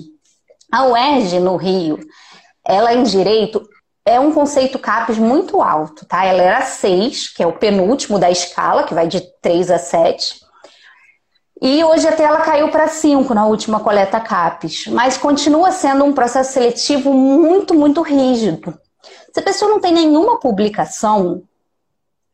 A 0.72 0.86
UERJ 0.86 1.40
no 1.40 1.56
Rio, 1.56 1.98
ela 2.68 2.92
em 2.92 3.02
direito 3.02 3.66
é 4.04 4.20
um 4.20 4.32
conceito 4.32 4.78
CAPES 4.78 5.18
muito 5.18 5.62
alto, 5.62 6.04
tá? 6.06 6.24
Ela 6.24 6.42
era 6.42 6.62
6, 6.62 7.28
que 7.28 7.42
é 7.42 7.46
o 7.46 7.52
penúltimo 7.52 8.18
da 8.18 8.30
escala, 8.30 8.84
que 8.84 8.94
vai 8.94 9.06
de 9.06 9.22
3 9.40 9.70
a 9.70 9.78
7. 9.78 10.40
E 11.60 11.82
hoje 11.82 12.06
até 12.06 12.24
ela 12.24 12.40
caiu 12.42 12.68
para 12.68 12.86
5 12.88 13.34
na 13.34 13.46
última 13.46 13.80
coleta 13.80 14.20
CAPES, 14.20 14.86
mas 14.88 15.16
continua 15.16 15.72
sendo 15.72 16.04
um 16.04 16.12
processo 16.12 16.52
seletivo 16.52 17.12
muito, 17.12 17.74
muito 17.74 18.02
rígido. 18.02 18.78
Se 19.32 19.40
a 19.40 19.42
pessoa 19.42 19.70
não 19.70 19.80
tem 19.80 19.92
nenhuma 19.92 20.38
publicação, 20.38 21.42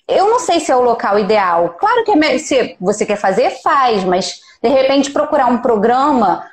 eu 0.07 0.29
não 0.29 0.41
sei 0.41 0.61
se 0.61 0.71
é 0.71 0.77
o 0.77 0.83
local 0.83 1.19
ideal. 1.19 1.77
Claro 1.79 2.05
que 2.05 2.11
é, 2.13 2.39
se 2.39 2.77
você 2.81 3.07
quer 3.07 3.17
fazer, 3.17 3.51
faz, 3.63 4.05
mas 4.05 4.41
de 4.63 4.69
repente 4.69 5.11
procurar 5.11 5.47
um 5.47 5.59
programa 5.59 6.45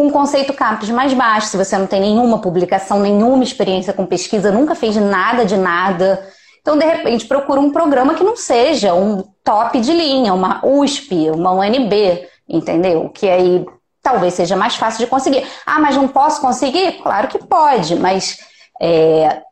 com 0.00 0.06
um 0.06 0.10
conceito 0.10 0.54
CAPES 0.54 0.88
mais 0.88 1.12
baixo, 1.12 1.48
se 1.48 1.56
você 1.58 1.76
não 1.76 1.86
tem 1.86 2.00
nenhuma 2.00 2.38
publicação, 2.38 3.00
nenhuma 3.00 3.44
experiência 3.44 3.92
com 3.92 4.06
pesquisa, 4.06 4.50
nunca 4.50 4.74
fez 4.74 4.96
nada 4.96 5.44
de 5.44 5.58
nada. 5.58 6.26
Então, 6.62 6.78
de 6.78 6.86
repente, 6.86 7.26
procura 7.26 7.60
um 7.60 7.70
programa 7.70 8.14
que 8.14 8.24
não 8.24 8.34
seja 8.34 8.94
um 8.94 9.22
top 9.44 9.78
de 9.78 9.92
linha, 9.92 10.32
uma 10.32 10.64
USP, 10.64 11.30
uma 11.30 11.52
UNB, 11.52 12.26
entendeu? 12.48 13.10
Que 13.10 13.28
aí 13.28 13.66
talvez 14.02 14.32
seja 14.32 14.56
mais 14.56 14.74
fácil 14.74 15.04
de 15.04 15.10
conseguir. 15.10 15.46
Ah, 15.66 15.78
mas 15.78 15.96
não 15.96 16.08
posso 16.08 16.40
conseguir? 16.40 16.92
Claro 17.02 17.28
que 17.28 17.38
pode, 17.38 17.94
mas 17.96 18.38
é, 18.80 19.42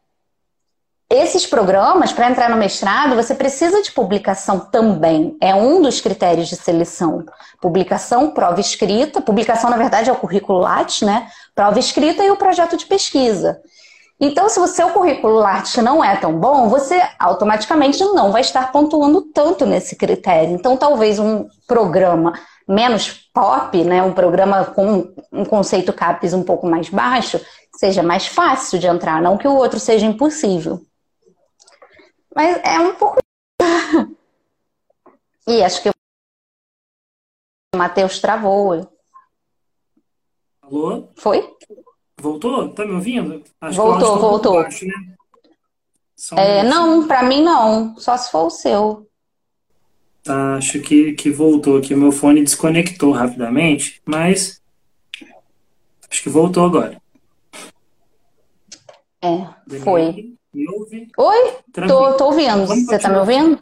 esses 1.10 1.46
programas, 1.46 2.12
para 2.12 2.28
entrar 2.28 2.50
no 2.50 2.56
mestrado, 2.56 3.16
você 3.16 3.34
precisa 3.34 3.82
de 3.82 3.90
publicação 3.92 4.60
também. 4.60 5.36
É 5.40 5.54
um 5.54 5.80
dos 5.80 6.02
critérios 6.02 6.48
de 6.48 6.56
seleção. 6.56 7.24
Publicação, 7.62 8.30
prova 8.30 8.60
escrita. 8.60 9.20
Publicação, 9.20 9.70
na 9.70 9.78
verdade, 9.78 10.10
é 10.10 10.12
o 10.12 10.16
currículo 10.16 10.58
Lattes, 10.58 11.00
né? 11.00 11.26
Prova 11.54 11.78
escrita 11.78 12.22
e 12.22 12.30
o 12.30 12.36
projeto 12.36 12.76
de 12.76 12.84
pesquisa. 12.84 13.58
Então, 14.20 14.50
se 14.50 14.60
o 14.60 14.66
seu 14.66 14.90
currículo 14.90 15.36
Lattes 15.36 15.76
não 15.76 16.04
é 16.04 16.14
tão 16.16 16.38
bom, 16.38 16.68
você 16.68 17.00
automaticamente 17.18 18.04
não 18.04 18.30
vai 18.30 18.42
estar 18.42 18.70
pontuando 18.70 19.22
tanto 19.22 19.64
nesse 19.64 19.96
critério. 19.96 20.50
Então, 20.50 20.76
talvez 20.76 21.18
um 21.18 21.46
programa 21.66 22.34
menos 22.68 23.30
pop, 23.32 23.82
né, 23.82 24.02
um 24.02 24.12
programa 24.12 24.66
com 24.66 25.10
um 25.32 25.44
conceito 25.44 25.92
CAPES 25.92 26.34
um 26.34 26.42
pouco 26.42 26.66
mais 26.66 26.90
baixo, 26.90 27.40
seja 27.74 28.02
mais 28.02 28.26
fácil 28.26 28.78
de 28.78 28.86
entrar, 28.86 29.22
não 29.22 29.38
que 29.38 29.48
o 29.48 29.54
outro 29.54 29.80
seja 29.80 30.04
impossível. 30.04 30.82
Mas 32.38 32.56
é 32.62 32.78
um 32.78 32.94
pouco. 32.94 33.18
e 35.48 35.60
acho 35.60 35.82
que 35.82 35.88
o 35.88 35.92
Matheus 37.76 38.20
travou. 38.20 38.88
Alô? 40.62 41.08
Foi? 41.16 41.52
Voltou? 42.16 42.72
Tá 42.72 42.86
me 42.86 42.92
ouvindo? 42.92 43.42
Acho 43.60 43.76
voltou, 43.76 44.14
que 44.14 44.20
voltou. 44.20 44.62
Baixo, 44.62 44.86
né? 44.86 45.16
Um 46.32 46.38
é, 46.38 46.62
não, 46.62 47.08
para 47.08 47.24
mim 47.24 47.42
não. 47.42 47.98
Só 47.98 48.16
se 48.16 48.30
for 48.30 48.46
o 48.46 48.50
seu. 48.50 49.10
Tá, 50.22 50.54
acho 50.54 50.80
que, 50.80 51.14
que 51.14 51.32
voltou 51.32 51.76
aqui. 51.76 51.92
O 51.92 51.98
meu 51.98 52.12
fone 52.12 52.44
desconectou 52.44 53.10
rapidamente, 53.10 54.00
mas 54.06 54.62
acho 56.08 56.22
que 56.22 56.28
voltou 56.28 56.64
agora. 56.64 57.02
É, 59.20 59.44
foi. 59.82 60.37
Me 60.58 60.68
ouve? 60.68 61.06
Oi? 61.16 61.52
Tô, 61.86 62.16
tô 62.16 62.24
ouvindo. 62.26 62.66
Vamos 62.66 62.84
Você 62.84 62.86
continuar. 62.86 62.98
tá 62.98 63.08
me 63.10 63.18
ouvindo? 63.18 63.60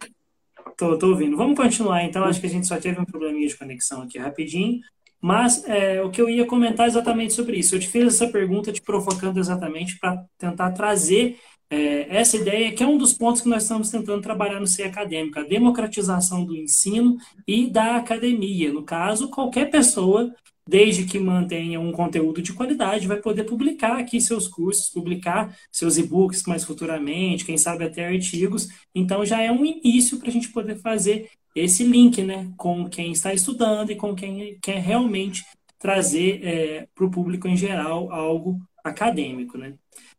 Tô, 0.79 0.99
tô 0.99 1.09
ouvindo. 1.11 1.37
Vamos 1.37 1.55
continuar, 1.55 2.03
então. 2.05 2.25
Acho 2.25 2.41
que 2.41 2.47
a 2.47 2.51
gente 2.51 2.67
só 2.67 2.79
teve 2.79 2.99
um 2.99 3.05
probleminha 3.05 3.47
de 3.47 3.57
conexão 3.57 4.01
aqui 4.01 4.19
rapidinho. 4.19 4.81
Mas 5.21 5.63
é, 5.67 6.03
o 6.03 6.11
que 6.11 6.23
eu 6.23 6.29
ia 6.29 6.47
comentar 6.47 6.87
exatamente 6.87 7.35
sobre 7.35 7.59
isso. 7.59 7.75
Eu 7.75 7.81
te 7.81 7.89
fiz 7.89 8.15
essa 8.15 8.29
pergunta 8.29 8.73
te 8.73 8.81
provocando 8.81 9.39
exatamente 9.39 9.99
para 9.99 10.25
tentar 10.39 10.73
trazer 10.73 11.39
é, 11.69 12.17
essa 12.17 12.39
ideia, 12.39 12.73
que 12.73 12.83
é 12.83 12.87
um 12.87 12.97
dos 12.97 13.13
pontos 13.13 13.43
que 13.43 13.49
nós 13.49 13.65
estamos 13.65 13.91
tentando 13.91 14.23
trabalhar 14.23 14.59
no 14.61 14.67
ser 14.67 14.85
acadêmico, 14.85 15.39
a 15.39 15.43
democratização 15.43 16.45
do 16.47 16.57
ensino 16.57 17.19
e 17.47 17.69
da 17.69 17.97
academia. 17.97 18.73
No 18.73 18.85
caso, 18.85 19.29
qualquer 19.29 19.71
pessoa, 19.71 20.33
desde 20.69 21.05
que 21.05 21.19
mantenha 21.19 21.79
um 21.79 21.93
conteúdo 21.93 22.43
de 22.43 22.53
qualidade, 22.53 23.07
vai 23.07 23.19
poder 23.19 23.45
publicar 23.45 23.99
aqui 23.99 24.21
seus 24.21 24.49
cursos, 24.49 24.89
publicar 24.89 25.57
seus 25.71 25.97
e-books 25.97 26.43
mais 26.45 26.65
futuramente, 26.65 27.45
quem 27.45 27.57
sabe 27.57 27.85
até 27.85 28.07
artigos. 28.07 28.69
Então, 28.95 29.25
já 29.25 29.41
é 29.41 29.51
um 29.51 29.65
início 29.65 30.19
para 30.19 30.29
a 30.29 30.33
gente 30.33 30.49
poder 30.49 30.77
fazer 30.77 31.31
esse 31.55 31.85
link 31.85 32.23
né, 32.23 32.53
com 32.57 32.89
quem 32.89 33.13
está 33.13 33.33
estudando 33.33 33.91
e 33.91 33.97
com 33.97 34.15
quem 34.15 34.59
quer 34.61 34.81
realmente 34.81 35.45
trazer 35.79 36.41
é, 36.45 36.89
para 36.95 37.05
o 37.07 37.11
público 37.11 37.47
em 37.47 37.57
geral 37.57 38.13
algo 38.13 38.61
acadêmico. 38.85 39.57
Né? 39.57 39.75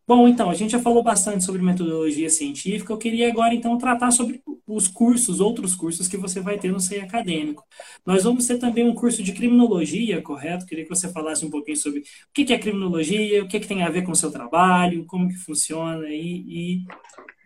Bom, 0.08 0.26
então, 0.26 0.50
a 0.50 0.54
gente 0.54 0.72
já 0.72 0.80
falou 0.80 1.04
bastante 1.04 1.44
sobre 1.44 1.62
metodologia 1.62 2.30
científica. 2.30 2.94
Eu 2.94 2.98
queria 2.98 3.28
agora, 3.30 3.54
então, 3.54 3.78
tratar 3.78 4.10
sobre 4.12 4.42
os 4.66 4.88
cursos, 4.88 5.42
outros 5.42 5.76
cursos 5.76 6.08
que 6.08 6.16
você 6.16 6.40
vai 6.40 6.58
ter 6.58 6.72
no 6.72 6.80
SEI 6.80 7.02
Acadêmico. 7.02 7.66
Nós 8.06 8.24
vamos 8.24 8.48
ter 8.48 8.58
também 8.58 8.88
um 8.88 8.96
curso 8.96 9.22
de 9.22 9.34
criminologia, 9.34 10.22
correto? 10.22 10.66
Queria 10.66 10.86
que 10.86 10.90
você 10.90 11.12
falasse 11.12 11.46
um 11.46 11.50
pouquinho 11.50 11.76
sobre 11.76 12.00
o 12.00 12.04
que 12.34 12.54
é 12.54 12.58
criminologia, 12.58 13.44
o 13.44 13.50
que, 13.50 13.60
que 13.60 13.68
tem 13.68 13.84
a 13.84 13.90
ver 13.90 14.04
com 14.04 14.14
o 14.14 14.16
seu 14.16 14.32
trabalho, 14.32 15.06
como 15.06 15.28
que 15.28 15.36
funciona 15.36 16.08
e, 16.08 16.46
e 16.48 16.86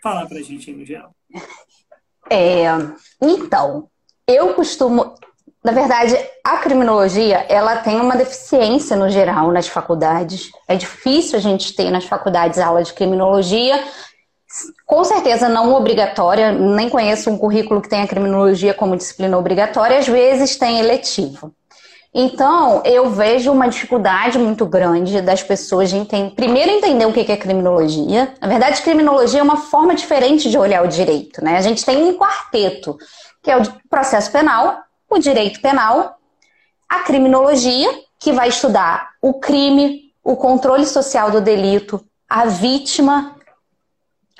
falar 0.03 0.27
para 0.27 0.37
a 0.37 0.43
gente 0.43 0.69
aí 0.69 0.75
no 0.75 0.85
geral. 0.85 1.15
É, 2.29 2.65
então, 3.19 3.89
eu 4.27 4.53
costumo 4.53 5.15
na 5.63 5.71
verdade, 5.71 6.17
a 6.43 6.57
criminologia, 6.57 7.45
ela 7.47 7.77
tem 7.77 8.01
uma 8.01 8.15
deficiência 8.15 8.95
no 8.95 9.09
geral 9.09 9.51
nas 9.51 9.67
faculdades. 9.67 10.49
É 10.67 10.75
difícil 10.75 11.37
a 11.37 11.41
gente 11.41 11.75
ter 11.75 11.91
nas 11.91 12.05
faculdades 12.05 12.57
aula 12.57 12.81
de 12.81 12.93
criminologia. 12.93 13.83
Com 14.87 15.03
certeza 15.03 15.47
não 15.47 15.73
obrigatória, 15.73 16.51
nem 16.51 16.89
conheço 16.89 17.29
um 17.29 17.37
currículo 17.37 17.79
que 17.79 17.87
tenha 17.87 18.07
criminologia 18.07 18.73
como 18.73 18.97
disciplina 18.97 19.37
obrigatória, 19.37 19.99
às 19.99 20.07
vezes 20.07 20.57
tem 20.57 20.79
eletivo. 20.79 21.53
Então, 22.13 22.81
eu 22.83 23.09
vejo 23.11 23.51
uma 23.51 23.69
dificuldade 23.69 24.37
muito 24.37 24.65
grande 24.65 25.21
das 25.21 25.41
pessoas 25.41 25.89
de 25.89 25.95
entender, 25.95 26.35
primeiro 26.35 26.71
entender 26.71 27.05
o 27.05 27.13
que 27.13 27.31
é 27.31 27.37
criminologia. 27.37 28.33
Na 28.41 28.47
verdade, 28.47 28.81
criminologia 28.81 29.39
é 29.39 29.43
uma 29.43 29.55
forma 29.57 29.95
diferente 29.95 30.49
de 30.49 30.57
olhar 30.57 30.83
o 30.83 30.87
direito, 30.87 31.41
né? 31.41 31.55
A 31.55 31.61
gente 31.61 31.85
tem 31.85 32.03
um 32.03 32.17
quarteto, 32.17 32.97
que 33.41 33.49
é 33.49 33.55
o 33.55 33.61
processo 33.89 34.29
penal, 34.29 34.79
o 35.11 35.19
direito 35.19 35.61
penal, 35.61 36.17
a 36.87 36.99
criminologia, 36.99 37.89
que 38.17 38.31
vai 38.31 38.47
estudar 38.47 39.09
o 39.21 39.33
crime, 39.33 40.13
o 40.23 40.35
controle 40.35 40.85
social 40.85 41.29
do 41.29 41.41
delito, 41.41 42.03
a 42.29 42.45
vítima 42.45 43.35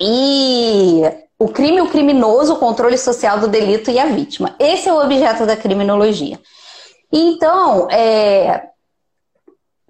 e 0.00 1.02
o 1.38 1.48
crime, 1.48 1.80
o 1.80 1.90
criminoso, 1.90 2.54
o 2.54 2.58
controle 2.58 2.96
social 2.96 3.38
do 3.38 3.48
delito 3.48 3.90
e 3.90 3.98
a 3.98 4.06
vítima. 4.06 4.54
Esse 4.58 4.88
é 4.88 4.92
o 4.92 5.02
objeto 5.02 5.44
da 5.44 5.56
criminologia. 5.56 6.40
Então, 7.12 7.90
é, 7.90 8.71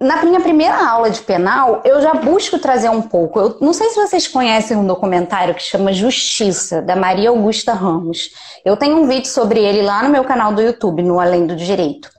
na 0.03 0.21
minha 0.23 0.41
primeira 0.41 0.85
aula 0.85 1.09
de 1.09 1.21
penal, 1.21 1.81
eu 1.85 2.01
já 2.01 2.13
busco 2.13 2.59
trazer 2.59 2.89
um 2.89 3.01
pouco. 3.01 3.39
Eu 3.39 3.57
não 3.61 3.71
sei 3.71 3.89
se 3.89 3.95
vocês 3.95 4.27
conhecem 4.27 4.75
um 4.75 4.85
documentário 4.85 5.55
que 5.55 5.63
chama 5.63 5.93
Justiça, 5.93 6.81
da 6.81 6.93
Maria 6.93 7.29
Augusta 7.29 7.73
Ramos. 7.73 8.29
Eu 8.65 8.75
tenho 8.75 8.97
um 8.97 9.07
vídeo 9.07 9.27
sobre 9.27 9.61
ele 9.63 9.81
lá 9.81 10.03
no 10.03 10.09
meu 10.09 10.25
canal 10.25 10.53
do 10.53 10.61
YouTube, 10.61 11.01
no 11.01 11.21
Além 11.21 11.47
do 11.47 11.55
Direito. 11.55 12.09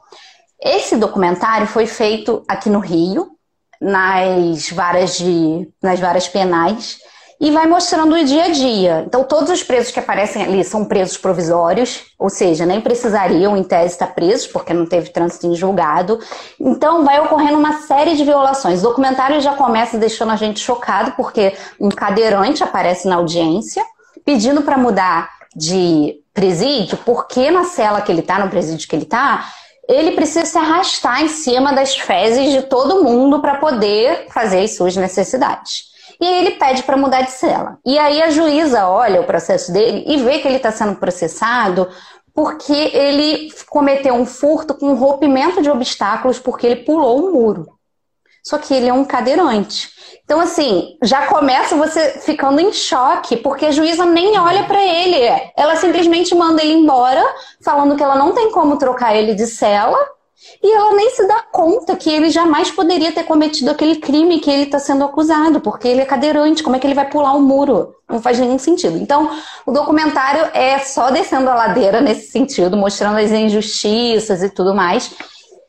Esse 0.59 0.97
documentário 0.97 1.67
foi 1.67 1.87
feito 1.87 2.43
aqui 2.49 2.71
no 2.71 2.79
Rio, 2.79 3.33
nas 3.79 4.71
varas 4.71 5.19
de, 5.19 5.69
nas 5.83 6.01
varas 6.01 6.27
penais 6.27 7.04
e 7.41 7.51
vai 7.51 7.67
mostrando 7.67 8.15
o 8.15 8.25
dia 8.25 8.45
a 8.45 8.49
dia. 8.51 9.05
Então, 9.07 9.25
todos 9.25 9.51
os 9.51 9.63
presos 9.63 9.91
que 9.91 9.99
aparecem 9.99 10.43
ali 10.43 10.65
são 10.65 10.85
presos 10.85 11.17
provisórios, 11.17 12.05
ou 12.19 12.31
seja, 12.31 12.65
nem 12.65 12.81
precisariam, 12.81 13.57
em 13.57 13.63
tese, 13.63 13.95
estar 13.95 14.15
presos, 14.15 14.47
porque 14.47 14.73
não 14.73 14.87
teve 14.87 15.11
trânsito 15.11 15.47
em 15.47 15.55
julgado. 15.55 16.19
Então, 16.61 17.05
vai 17.05 17.21
ocorrendo 17.21 17.59
uma 17.59 17.81
série 17.83 18.17
de 18.17 18.25
violações. 18.25 18.81
O 18.81 18.85
documentário 18.85 19.41
já 19.41 19.55
começa 19.55 19.99
deixando 19.99 20.33
a 20.33 20.37
gente 20.37 20.61
chocado, 20.61 21.13
porque 21.13 21.55
um 21.81 21.89
cadeirante 21.89 22.63
aparece 22.63 23.09
na 23.09 23.17
audiência, 23.17 23.85
pedindo 24.25 24.63
para 24.63 24.79
mudar 24.79 25.29
de 25.55 26.17
presídio, 26.33 26.99
porque 27.05 27.51
na 27.51 27.65
cela 27.65 28.01
que 28.01 28.11
ele 28.11 28.21
está, 28.21 28.39
no 28.39 28.51
presídio 28.51 28.89
que 28.89 28.97
ele 28.97 29.05
está, 29.05 29.45
ele 29.89 30.13
precisa 30.13 30.47
se 30.47 30.57
arrastar 30.57 31.23
em 31.23 31.29
cima 31.29 31.73
das 31.73 31.95
fezes 31.95 32.53
de 32.53 32.63
todo 32.63 33.05
mundo 33.05 33.41
para 33.41 33.57
poder 33.57 34.27
fazer 34.31 34.61
as 34.61 34.75
suas 34.75 34.97
necessidades 34.97 35.94
e 36.25 36.27
ele 36.27 36.53
pede 36.53 36.83
para 36.83 36.97
mudar 36.97 37.21
de 37.21 37.33
cela. 37.33 37.79
E 37.85 37.99
aí 37.99 38.23
a 38.23 38.31
juíza 38.31 38.89
olha 38.89 39.21
o 39.21 39.27
processo 39.27 39.71
dele 39.71 40.05
e 40.07 40.17
vê 40.17 40.39
que 40.39 40.49
ele 40.49 40.57
está 40.57 40.73
sendo 40.73 40.97
processado 40.97 41.87
porque 42.35 42.73
ele 42.73 43.53
cometeu 43.69 44.15
um 44.15 44.25
furto 44.25 44.75
com 44.75 44.95
rompimento 44.95 45.61
de 45.61 45.71
obstáculos 45.71 46.39
porque 46.39 46.67
ele 46.67 46.77
pulou 46.77 47.29
um 47.29 47.33
muro. 47.33 47.67
Só 48.43 48.57
que 48.57 48.73
ele 48.73 48.89
é 48.89 48.93
um 48.93 49.05
cadeirante. 49.05 49.91
Então, 50.25 50.41
assim, 50.41 50.97
já 51.03 51.27
começa 51.27 51.77
você 51.77 52.19
ficando 52.21 52.59
em 52.59 52.73
choque, 52.73 53.37
porque 53.37 53.67
a 53.67 53.71
juíza 53.71 54.07
nem 54.07 54.39
olha 54.39 54.65
para 54.65 54.83
ele. 54.83 55.17
Ela 55.57 55.77
simplesmente 55.77 56.35
manda 56.35 56.63
ele 56.63 56.73
embora, 56.73 57.23
falando 57.63 57.97
que 57.97 58.03
ela 58.03 58.17
não 58.17 58.33
tem 58.33 58.51
como 58.51 58.79
trocar 58.79 59.15
ele 59.15 59.35
de 59.35 59.47
cela, 59.47 59.99
e 60.63 60.75
ela 60.75 60.95
nem 60.95 61.11
se 61.11 61.27
dá 61.27 61.43
conta 61.53 61.97
que 61.97 62.11
ele 62.11 62.31
jamais 62.31 62.71
poderia 62.71 63.13
ter 63.13 63.25
cometido 63.25 63.71
aquele 63.71 63.97
crime 63.97 64.41
que 64.41 64.51
ele 64.51 64.65
está 64.65 64.79
sendo 64.79 65.05
acusado, 65.05 65.61
porque 65.61 65.89
ele 65.89 66.01
é 66.01 66.07
cadeirante, 66.07 66.63
como 66.63 66.77
é 66.77 66.79
que 66.79 66.87
ele 66.87 66.95
vai 66.95 67.09
pular 67.09 67.35
o 67.35 67.39
um 67.39 67.43
muro? 67.43 67.95
Não 68.09 68.21
faz 68.21 68.39
nenhum 68.39 68.59
sentido. 68.59 68.97
Então, 68.97 69.31
o 69.67 69.73
documentário 69.73 70.51
é 70.53 70.79
só 70.79 71.11
descendo 71.11 71.51
a 71.51 71.55
ladeira 71.55 72.01
nesse 72.01 72.31
sentido, 72.31 72.77
mostrando 72.77 73.19
as 73.19 73.31
injustiças 73.31 74.43
e 74.43 74.51
tudo 74.51 74.75
mais. 74.75 75.15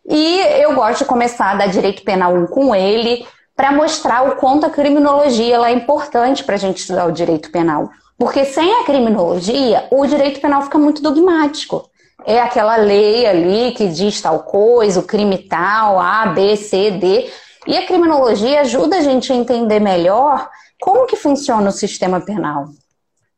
E 0.07 0.39
eu 0.61 0.75
gosto 0.75 0.99
de 0.99 1.05
começar 1.05 1.51
a 1.51 1.55
dar 1.55 1.67
direito 1.67 2.03
penal 2.03 2.33
1 2.33 2.47
com 2.47 2.75
ele, 2.75 3.25
para 3.55 3.71
mostrar 3.71 4.27
o 4.27 4.35
quanto 4.35 4.65
a 4.65 4.69
criminologia 4.69 5.55
é 5.57 5.71
importante 5.71 6.43
para 6.43 6.55
a 6.55 6.59
gente 6.59 6.79
estudar 6.79 7.05
o 7.05 7.11
direito 7.11 7.51
penal. 7.51 7.89
Porque 8.17 8.43
sem 8.45 8.81
a 8.81 8.83
criminologia, 8.83 9.87
o 9.91 10.05
direito 10.05 10.41
penal 10.41 10.61
fica 10.61 10.77
muito 10.77 11.01
dogmático 11.01 11.89
é 12.25 12.41
aquela 12.41 12.75
lei 12.75 13.25
ali 13.25 13.71
que 13.71 13.87
diz 13.87 14.19
tal 14.19 14.39
coisa, 14.39 14.99
o 14.99 15.03
crime 15.03 15.37
tal, 15.37 15.99
A, 15.99 16.27
B, 16.27 16.57
C, 16.57 16.91
D. 16.91 17.29
E 17.67 17.77
a 17.77 17.85
criminologia 17.85 18.61
ajuda 18.61 18.97
a 18.97 19.01
gente 19.01 19.31
a 19.31 19.35
entender 19.35 19.79
melhor 19.79 20.49
como 20.81 21.05
que 21.05 21.15
funciona 21.15 21.69
o 21.69 21.71
sistema 21.71 22.19
penal. 22.19 22.65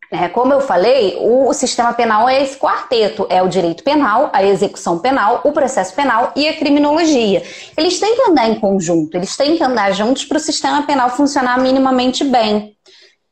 É, 0.10 0.30
como 0.30 0.54
eu 0.54 0.62
falei, 0.62 1.18
o 1.20 1.52
sistema 1.54 1.92
penal 1.92 2.30
é 2.30 2.42
esse 2.42 2.58
quarteto: 2.58 3.28
é 3.30 3.42
o 3.44 3.50
direito 3.50 3.84
penal, 3.84 4.30
a 4.32 4.42
execução 4.42 5.00
penal, 5.00 5.42
o 5.44 5.52
processo 5.52 5.94
penal 5.94 6.32
e 6.34 6.48
a 6.48 6.58
criminologia. 6.58 7.44
Eles 7.76 8.00
têm 8.00 8.16
que 8.16 8.22
andar 8.30 8.50
em 8.50 8.58
conjunto, 8.58 9.16
eles 9.16 9.36
têm 9.36 9.58
que 9.58 9.64
andar 9.64 9.92
juntos 9.92 10.24
para 10.24 10.38
o 10.38 10.40
sistema 10.40 10.84
penal 10.84 11.10
funcionar 11.10 11.60
minimamente 11.60 12.24
bem. 12.24 12.74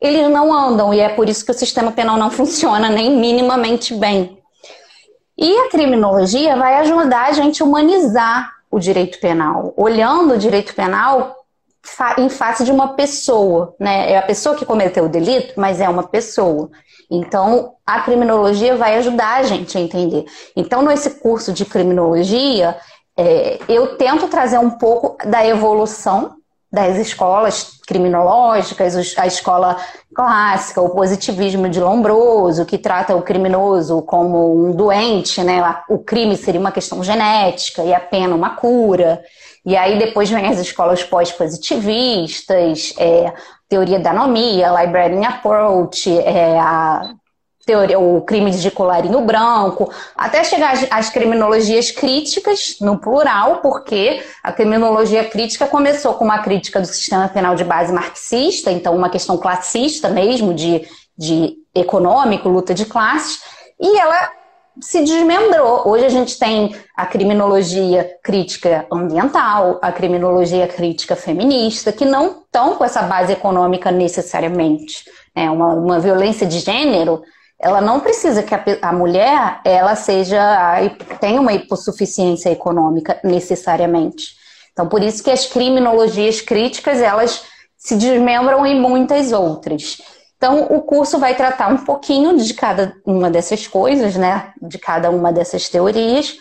Eles 0.01 0.30
não 0.30 0.53
andam 0.53 0.93
e 0.93 0.99
é 0.99 1.08
por 1.08 1.30
isso 1.30 1.45
que 1.45 1.51
o 1.51 1.56
sistema 1.58 1.93
penal 1.93 2.18
não 2.18 2.30
funciona 2.32 2.89
nem 2.89 3.10
minimamente 3.10 3.93
bem. 3.93 4.38
E 5.38 5.57
a 5.59 5.69
criminologia 5.69 6.55
vai 6.55 6.75
ajudar 6.77 7.27
a 7.27 7.31
gente 7.33 7.61
a 7.61 7.65
humanizar 7.65 8.53
o 8.71 8.79
direito 8.79 9.19
penal, 9.19 9.73
olhando 9.75 10.33
o 10.33 10.38
direito 10.38 10.73
penal 10.73 11.36
em 12.17 12.29
face 12.29 12.63
de 12.63 12.71
uma 12.71 12.95
pessoa, 12.95 13.75
né? 13.79 14.11
É 14.11 14.17
a 14.17 14.21
pessoa 14.21 14.55
que 14.55 14.65
cometeu 14.65 15.05
o 15.05 15.09
delito, 15.09 15.53
mas 15.55 15.79
é 15.79 15.88
uma 15.88 16.03
pessoa. 16.03 16.69
Então, 17.09 17.73
a 17.86 18.01
criminologia 18.01 18.75
vai 18.75 18.97
ajudar 18.97 19.36
a 19.36 19.43
gente 19.43 19.77
a 19.77 19.81
entender. 19.81 20.25
Então, 20.55 20.81
nesse 20.81 21.19
curso 21.19 21.53
de 21.53 21.63
criminologia, 21.63 22.77
é, 23.17 23.59
eu 23.69 23.97
tento 23.97 24.27
trazer 24.27 24.57
um 24.57 24.71
pouco 24.71 25.17
da 25.27 25.45
evolução 25.45 26.36
das 26.76 26.97
escolas 26.97 27.80
criminológicas, 27.88 29.15
a 29.17 29.26
escola 29.26 29.78
clássica, 30.13 30.82
o 30.82 30.89
positivismo 30.89 31.69
de 31.69 31.80
Lombroso, 31.80 32.65
que 32.65 32.78
trata 32.78 33.15
o 33.15 33.21
criminoso 33.21 34.01
como 34.01 34.67
um 34.67 34.71
doente, 34.71 35.41
né? 35.41 35.61
O 35.89 35.99
crime 35.99 36.36
seria 36.36 36.59
uma 36.59 36.73
questão 36.73 37.01
genética 37.01 37.82
e 37.82 37.93
a 37.93 37.99
pena 37.99 38.36
uma 38.36 38.51
cura. 38.57 39.23
E 39.65 39.78
aí 39.78 39.97
depois 39.97 40.30
vem 40.30 40.45
as 40.47 40.59
escolas 40.59 41.01
pós-positivistas, 41.03 42.93
é, 42.99 43.34
teoria 43.69 43.99
da 43.99 44.11
anomia, 44.11 44.69
librarian 44.69 45.28
approach, 45.28 46.11
é, 46.19 46.59
a 46.59 47.13
teoria, 47.66 47.99
o 47.99 48.22
crime 48.22 48.51
de 48.51 48.70
colarinho 48.70 49.22
branco, 49.22 49.91
até 50.16 50.43
chegar 50.43 50.74
às, 50.74 50.88
às, 50.91 51.09
criminologias 51.09 51.89
críticas, 51.89 52.78
no 52.80 52.99
plural, 52.99 53.57
porque 53.57 54.24
a 54.43 54.51
criminologia 54.51 55.26
crítica 55.26 55.66
começou 55.66 56.13
com 56.13 56.24
uma 56.24 56.39
crítica 56.39 56.80
do 56.80 56.86
sistema 56.86 57.28
penal 57.28 57.55
de 57.55 57.63
base 57.63 57.91
marxista, 57.91 58.72
então 58.72 58.95
uma 58.95 59.09
questão 59.09 59.38
classista 59.38 60.09
mesmo, 60.09 60.53
de, 60.53 60.88
de 61.18 61.55
econômico, 61.74 62.47
luta 62.47 62.74
de 62.74 62.86
classes, 62.86 63.41
e 63.82 63.97
ela 63.97 64.32
se 64.80 65.03
desmembrou. 65.03 65.88
Hoje 65.88 66.05
a 66.05 66.09
gente 66.09 66.38
tem 66.38 66.76
a 66.95 67.05
criminologia 67.05 68.09
crítica 68.22 68.86
ambiental, 68.91 69.80
a 69.82 69.91
criminologia 69.91 70.68
crítica 70.68 71.16
feminista, 71.16 71.91
que 71.91 72.05
não 72.05 72.41
estão 72.41 72.76
com 72.76 72.84
essa 72.84 73.01
base 73.03 73.34
econômica 73.34 73.89
necessariamente. 73.89 75.03
É 75.34 75.49
uma, 75.49 75.74
uma 75.74 75.99
violência 75.99 76.45
de 76.45 76.59
gênero 76.59 77.24
ela 77.60 77.82
não 77.82 77.99
precisa 77.99 78.43
que 78.43 78.53
a, 78.53 78.64
a 78.82 78.93
mulher 78.93 79.62
ela 79.64 79.95
seja 79.95 80.78
tenha 81.20 81.39
uma 81.39 81.53
hipossuficiência 81.53 82.49
econômica 82.49 83.20
necessariamente. 83.24 84.36
Então, 84.72 84.88
por 84.88 85.01
isso 85.01 85.24
que 85.24 85.32
as 85.32 85.45
criminologias 85.45 86.41
críticas 86.41 86.99
elas 86.99 87.45
se 87.78 87.95
desmembram 87.95 88.66
em 88.66 88.80
muitas 88.80 89.32
outras. 89.32 90.01
Então, 90.38 90.64
o 90.64 90.82
curso 90.82 91.18
vai 91.18 91.34
tratar 91.34 91.70
um 91.70 91.78
pouquinho 91.78 92.38
de 92.38 92.53
cada 92.53 92.93
uma 93.06 93.32
dessas 93.32 93.68
coisas, 93.68 94.16
né? 94.16 94.53
De 94.62 94.78
cada 94.78 95.10
uma 95.10 95.32
dessas 95.32 95.70
teorias, 95.70 96.36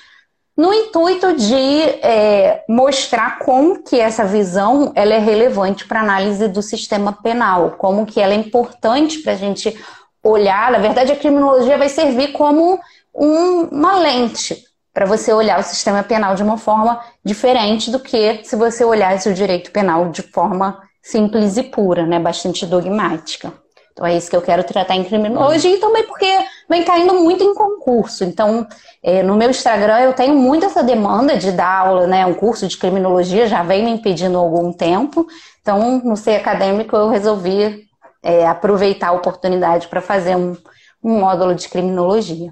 no 0.57 0.73
intuito 0.73 1.35
de 1.35 1.81
é, 2.03 2.65
mostrar 2.69 3.41
como 3.41 3.83
que 3.83 3.99
essa 3.99 4.25
visão 4.25 4.93
ela 4.95 5.15
é 5.15 5.19
relevante 5.19 5.87
para 5.87 6.01
a 6.01 6.03
análise 6.03 6.47
do 6.47 6.63
sistema 6.63 7.13
penal, 7.13 7.73
como 7.73 8.07
que 8.07 8.21
ela 8.21 8.33
é 8.33 8.37
importante 8.37 9.19
para 9.19 9.33
a 9.33 9.37
gente 9.37 9.77
olhar, 10.25 10.73
na 10.73 10.79
verdade, 10.79 11.13
a 11.13 11.17
criminologia 11.17 11.77
vai 11.77 11.89
servir 11.89 12.33
como 12.33 12.81
um, 13.15 13.65
uma 13.71 13.99
lente 13.99 14.65
para 14.93 15.07
você 15.07 15.33
olhar 15.33 15.61
o 15.61 15.63
sistema 15.63 16.03
penal 16.03 16.35
de 16.35 16.43
uma 16.43 16.57
forma 16.57 17.01
diferente 17.25 17.91
do 17.91 18.01
que 18.01 18.41
se 18.45 18.57
você 18.57 18.85
olhasse 18.85 19.29
o 19.29 19.35
direito 19.35 19.71
penal 19.71 20.09
de 20.11 20.23
forma 20.23 20.81
simples 21.03 21.57
e 21.57 21.65
pura, 21.65 22.07
né, 22.07 22.19
bastante 22.19 22.65
dogmática. 22.65 23.53
Então 23.93 24.07
é 24.07 24.17
isso 24.17 24.29
que 24.29 24.35
eu 24.35 24.43
quero 24.43 24.65
tratar 24.65 24.97
em 24.97 25.05
criminologia 25.05 25.73
e 25.73 25.79
também 25.79 26.03
porque 26.05 26.27
vem 26.69 26.83
caindo 26.83 27.15
muito 27.15 27.45
em 27.45 27.55
concurso. 27.55 28.25
Então, 28.25 28.67
é, 29.03 29.23
no 29.23 29.37
meu 29.37 29.51
Instagram 29.51 30.01
eu 30.01 30.13
tenho 30.13 30.35
muito 30.35 30.67
essa 30.67 30.83
demanda 30.83 31.37
de 31.37 31.53
dar 31.53 31.81
aula, 31.81 32.07
né? 32.07 32.27
Um 32.27 32.35
curso 32.35 32.67
de 32.67 32.77
criminologia 32.77 33.47
já 33.47 33.63
vem 33.63 33.85
me 33.85 33.93
impedindo 33.93 34.37
há 34.37 34.41
algum 34.41 34.73
tempo. 34.73 35.27
Então, 35.63 36.01
no 36.05 36.17
ser 36.17 36.37
acadêmico, 36.37 36.97
eu 36.97 37.09
resolvi 37.09 37.85
é, 38.25 38.47
aproveitar 38.47 39.09
a 39.09 39.13
oportunidade 39.13 39.87
para 39.87 40.01
fazer 40.01 40.35
um, 40.35 40.57
um 41.03 41.21
módulo 41.21 41.55
de 41.55 41.69
criminologia. 41.69 42.51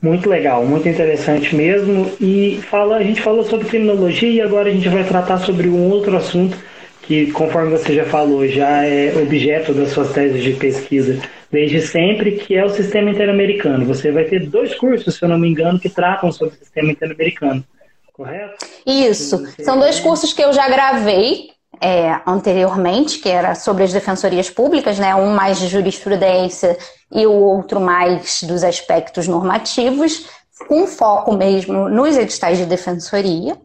Muito 0.00 0.28
legal, 0.28 0.64
muito 0.64 0.88
interessante 0.88 1.54
mesmo. 1.54 2.10
E 2.18 2.60
fala, 2.70 2.96
a 2.96 3.02
gente 3.02 3.20
falou 3.20 3.44
sobre 3.44 3.68
criminologia 3.68 4.30
e 4.30 4.40
agora 4.40 4.70
a 4.70 4.72
gente 4.72 4.88
vai 4.88 5.04
tratar 5.04 5.38
sobre 5.38 5.68
um 5.68 5.90
outro 5.90 6.16
assunto 6.16 6.56
que, 7.02 7.30
conforme 7.32 7.70
você 7.70 7.94
já 7.94 8.04
falou, 8.04 8.46
já 8.46 8.84
é 8.84 9.14
objeto 9.20 9.74
das 9.74 9.90
suas 9.90 10.12
teses 10.12 10.42
de 10.42 10.54
pesquisa 10.54 11.20
desde 11.50 11.80
sempre, 11.80 12.32
que 12.32 12.54
é 12.54 12.64
o 12.64 12.68
sistema 12.68 13.10
interamericano. 13.10 13.84
Você 13.86 14.12
vai 14.12 14.24
ter 14.24 14.46
dois 14.46 14.74
cursos, 14.74 15.14
se 15.14 15.24
eu 15.24 15.28
não 15.28 15.38
me 15.38 15.48
engano, 15.48 15.80
que 15.80 15.88
tratam 15.88 16.30
sobre 16.30 16.54
o 16.54 16.58
sistema 16.58 16.92
interamericano, 16.92 17.64
correto? 18.12 18.66
Isso. 18.86 19.44
São 19.62 19.78
dois 19.78 19.98
cursos 19.98 20.32
que 20.32 20.42
eu 20.42 20.52
já 20.52 20.68
gravei 20.68 21.50
é, 21.80 22.20
anteriormente, 22.26 23.18
que 23.18 23.28
era 23.28 23.54
sobre 23.54 23.84
as 23.84 23.92
defensorias 23.92 24.50
públicas, 24.50 24.98
né? 24.98 25.14
um 25.14 25.34
mais 25.34 25.58
de 25.58 25.68
jurisprudência 25.68 26.76
e 27.10 27.26
o 27.26 27.32
outro 27.32 27.80
mais 27.80 28.42
dos 28.42 28.62
aspectos 28.64 29.26
normativos, 29.28 30.26
com 30.68 30.86
foco 30.86 31.32
mesmo 31.32 31.88
nos 31.88 32.16
editais 32.16 32.58
de 32.58 32.66
defensoria, 32.66 33.56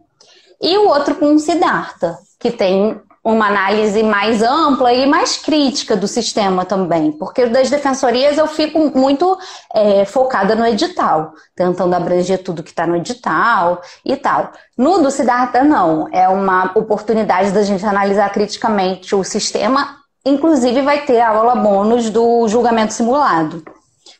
e 0.60 0.78
o 0.78 0.88
outro 0.88 1.14
com 1.16 1.34
o 1.34 1.38
Siddhartha, 1.38 2.16
que 2.38 2.50
tem 2.50 3.00
uma 3.24 3.46
análise 3.46 4.02
mais 4.02 4.42
ampla 4.42 4.92
e 4.92 5.06
mais 5.06 5.38
crítica 5.38 5.96
do 5.96 6.06
sistema 6.06 6.66
também, 6.66 7.10
porque 7.10 7.46
das 7.46 7.70
defensorias 7.70 8.36
eu 8.36 8.46
fico 8.46 8.78
muito 8.96 9.38
é, 9.74 10.04
focada 10.04 10.54
no 10.54 10.66
edital, 10.66 11.32
tentando 11.56 11.94
abranger 11.94 12.42
tudo 12.42 12.62
que 12.62 12.68
está 12.68 12.86
no 12.86 12.96
edital 12.96 13.80
e 14.04 14.14
tal. 14.14 14.52
No 14.76 14.98
do 14.98 15.10
Siddhartha, 15.10 15.64
não, 15.64 16.06
é 16.12 16.28
uma 16.28 16.72
oportunidade 16.74 17.50
da 17.52 17.62
gente 17.62 17.86
analisar 17.86 18.30
criticamente 18.30 19.14
o 19.14 19.24
sistema, 19.24 19.96
inclusive 20.26 20.82
vai 20.82 21.06
ter 21.06 21.20
a 21.20 21.30
aula 21.30 21.54
bônus 21.54 22.10
do 22.10 22.46
julgamento 22.46 22.92
simulado. 22.92 23.64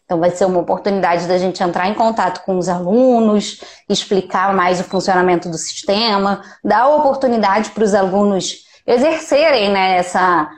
Então, 0.07 0.19
vai 0.19 0.31
ser 0.31 0.45
uma 0.45 0.61
oportunidade 0.61 1.27
da 1.27 1.39
gente 1.39 1.63
entrar 1.63 1.89
em 1.89 1.95
contato 1.95 2.45
com 2.45 2.59
os 2.59 2.69
alunos, 2.69 3.61
explicar 3.89 4.55
mais 4.55 4.79
o 4.79 4.85
funcionamento 4.85 5.49
do 5.49 5.57
sistema, 5.57 6.43
dar 6.63 6.89
oportunidade 6.89 7.71
para 7.71 7.85
os 7.85 7.95
alunos 7.95 8.65
exercerem 8.87 9.71
né, 9.71 9.97
essa, 9.97 10.51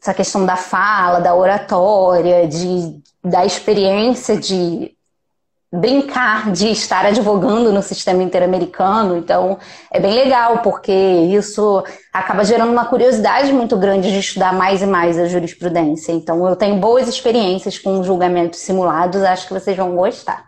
essa 0.00 0.14
questão 0.14 0.46
da 0.46 0.56
fala, 0.56 1.20
da 1.20 1.34
oratória, 1.34 2.46
de, 2.46 3.00
da 3.22 3.44
experiência 3.44 4.36
de 4.36 4.96
brincar 5.72 6.52
de 6.52 6.68
estar 6.68 7.04
advogando 7.04 7.72
no 7.72 7.82
sistema 7.82 8.22
interamericano. 8.22 9.16
Então, 9.16 9.58
é 9.90 10.00
bem 10.00 10.14
legal, 10.14 10.58
porque 10.58 10.92
isso 10.92 11.84
acaba 12.12 12.44
gerando 12.44 12.72
uma 12.72 12.86
curiosidade 12.86 13.52
muito 13.52 13.76
grande 13.76 14.10
de 14.10 14.18
estudar 14.18 14.52
mais 14.52 14.82
e 14.82 14.86
mais 14.86 15.18
a 15.18 15.26
jurisprudência. 15.26 16.12
Então, 16.12 16.46
eu 16.48 16.56
tenho 16.56 16.76
boas 16.76 17.08
experiências 17.08 17.78
com 17.78 18.02
julgamentos 18.02 18.60
simulados, 18.60 19.22
acho 19.22 19.46
que 19.46 19.54
vocês 19.54 19.76
vão 19.76 19.94
gostar. 19.94 20.46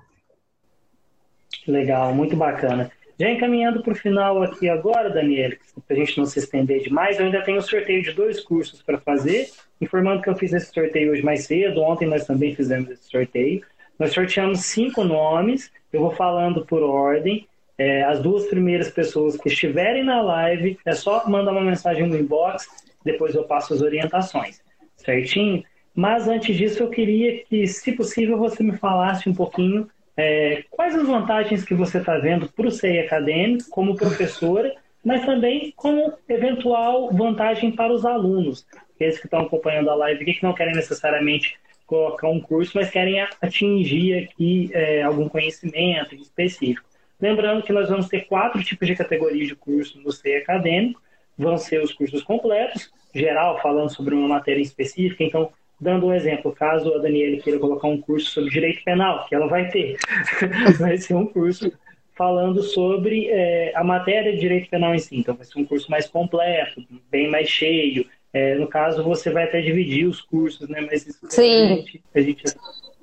Legal, 1.67 2.15
muito 2.15 2.35
bacana. 2.35 2.91
Já 3.19 3.31
encaminhando 3.31 3.83
para 3.83 3.93
o 3.93 3.97
final 3.97 4.43
aqui 4.43 4.69
agora, 4.69 5.11
Daniel, 5.11 5.53
para 5.87 5.97
a 5.97 5.99
gente 5.99 6.17
não 6.17 6.25
se 6.25 6.39
estender 6.39 6.83
demais, 6.83 7.19
eu 7.19 7.27
ainda 7.27 7.43
tenho 7.43 7.59
um 7.59 7.63
sorteio 7.63 8.01
de 8.01 8.13
dois 8.13 8.41
cursos 8.41 8.81
para 8.81 8.99
fazer, 8.99 9.49
informando 9.81 10.23
que 10.23 10.31
eu 10.31 10.37
fiz 10.37 10.53
esse 10.53 10.73
sorteio 10.73 11.11
hoje 11.11 11.23
mais 11.23 11.45
cedo, 11.45 11.83
ontem 11.83 12.07
nós 12.07 12.25
também 12.25 12.55
fizemos 12.55 12.89
esse 12.91 13.11
sorteio. 13.11 13.63
Nós 13.99 14.13
sorteamos 14.13 14.61
cinco 14.61 15.03
nomes, 15.03 15.73
eu 15.93 16.01
vou 16.01 16.13
falando 16.13 16.65
por 16.65 16.83
ordem. 16.83 17.49
É, 17.77 18.05
as 18.05 18.21
duas 18.21 18.47
primeiras 18.47 18.91
pessoas 18.91 19.37
que 19.37 19.49
estiverem 19.49 20.05
na 20.05 20.21
live, 20.21 20.79
é 20.85 20.93
só 20.93 21.29
mandar 21.29 21.53
uma 21.53 21.61
mensagem 21.61 22.07
no 22.07 22.17
inbox, 22.17 22.67
depois 23.05 23.35
eu 23.35 23.45
passo 23.45 23.75
as 23.75 23.83
orientações, 23.83 24.61
certinho? 24.97 25.65
Mas 25.95 26.29
antes 26.29 26.57
disso, 26.57 26.83
eu 26.83 26.91
queria 26.91 27.45
que, 27.45 27.67
se 27.67 27.93
possível, 27.93 28.39
você 28.39 28.63
me 28.63 28.77
falasse 28.77 29.29
um 29.29 29.35
pouquinho 29.35 29.89
é, 30.19 30.65
quais 30.69 30.97
as 30.97 31.07
vantagens 31.07 31.65
que 31.65 31.75
você 31.75 31.99
está 31.99 32.19
vendo 32.19 32.49
para 32.49 32.67
o 32.67 32.73
CEI 32.73 33.07
acadêmico 33.07 33.71
como 33.71 33.95
professora, 33.95 34.75
mas 35.05 35.25
também 35.25 35.73
como 35.77 36.13
eventual 36.29 37.13
vantagem 37.13 37.71
para 37.71 37.93
os 37.93 38.05
alunos, 38.05 38.67
aqueles 38.97 39.17
que 39.17 39.27
estão 39.27 39.43
acompanhando 39.43 39.89
a 39.91 39.95
live 39.95 40.25
que 40.25 40.43
não 40.43 40.53
querem 40.53 40.75
necessariamente 40.75 41.57
colocar 41.87 42.29
um 42.29 42.41
curso, 42.41 42.73
mas 42.75 42.91
querem 42.91 43.21
atingir 43.41 44.25
aqui 44.25 44.71
é, 44.75 45.03
algum 45.03 45.29
conhecimento 45.29 46.17
específico. 46.17 46.87
Lembrando 47.21 47.63
que 47.63 47.73
nós 47.73 47.89
vamos 47.89 48.09
ter 48.09 48.23
quatro 48.23 48.61
tipos 48.63 48.89
de 48.89 48.97
categorias 48.97 49.47
de 49.47 49.55
curso 49.55 50.01
no 50.01 50.11
CEI 50.11 50.39
acadêmico, 50.39 51.01
vão 51.39 51.57
ser 51.57 51.81
os 51.81 51.93
cursos 51.93 52.25
completos, 52.25 52.91
geral, 53.15 53.63
falando 53.63 53.95
sobre 53.95 54.17
uma 54.17 54.27
matéria 54.27 54.61
específica, 54.61 55.23
então 55.23 55.53
Dando 55.81 56.07
um 56.07 56.15
exemplo, 56.15 56.53
caso 56.53 56.93
a 56.95 56.99
Daniela 56.99 57.41
queira 57.41 57.59
colocar 57.59 57.87
um 57.87 58.01
curso 58.01 58.31
sobre 58.31 58.51
direito 58.51 58.83
penal, 58.85 59.27
que 59.29 59.35
ela 59.35 59.47
vai 59.47 59.69
ter, 59.69 59.97
vai 60.79 60.99
ser 60.99 61.15
um 61.15 61.27
curso 61.27 61.73
falando 62.19 62.61
sobre 62.65 63.29
é, 63.29 63.73
a 63.77 63.85
matéria 63.85 64.33
de 64.33 64.41
direito 64.41 64.69
penal 64.69 64.93
em 64.93 64.99
si. 64.99 65.17
Então, 65.17 65.37
vai 65.37 65.47
ser 65.47 65.59
um 65.61 65.65
curso 65.65 65.89
mais 65.89 66.09
completo, 66.09 66.83
bem 67.09 67.31
mais 67.31 67.49
cheio. 67.49 68.05
É, 68.33 68.57
no 68.57 68.67
caso, 68.67 69.05
você 69.05 69.31
vai 69.31 69.45
até 69.45 69.61
dividir 69.61 70.07
os 70.07 70.21
cursos, 70.21 70.69
né? 70.69 70.81
Mas 70.81 71.07
isso 71.07 71.21
Sim. 71.31 71.65
A, 71.65 71.69
gente, 71.69 72.03
a, 72.13 72.21
gente, 72.21 72.45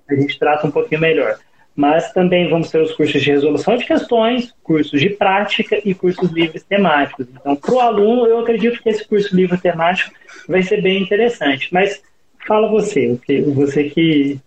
a 0.10 0.16
gente 0.16 0.38
trata 0.38 0.68
um 0.68 0.72
pouquinho 0.72 1.00
melhor. 1.00 1.40
Mas 1.74 2.12
também 2.12 2.50
vamos 2.50 2.70
ter 2.70 2.82
os 2.82 2.94
cursos 2.94 3.22
de 3.22 3.32
resolução 3.32 3.78
de 3.78 3.86
questões, 3.86 4.54
cursos 4.64 5.00
de 5.00 5.10
prática 5.10 5.80
e 5.84 5.94
cursos 5.94 6.30
livres 6.32 6.64
temáticos. 6.64 7.28
Então, 7.34 7.56
para 7.56 7.74
o 7.74 7.80
aluno, 7.80 8.28
eu 8.28 8.40
acredito 8.40 8.82
que 8.82 8.90
esse 8.90 9.08
curso 9.08 9.36
livre 9.36 9.58
temático 9.58 10.14
vai 10.48 10.62
ser 10.62 10.82
bem 10.82 11.02
interessante. 11.02 11.74
Mas 11.74 12.02
Fala 12.48 12.70
você, 12.70 13.20
você 13.54 13.86
que 13.86 14.40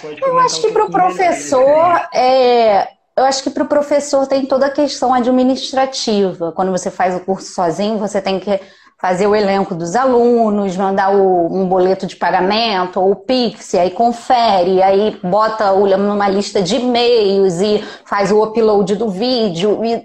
pode 0.00 0.22
Eu 0.22 0.38
acho 0.38 0.60
que 0.60 0.72
para 0.72 0.84
o 0.84 0.90
professor, 0.90 2.08
é, 2.14 2.88
eu 3.16 3.24
acho 3.24 3.42
que 3.42 3.50
para 3.50 3.64
o 3.64 3.68
professor 3.68 4.26
tem 4.26 4.46
toda 4.46 4.66
a 4.66 4.70
questão 4.70 5.12
administrativa. 5.12 6.52
Quando 6.52 6.72
você 6.72 6.90
faz 6.90 7.14
o 7.14 7.20
curso 7.20 7.52
sozinho, 7.52 7.98
você 7.98 8.20
tem 8.22 8.40
que 8.40 8.58
fazer 8.98 9.26
o 9.26 9.34
elenco 9.34 9.74
dos 9.74 9.94
alunos, 9.94 10.76
mandar 10.76 11.14
o, 11.14 11.54
um 11.54 11.68
boleto 11.68 12.06
de 12.06 12.16
pagamento 12.16 12.98
ou 12.98 13.12
o 13.12 13.16
Pix, 13.16 13.74
aí 13.74 13.90
confere, 13.90 14.82
aí 14.82 15.18
bota 15.22 15.70
numa 15.72 16.28
lista 16.28 16.62
de 16.62 16.76
e-mails 16.76 17.60
e 17.60 17.84
faz 18.06 18.32
o 18.32 18.42
upload 18.42 18.96
do 18.96 19.10
vídeo. 19.10 19.84
E... 19.84 20.02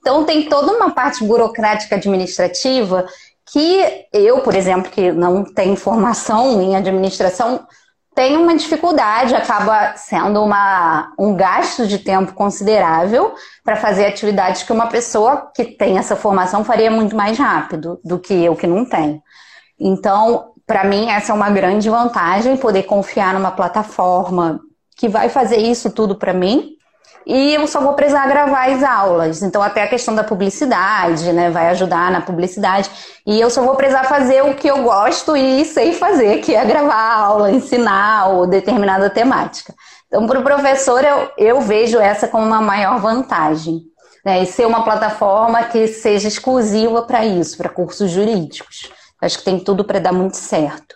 Então 0.00 0.24
tem 0.24 0.48
toda 0.48 0.72
uma 0.72 0.90
parte 0.90 1.24
burocrática 1.24 1.96
administrativa 1.96 3.06
que 3.50 4.06
eu, 4.12 4.40
por 4.40 4.54
exemplo, 4.54 4.90
que 4.90 5.12
não 5.12 5.44
tenho 5.44 5.76
formação 5.76 6.60
em 6.62 6.76
administração, 6.76 7.66
tem 8.14 8.36
uma 8.36 8.56
dificuldade, 8.56 9.34
acaba 9.34 9.96
sendo 9.96 10.42
uma, 10.42 11.12
um 11.18 11.34
gasto 11.34 11.86
de 11.86 11.98
tempo 11.98 12.32
considerável 12.32 13.34
para 13.64 13.76
fazer 13.76 14.06
atividades 14.06 14.62
que 14.62 14.72
uma 14.72 14.86
pessoa 14.86 15.50
que 15.54 15.64
tem 15.64 15.98
essa 15.98 16.14
formação 16.14 16.64
faria 16.64 16.90
muito 16.90 17.16
mais 17.16 17.36
rápido 17.36 18.00
do 18.04 18.18
que 18.18 18.32
eu 18.32 18.54
que 18.54 18.68
não 18.68 18.84
tenho. 18.84 19.20
Então, 19.78 20.52
para 20.64 20.84
mim, 20.84 21.10
essa 21.10 21.32
é 21.32 21.34
uma 21.34 21.50
grande 21.50 21.90
vantagem, 21.90 22.56
poder 22.56 22.84
confiar 22.84 23.34
numa 23.34 23.50
plataforma 23.50 24.60
que 24.96 25.08
vai 25.08 25.28
fazer 25.28 25.56
isso 25.56 25.90
tudo 25.90 26.14
para 26.14 26.32
mim 26.32 26.74
e 27.26 27.54
eu 27.54 27.66
só 27.66 27.80
vou 27.80 27.94
precisar 27.94 28.26
gravar 28.26 28.70
as 28.70 28.82
aulas. 28.82 29.42
Então, 29.42 29.62
até 29.62 29.82
a 29.82 29.88
questão 29.88 30.14
da 30.14 30.22
publicidade, 30.22 31.32
né? 31.32 31.50
Vai 31.50 31.68
ajudar 31.70 32.10
na 32.10 32.20
publicidade. 32.20 32.90
E 33.26 33.40
eu 33.40 33.48
só 33.48 33.62
vou 33.62 33.74
precisar 33.76 34.04
fazer 34.04 34.44
o 34.44 34.54
que 34.54 34.68
eu 34.68 34.82
gosto 34.82 35.36
e 35.36 35.64
sei 35.64 35.92
fazer, 35.92 36.40
que 36.40 36.54
é 36.54 36.64
gravar 36.64 37.14
aula, 37.14 37.50
ensinar 37.50 38.28
ou 38.28 38.46
determinada 38.46 39.08
temática. 39.08 39.74
Então, 40.06 40.26
para 40.26 40.40
o 40.40 40.44
professor, 40.44 41.02
eu, 41.04 41.30
eu 41.38 41.60
vejo 41.60 41.98
essa 41.98 42.28
como 42.28 42.46
uma 42.46 42.60
maior 42.60 43.00
vantagem. 43.00 43.82
Né? 44.24 44.42
E 44.42 44.46
ser 44.46 44.66
uma 44.66 44.84
plataforma 44.84 45.64
que 45.64 45.86
seja 45.88 46.28
exclusiva 46.28 47.02
para 47.02 47.24
isso, 47.24 47.56
para 47.56 47.68
cursos 47.68 48.10
jurídicos. 48.10 48.90
Acho 49.20 49.38
que 49.38 49.44
tem 49.44 49.58
tudo 49.58 49.84
para 49.84 49.98
dar 49.98 50.12
muito 50.12 50.36
certo. 50.36 50.94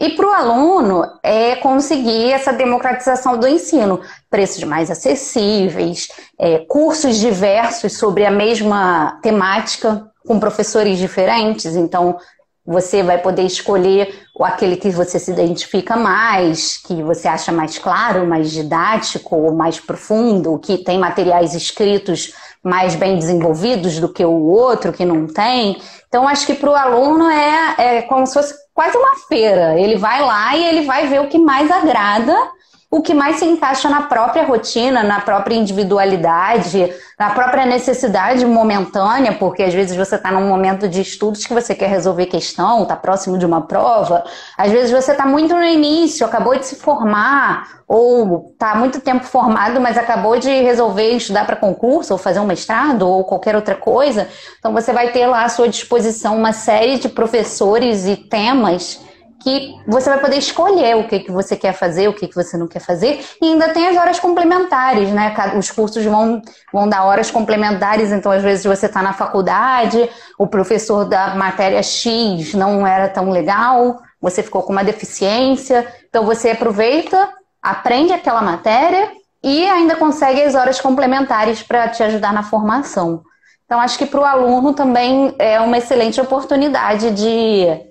E 0.00 0.08
para 0.08 0.26
o 0.26 0.32
aluno 0.32 1.04
é 1.22 1.56
conseguir 1.56 2.32
essa 2.32 2.54
democratização 2.54 3.36
do 3.36 3.46
ensino, 3.46 4.00
preços 4.30 4.64
mais 4.64 4.90
acessíveis, 4.90 6.08
é, 6.38 6.60
cursos 6.60 7.18
diversos 7.18 7.98
sobre 7.98 8.24
a 8.24 8.30
mesma 8.30 9.18
temática, 9.20 10.10
com 10.26 10.40
professores 10.40 10.98
diferentes. 10.98 11.76
Então, 11.76 12.16
você 12.64 13.02
vai 13.02 13.18
poder 13.18 13.42
escolher 13.42 14.26
aquele 14.40 14.76
que 14.76 14.88
você 14.88 15.18
se 15.18 15.30
identifica 15.30 15.96
mais, 15.96 16.78
que 16.78 17.02
você 17.02 17.28
acha 17.28 17.52
mais 17.52 17.78
claro, 17.78 18.26
mais 18.26 18.50
didático, 18.50 19.52
mais 19.52 19.78
profundo, 19.78 20.58
que 20.58 20.78
tem 20.78 20.98
materiais 20.98 21.52
escritos 21.52 22.32
mais 22.62 22.94
bem 22.94 23.18
desenvolvidos 23.18 23.98
do 23.98 24.12
que 24.12 24.24
o 24.24 24.42
outro 24.42 24.92
que 24.92 25.04
não 25.04 25.26
tem. 25.26 25.80
Então, 26.08 26.28
acho 26.28 26.46
que 26.46 26.54
para 26.54 26.70
o 26.70 26.74
aluno 26.74 27.28
é, 27.28 27.74
é 27.78 28.02
como 28.02 28.26
se 28.26 28.34
fosse 28.34 28.54
quase 28.74 28.96
uma 28.96 29.16
feira. 29.28 29.78
Ele 29.78 29.96
vai 29.96 30.20
lá 30.20 30.56
e 30.56 30.64
ele 30.64 30.86
vai 30.86 31.06
ver 31.06 31.20
o 31.20 31.28
que 31.28 31.38
mais 31.38 31.70
agrada, 31.70 32.36
o 32.90 33.00
que 33.00 33.14
mais 33.14 33.36
se 33.36 33.44
encaixa 33.44 33.88
na 33.88 34.02
própria 34.02 34.44
rotina, 34.44 35.04
na 35.04 35.20
própria 35.20 35.54
individualidade, 35.54 36.92
na 37.16 37.30
própria 37.30 37.64
necessidade 37.64 38.44
momentânea, 38.44 39.32
porque 39.34 39.62
às 39.62 39.72
vezes 39.72 39.96
você 39.96 40.16
está 40.16 40.32
num 40.32 40.48
momento 40.48 40.88
de 40.88 41.00
estudos 41.00 41.46
que 41.46 41.54
você 41.54 41.72
quer 41.72 41.88
resolver 41.88 42.26
questão, 42.26 42.82
está 42.82 42.96
próximo 42.96 43.38
de 43.38 43.46
uma 43.46 43.60
prova, 43.60 44.24
às 44.58 44.72
vezes 44.72 44.90
você 44.90 45.12
está 45.12 45.24
muito 45.24 45.54
no 45.54 45.62
início, 45.62 46.26
acabou 46.26 46.58
de 46.58 46.66
se 46.66 46.74
formar, 46.74 47.80
ou 47.86 48.50
está 48.52 48.74
muito 48.74 49.00
tempo 49.00 49.24
formado, 49.24 49.80
mas 49.80 49.96
acabou 49.96 50.36
de 50.38 50.48
resolver 50.48 51.12
estudar 51.12 51.46
para 51.46 51.54
concurso, 51.54 52.12
ou 52.12 52.18
fazer 52.18 52.40
um 52.40 52.46
mestrado, 52.46 53.02
ou 53.08 53.22
qualquer 53.22 53.54
outra 53.54 53.76
coisa. 53.76 54.26
Então 54.58 54.72
você 54.72 54.92
vai 54.92 55.12
ter 55.12 55.28
lá 55.28 55.44
à 55.44 55.48
sua 55.48 55.68
disposição 55.68 56.36
uma 56.36 56.52
série 56.52 56.98
de 56.98 57.08
professores 57.08 58.06
e 58.06 58.16
temas 58.16 59.00
que 59.42 59.74
você 59.86 60.10
vai 60.10 60.20
poder 60.20 60.36
escolher 60.36 60.96
o 60.96 61.08
que, 61.08 61.20
que 61.20 61.32
você 61.32 61.56
quer 61.56 61.72
fazer, 61.72 62.08
o 62.08 62.12
que, 62.12 62.28
que 62.28 62.34
você 62.34 62.56
não 62.56 62.68
quer 62.68 62.80
fazer, 62.80 63.24
e 63.40 63.46
ainda 63.46 63.70
tem 63.70 63.88
as 63.88 63.96
horas 63.96 64.20
complementares, 64.20 65.10
né? 65.10 65.34
Os 65.58 65.70
cursos 65.70 66.04
vão, 66.04 66.42
vão 66.72 66.88
dar 66.88 67.04
horas 67.04 67.30
complementares, 67.30 68.12
então 68.12 68.30
às 68.30 68.42
vezes 68.42 68.64
você 68.64 68.86
está 68.86 69.02
na 69.02 69.12
faculdade, 69.12 70.08
o 70.38 70.46
professor 70.46 71.04
da 71.04 71.34
matéria 71.34 71.82
X 71.82 72.54
não 72.54 72.86
era 72.86 73.08
tão 73.08 73.30
legal, 73.30 73.98
você 74.20 74.42
ficou 74.42 74.62
com 74.62 74.72
uma 74.72 74.84
deficiência, 74.84 75.86
então 76.08 76.24
você 76.24 76.50
aproveita, 76.50 77.28
aprende 77.62 78.12
aquela 78.12 78.42
matéria 78.42 79.10
e 79.42 79.66
ainda 79.66 79.96
consegue 79.96 80.42
as 80.42 80.54
horas 80.54 80.80
complementares 80.80 81.62
para 81.62 81.88
te 81.88 82.02
ajudar 82.02 82.32
na 82.32 82.42
formação. 82.42 83.22
Então, 83.64 83.80
acho 83.80 83.96
que 83.96 84.04
para 84.04 84.20
o 84.20 84.24
aluno 84.24 84.74
também 84.74 85.34
é 85.38 85.60
uma 85.60 85.78
excelente 85.78 86.20
oportunidade 86.20 87.12
de 87.12 87.89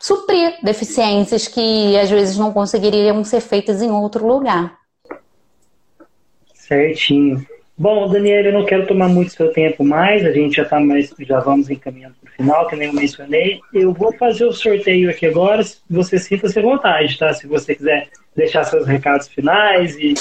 suprir 0.00 0.54
deficiências 0.62 1.48
que 1.48 1.96
às 1.98 2.10
vezes 2.10 2.36
não 2.36 2.52
conseguiriam 2.52 3.22
ser 3.24 3.40
feitas 3.40 3.82
em 3.82 3.90
outro 3.90 4.26
lugar. 4.26 4.76
Certinho. 6.54 7.44
Bom, 7.76 8.08
Daniela, 8.08 8.48
eu 8.48 8.52
não 8.52 8.64
quero 8.64 8.86
tomar 8.86 9.08
muito 9.08 9.32
seu 9.32 9.52
tempo 9.52 9.82
mais, 9.82 10.24
a 10.24 10.30
gente 10.30 10.56
já 10.56 10.64
tá 10.64 10.78
mais, 10.78 11.12
já 11.18 11.40
vamos 11.40 11.68
encaminhando 11.68 12.14
para 12.22 12.30
o 12.30 12.32
final, 12.32 12.68
que 12.68 12.76
nem 12.76 12.86
eu 12.86 12.94
mencionei. 12.94 13.60
Eu 13.72 13.92
vou 13.92 14.12
fazer 14.12 14.44
o 14.44 14.52
sorteio 14.52 15.10
aqui 15.10 15.26
agora, 15.26 15.60
você 15.90 16.16
sinta-se 16.18 16.56
à 16.56 16.62
vontade, 16.62 17.18
tá? 17.18 17.32
Se 17.32 17.48
você 17.48 17.74
quiser 17.74 18.08
deixar 18.36 18.62
seus 18.64 18.86
recados 18.86 19.26
finais 19.26 19.96
e 19.96 20.14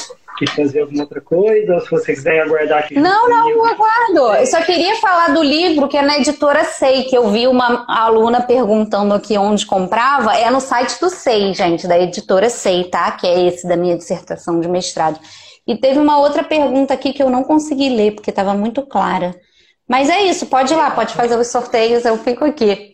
que 0.45 0.55
fazer 0.55 0.81
alguma 0.81 1.03
outra 1.03 1.21
coisa, 1.21 1.73
ou 1.73 1.79
se 1.81 1.89
você 1.89 2.13
quiser 2.13 2.41
aguardar 2.41 2.79
aqui. 2.79 2.95
Não, 2.95 3.29
não, 3.29 3.49
eu 3.49 3.65
aguardo. 3.65 4.39
Eu 4.39 4.45
só 4.45 4.61
queria 4.61 4.95
falar 4.97 5.33
do 5.33 5.43
livro 5.43 5.87
que 5.87 5.97
é 5.97 6.01
na 6.01 6.17
editora 6.17 6.63
Sei, 6.63 7.03
que 7.03 7.17
eu 7.17 7.29
vi 7.29 7.47
uma 7.47 7.85
aluna 7.87 8.41
perguntando 8.41 9.13
aqui 9.13 9.37
onde 9.37 9.65
comprava. 9.65 10.35
É 10.35 10.49
no 10.49 10.59
site 10.59 10.99
do 10.99 11.09
Sei, 11.09 11.53
gente, 11.53 11.87
da 11.87 11.97
editora 11.99 12.49
Sei, 12.49 12.85
tá? 12.85 13.11
Que 13.11 13.27
é 13.27 13.47
esse 13.47 13.67
da 13.67 13.75
minha 13.75 13.97
dissertação 13.97 14.59
de 14.59 14.67
mestrado. 14.67 15.19
E 15.67 15.77
teve 15.77 15.99
uma 15.99 16.19
outra 16.19 16.43
pergunta 16.43 16.93
aqui 16.93 17.13
que 17.13 17.23
eu 17.23 17.29
não 17.29 17.43
consegui 17.43 17.89
ler, 17.89 18.11
porque 18.13 18.29
estava 18.29 18.53
muito 18.53 18.81
clara. 18.81 19.33
Mas 19.87 20.09
é 20.09 20.23
isso, 20.23 20.45
pode 20.47 20.73
ir 20.73 20.75
lá, 20.75 20.91
pode 20.91 21.13
fazer 21.13 21.37
os 21.37 21.47
sorteios, 21.47 22.05
eu 22.05 22.17
fico 22.17 22.43
aqui. 22.45 22.93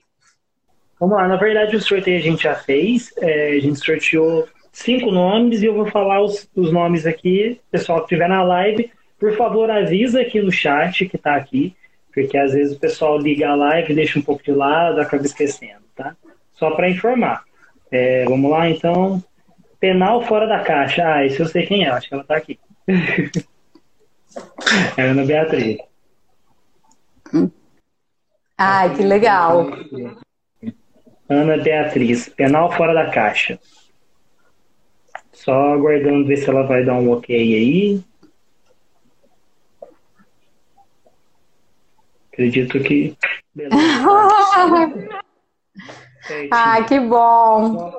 Vamos 1.00 1.18
lá, 1.18 1.28
na 1.28 1.38
verdade 1.38 1.76
o 1.76 1.82
sorteio 1.82 2.20
a 2.20 2.22
gente 2.22 2.44
já 2.44 2.56
fez, 2.56 3.14
é, 3.18 3.52
a 3.52 3.60
gente 3.62 3.80
sorteou 3.80 4.46
cinco 4.80 5.12
nomes 5.12 5.62
e 5.62 5.66
eu 5.66 5.74
vou 5.74 5.86
falar 5.86 6.22
os, 6.22 6.50
os 6.56 6.72
nomes 6.72 7.06
aqui. 7.06 7.60
Pessoal 7.70 8.00
que 8.00 8.06
estiver 8.06 8.30
na 8.30 8.44
live, 8.44 8.92
por 9.20 9.36
favor, 9.36 9.70
avisa 9.70 10.22
aqui 10.22 10.42
no 10.42 10.52
chat 10.52 11.06
que 11.06 11.18
está 11.18 11.36
aqui, 11.36 11.76
porque 12.14 12.38
às 12.38 12.54
vezes 12.54 12.76
o 12.76 12.80
pessoal 12.80 13.18
liga 13.18 13.50
a 13.50 13.56
live, 13.56 13.94
deixa 13.94 14.18
um 14.18 14.22
pouco 14.22 14.44
de 14.44 14.52
lado, 14.52 15.02
acaba 15.02 15.26
esquecendo, 15.26 15.84
tá? 15.96 16.16
Só 16.54 16.72
para 16.72 16.90
informar. 16.90 17.44
É, 17.92 18.24
vamos 18.26 18.50
lá, 18.50 18.70
então. 18.70 19.24
Penal 19.80 20.22
fora 20.24 20.48
da 20.48 20.60
caixa. 20.60 21.06
Ah, 21.06 21.26
isso 21.26 21.42
eu 21.42 21.48
sei 21.48 21.66
quem 21.66 21.86
é, 21.86 21.90
acho 21.90 22.08
que 22.08 22.14
ela 22.14 22.24
está 22.24 22.36
aqui. 22.38 22.60
é 24.98 25.02
a 25.02 25.06
Ana 25.06 25.26
Beatriz. 25.26 25.78
Ai, 28.58 28.96
que 28.96 29.04
legal. 29.04 29.72
Ana 31.30 31.58
Beatriz, 31.58 32.30
penal 32.30 32.72
fora 32.72 32.94
da 32.94 33.10
caixa. 33.10 33.60
Só 35.40 35.74
aguardando 35.74 36.28
ver 36.28 36.38
se 36.38 36.50
ela 36.50 36.64
vai 36.64 36.84
dar 36.84 36.96
um 36.96 37.14
ok 37.14 37.34
aí. 37.34 38.04
Acredito 42.28 42.78
que. 42.82 43.16
ah, 46.52 46.84
que 46.84 47.00
bom! 47.00 47.90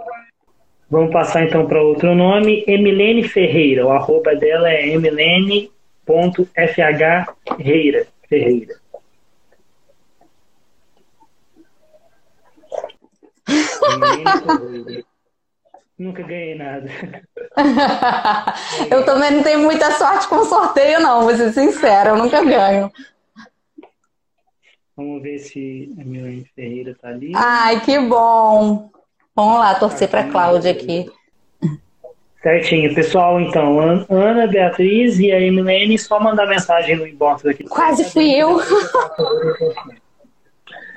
Vamos 0.91 1.11
passar 1.13 1.45
então 1.45 1.67
para 1.67 1.83
outro 1.83 2.15
nome, 2.15 2.63
Emilene 2.67 3.27
Ferreira. 3.27 3.87
O 3.87 3.91
arroba 3.91 4.37
dela 4.37 4.71
é 4.71 4.91
emilene.fhreira. 4.91 7.27
Ferreira. 7.57 8.07
Ferreira. 8.29 8.79
Nunca 16.01 16.23
ganhei 16.23 16.55
nada. 16.55 16.89
eu 18.91 19.05
também 19.05 19.33
não 19.33 19.43
tenho 19.43 19.61
muita 19.61 19.91
sorte 19.91 20.27
com 20.29 20.47
sorteio, 20.47 20.99
não, 20.99 21.25
vou 21.25 21.37
ser 21.37 21.53
sincera, 21.53 22.09
eu 22.09 22.17
nunca 22.17 22.43
ganho. 22.43 22.91
Vamos 24.97 25.23
ver 25.23 25.39
se 25.41 25.95
a 26.01 26.03
Milene 26.03 26.51
Ferreira 26.57 26.97
tá 26.99 27.09
ali. 27.09 27.33
Ai, 27.37 27.81
que 27.81 27.99
bom! 27.99 28.91
Vamos 29.37 29.59
lá, 29.59 29.75
torcer 29.75 30.09
para 30.09 30.21
a 30.21 30.31
Cláudia 30.31 30.71
aqui. 30.71 31.05
Certinho. 32.43 32.95
Pessoal, 32.95 33.39
então, 33.39 33.79
Ana, 34.09 34.47
Beatriz 34.47 35.19
e 35.19 35.31
a 35.31 35.39
Emilene, 35.39 35.99
só 35.99 36.19
mandar 36.19 36.47
mensagem 36.47 36.97
no 36.97 37.07
inbox 37.07 37.45
aqui. 37.45 37.65
Quase 37.65 38.11
fui 38.11 38.35
eu. 38.35 38.59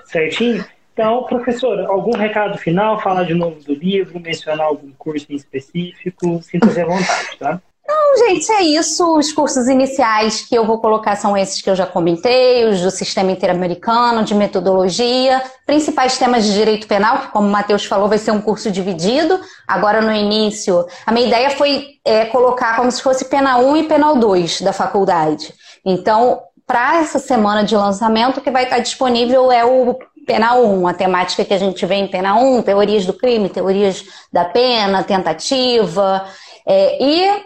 Certinho? 0.05 0.63
Então, 0.93 1.23
professora, 1.23 1.87
algum 1.87 2.15
recado 2.15 2.57
final? 2.57 3.01
Falar 3.01 3.23
de 3.23 3.33
novo 3.33 3.59
do 3.63 3.73
livro, 3.73 4.19
mencionar 4.19 4.67
algum 4.67 4.91
curso 4.91 5.25
em 5.29 5.35
específico? 5.35 6.39
Sinta-se 6.43 6.79
à 6.79 6.85
vontade, 6.85 7.37
tá? 7.39 7.59
Não, 7.85 8.17
gente, 8.27 8.49
é 8.51 8.61
isso. 8.61 9.17
Os 9.17 9.33
cursos 9.33 9.67
iniciais 9.67 10.41
que 10.41 10.55
eu 10.55 10.65
vou 10.65 10.77
colocar 10.77 11.15
são 11.15 11.35
esses 11.35 11.61
que 11.61 11.69
eu 11.69 11.75
já 11.75 11.87
comentei, 11.87 12.63
os 12.65 12.79
do 12.79 12.91
Sistema 12.91 13.31
Interamericano, 13.31 14.23
de 14.23 14.35
Metodologia, 14.35 15.41
principais 15.65 16.17
temas 16.17 16.45
de 16.45 16.53
Direito 16.53 16.87
Penal, 16.87 17.21
que, 17.21 17.27
como 17.29 17.47
o 17.47 17.51
Matheus 17.51 17.85
falou, 17.85 18.07
vai 18.07 18.19
ser 18.19 18.31
um 18.31 18.39
curso 18.39 18.69
dividido. 18.71 19.39
Agora, 19.67 19.99
no 19.99 20.13
início, 20.13 20.85
a 21.07 21.11
minha 21.11 21.27
ideia 21.27 21.49
foi 21.49 21.87
é, 22.05 22.25
colocar 22.25 22.75
como 22.75 22.91
se 22.91 23.01
fosse 23.01 23.25
Penal 23.25 23.65
1 23.65 23.77
e 23.77 23.83
Penal 23.83 24.15
2 24.15 24.61
da 24.61 24.71
faculdade. 24.71 25.53
Então, 25.83 26.39
para 26.65 26.99
essa 26.99 27.19
semana 27.19 27.63
de 27.63 27.75
lançamento, 27.75 28.37
o 28.37 28.41
que 28.41 28.51
vai 28.51 28.63
estar 28.63 28.79
disponível 28.79 29.51
é 29.51 29.65
o 29.65 29.97
Penal 30.25 30.65
1, 30.65 30.87
a 30.87 30.93
temática 30.93 31.45
que 31.45 31.53
a 31.53 31.57
gente 31.57 31.85
vê 31.85 31.95
em 31.95 32.07
Penal 32.07 32.41
1, 32.41 32.61
teorias 32.63 33.05
do 33.05 33.13
crime, 33.13 33.49
teorias 33.49 34.05
da 34.31 34.45
pena, 34.45 35.03
tentativa. 35.03 36.25
É, 36.65 37.03
e 37.03 37.43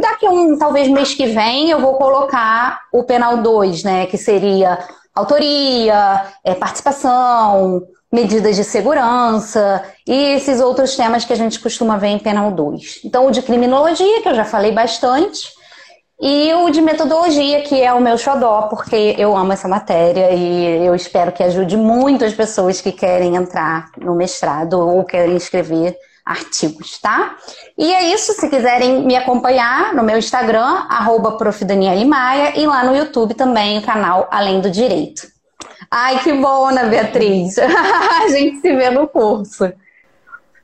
daqui 0.00 0.26
a 0.26 0.30
um, 0.30 0.58
talvez 0.58 0.88
mês 0.88 1.14
que 1.14 1.26
vem, 1.26 1.70
eu 1.70 1.80
vou 1.80 1.94
colocar 1.94 2.80
o 2.92 3.04
Penal 3.04 3.38
2, 3.38 3.84
né? 3.84 4.06
Que 4.06 4.16
seria 4.16 4.78
autoria, 5.14 6.24
é, 6.42 6.54
participação, 6.54 7.82
medidas 8.14 8.54
de 8.54 8.62
segurança 8.62 9.82
e 10.06 10.34
esses 10.36 10.60
outros 10.60 10.96
temas 10.96 11.24
que 11.24 11.32
a 11.32 11.36
gente 11.36 11.58
costuma 11.58 11.96
ver 11.96 12.08
em 12.08 12.18
Penal 12.18 12.52
2. 12.52 13.00
Então, 13.04 13.26
o 13.26 13.30
de 13.30 13.42
criminologia, 13.42 14.22
que 14.22 14.28
eu 14.28 14.34
já 14.34 14.44
falei 14.44 14.70
bastante, 14.70 15.48
e 16.20 16.54
o 16.54 16.70
de 16.70 16.80
metodologia, 16.80 17.62
que 17.62 17.82
é 17.82 17.92
o 17.92 18.00
meu 18.00 18.16
xodó, 18.16 18.62
porque 18.62 19.14
eu 19.18 19.36
amo 19.36 19.52
essa 19.52 19.66
matéria 19.66 20.30
e 20.30 20.86
eu 20.86 20.94
espero 20.94 21.32
que 21.32 21.42
ajude 21.42 21.76
muito 21.76 22.24
as 22.24 22.32
pessoas 22.32 22.80
que 22.80 22.92
querem 22.92 23.36
entrar 23.36 23.90
no 23.98 24.14
mestrado 24.14 24.74
ou 24.74 25.04
querem 25.04 25.36
escrever 25.36 25.96
artigos, 26.24 26.98
tá? 26.98 27.36
E 27.76 27.92
é 27.92 28.14
isso, 28.14 28.32
se 28.32 28.48
quiserem 28.48 29.04
me 29.04 29.14
acompanhar 29.14 29.92
no 29.92 30.02
meu 30.02 30.16
Instagram, 30.16 30.86
arroba 30.88 31.36
Maia, 32.06 32.58
e 32.58 32.66
lá 32.66 32.84
no 32.84 32.96
YouTube 32.96 33.34
também, 33.34 33.78
o 33.78 33.82
canal 33.82 34.26
Além 34.30 34.60
do 34.60 34.70
Direito. 34.70 35.22
Ai, 35.90 36.20
que 36.20 36.32
bom, 36.32 36.66
Ana 36.66 36.84
Beatriz! 36.84 37.58
A 37.60 38.28
gente 38.28 38.60
se 38.60 38.74
vê 38.74 38.88
no 38.88 39.06
curso. 39.06 39.70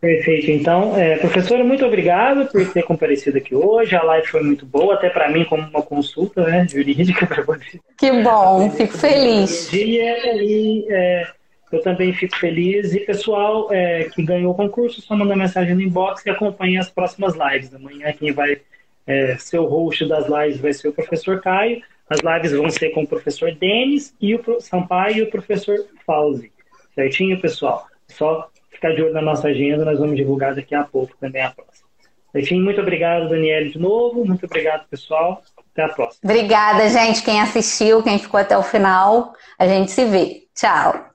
Perfeito. 0.01 0.51
Então, 0.51 0.97
é, 0.97 1.19
professora, 1.19 1.63
muito 1.63 1.85
obrigado 1.85 2.51
por 2.51 2.73
ter 2.73 2.83
comparecido 2.83 3.37
aqui 3.37 3.55
hoje. 3.55 3.95
A 3.95 4.03
live 4.03 4.27
foi 4.29 4.43
muito 4.43 4.65
boa, 4.65 4.95
até 4.95 5.11
para 5.11 5.29
mim, 5.31 5.45
como 5.45 5.63
uma 5.63 5.83
consulta 5.83 6.43
né, 6.45 6.67
jurídica 6.67 7.27
para 7.29 7.43
você. 7.43 7.79
Que 7.99 8.11
bom, 8.23 8.71
fico 8.71 8.97
feliz. 8.97 9.71
E 9.73 10.01
é, 10.89 11.27
eu 11.71 11.83
também 11.83 12.15
fico 12.15 12.35
feliz. 12.39 12.95
E 12.95 13.01
pessoal 13.01 13.69
é, 13.71 14.05
que 14.05 14.23
ganhou 14.23 14.53
o 14.53 14.57
concurso, 14.57 15.03
só 15.03 15.15
manda 15.15 15.37
mensagem 15.37 15.75
no 15.75 15.83
inbox 15.83 16.25
e 16.25 16.31
acompanhe 16.31 16.79
as 16.79 16.89
próximas 16.89 17.35
lives. 17.35 17.75
Amanhã 17.75 18.11
quem 18.15 18.33
vai 18.33 18.59
é, 19.07 19.37
ser 19.37 19.59
o 19.59 19.67
host 19.67 20.07
das 20.09 20.27
lives 20.27 20.61
vai 20.63 20.73
ser 20.73 20.89
o 20.89 20.93
professor 20.95 21.43
Caio. 21.43 21.83
As 22.09 22.21
lives 22.21 22.53
vão 22.53 22.71
ser 22.71 22.89
com 22.91 23.03
o 23.03 23.07
professor 23.07 23.53
Denis 23.53 24.15
e 24.19 24.35
o 24.35 24.61
Sampaio 24.61 25.19
e 25.19 25.23
o 25.23 25.31
professor 25.31 25.77
Fauzi. 26.07 26.51
Certinho, 26.95 27.39
pessoal? 27.39 27.87
Só 28.09 28.49
ficar 28.81 28.95
de 28.95 29.03
olho 29.03 29.13
na 29.13 29.21
nossa 29.21 29.49
agenda, 29.49 29.85
nós 29.85 29.99
vamos 29.99 30.17
divulgar 30.17 30.55
daqui 30.55 30.75
a 30.75 30.83
pouco 30.83 31.15
também 31.21 31.43
a 31.43 31.51
próxima. 31.51 31.89
Enfim, 32.35 32.61
muito 32.61 32.81
obrigado, 32.81 33.29
Daniele, 33.29 33.71
de 33.71 33.79
novo. 33.79 34.25
Muito 34.25 34.47
obrigado, 34.47 34.89
pessoal. 34.89 35.43
Até 35.73 35.85
a 35.85 35.89
próxima. 35.89 36.21
Obrigada, 36.25 36.89
gente. 36.89 37.23
Quem 37.23 37.41
assistiu, 37.41 38.03
quem 38.03 38.19
ficou 38.19 38.41
até 38.41 38.57
o 38.57 38.63
final, 38.63 39.33
a 39.59 39.67
gente 39.67 39.91
se 39.91 40.05
vê. 40.05 40.43
Tchau. 40.55 41.10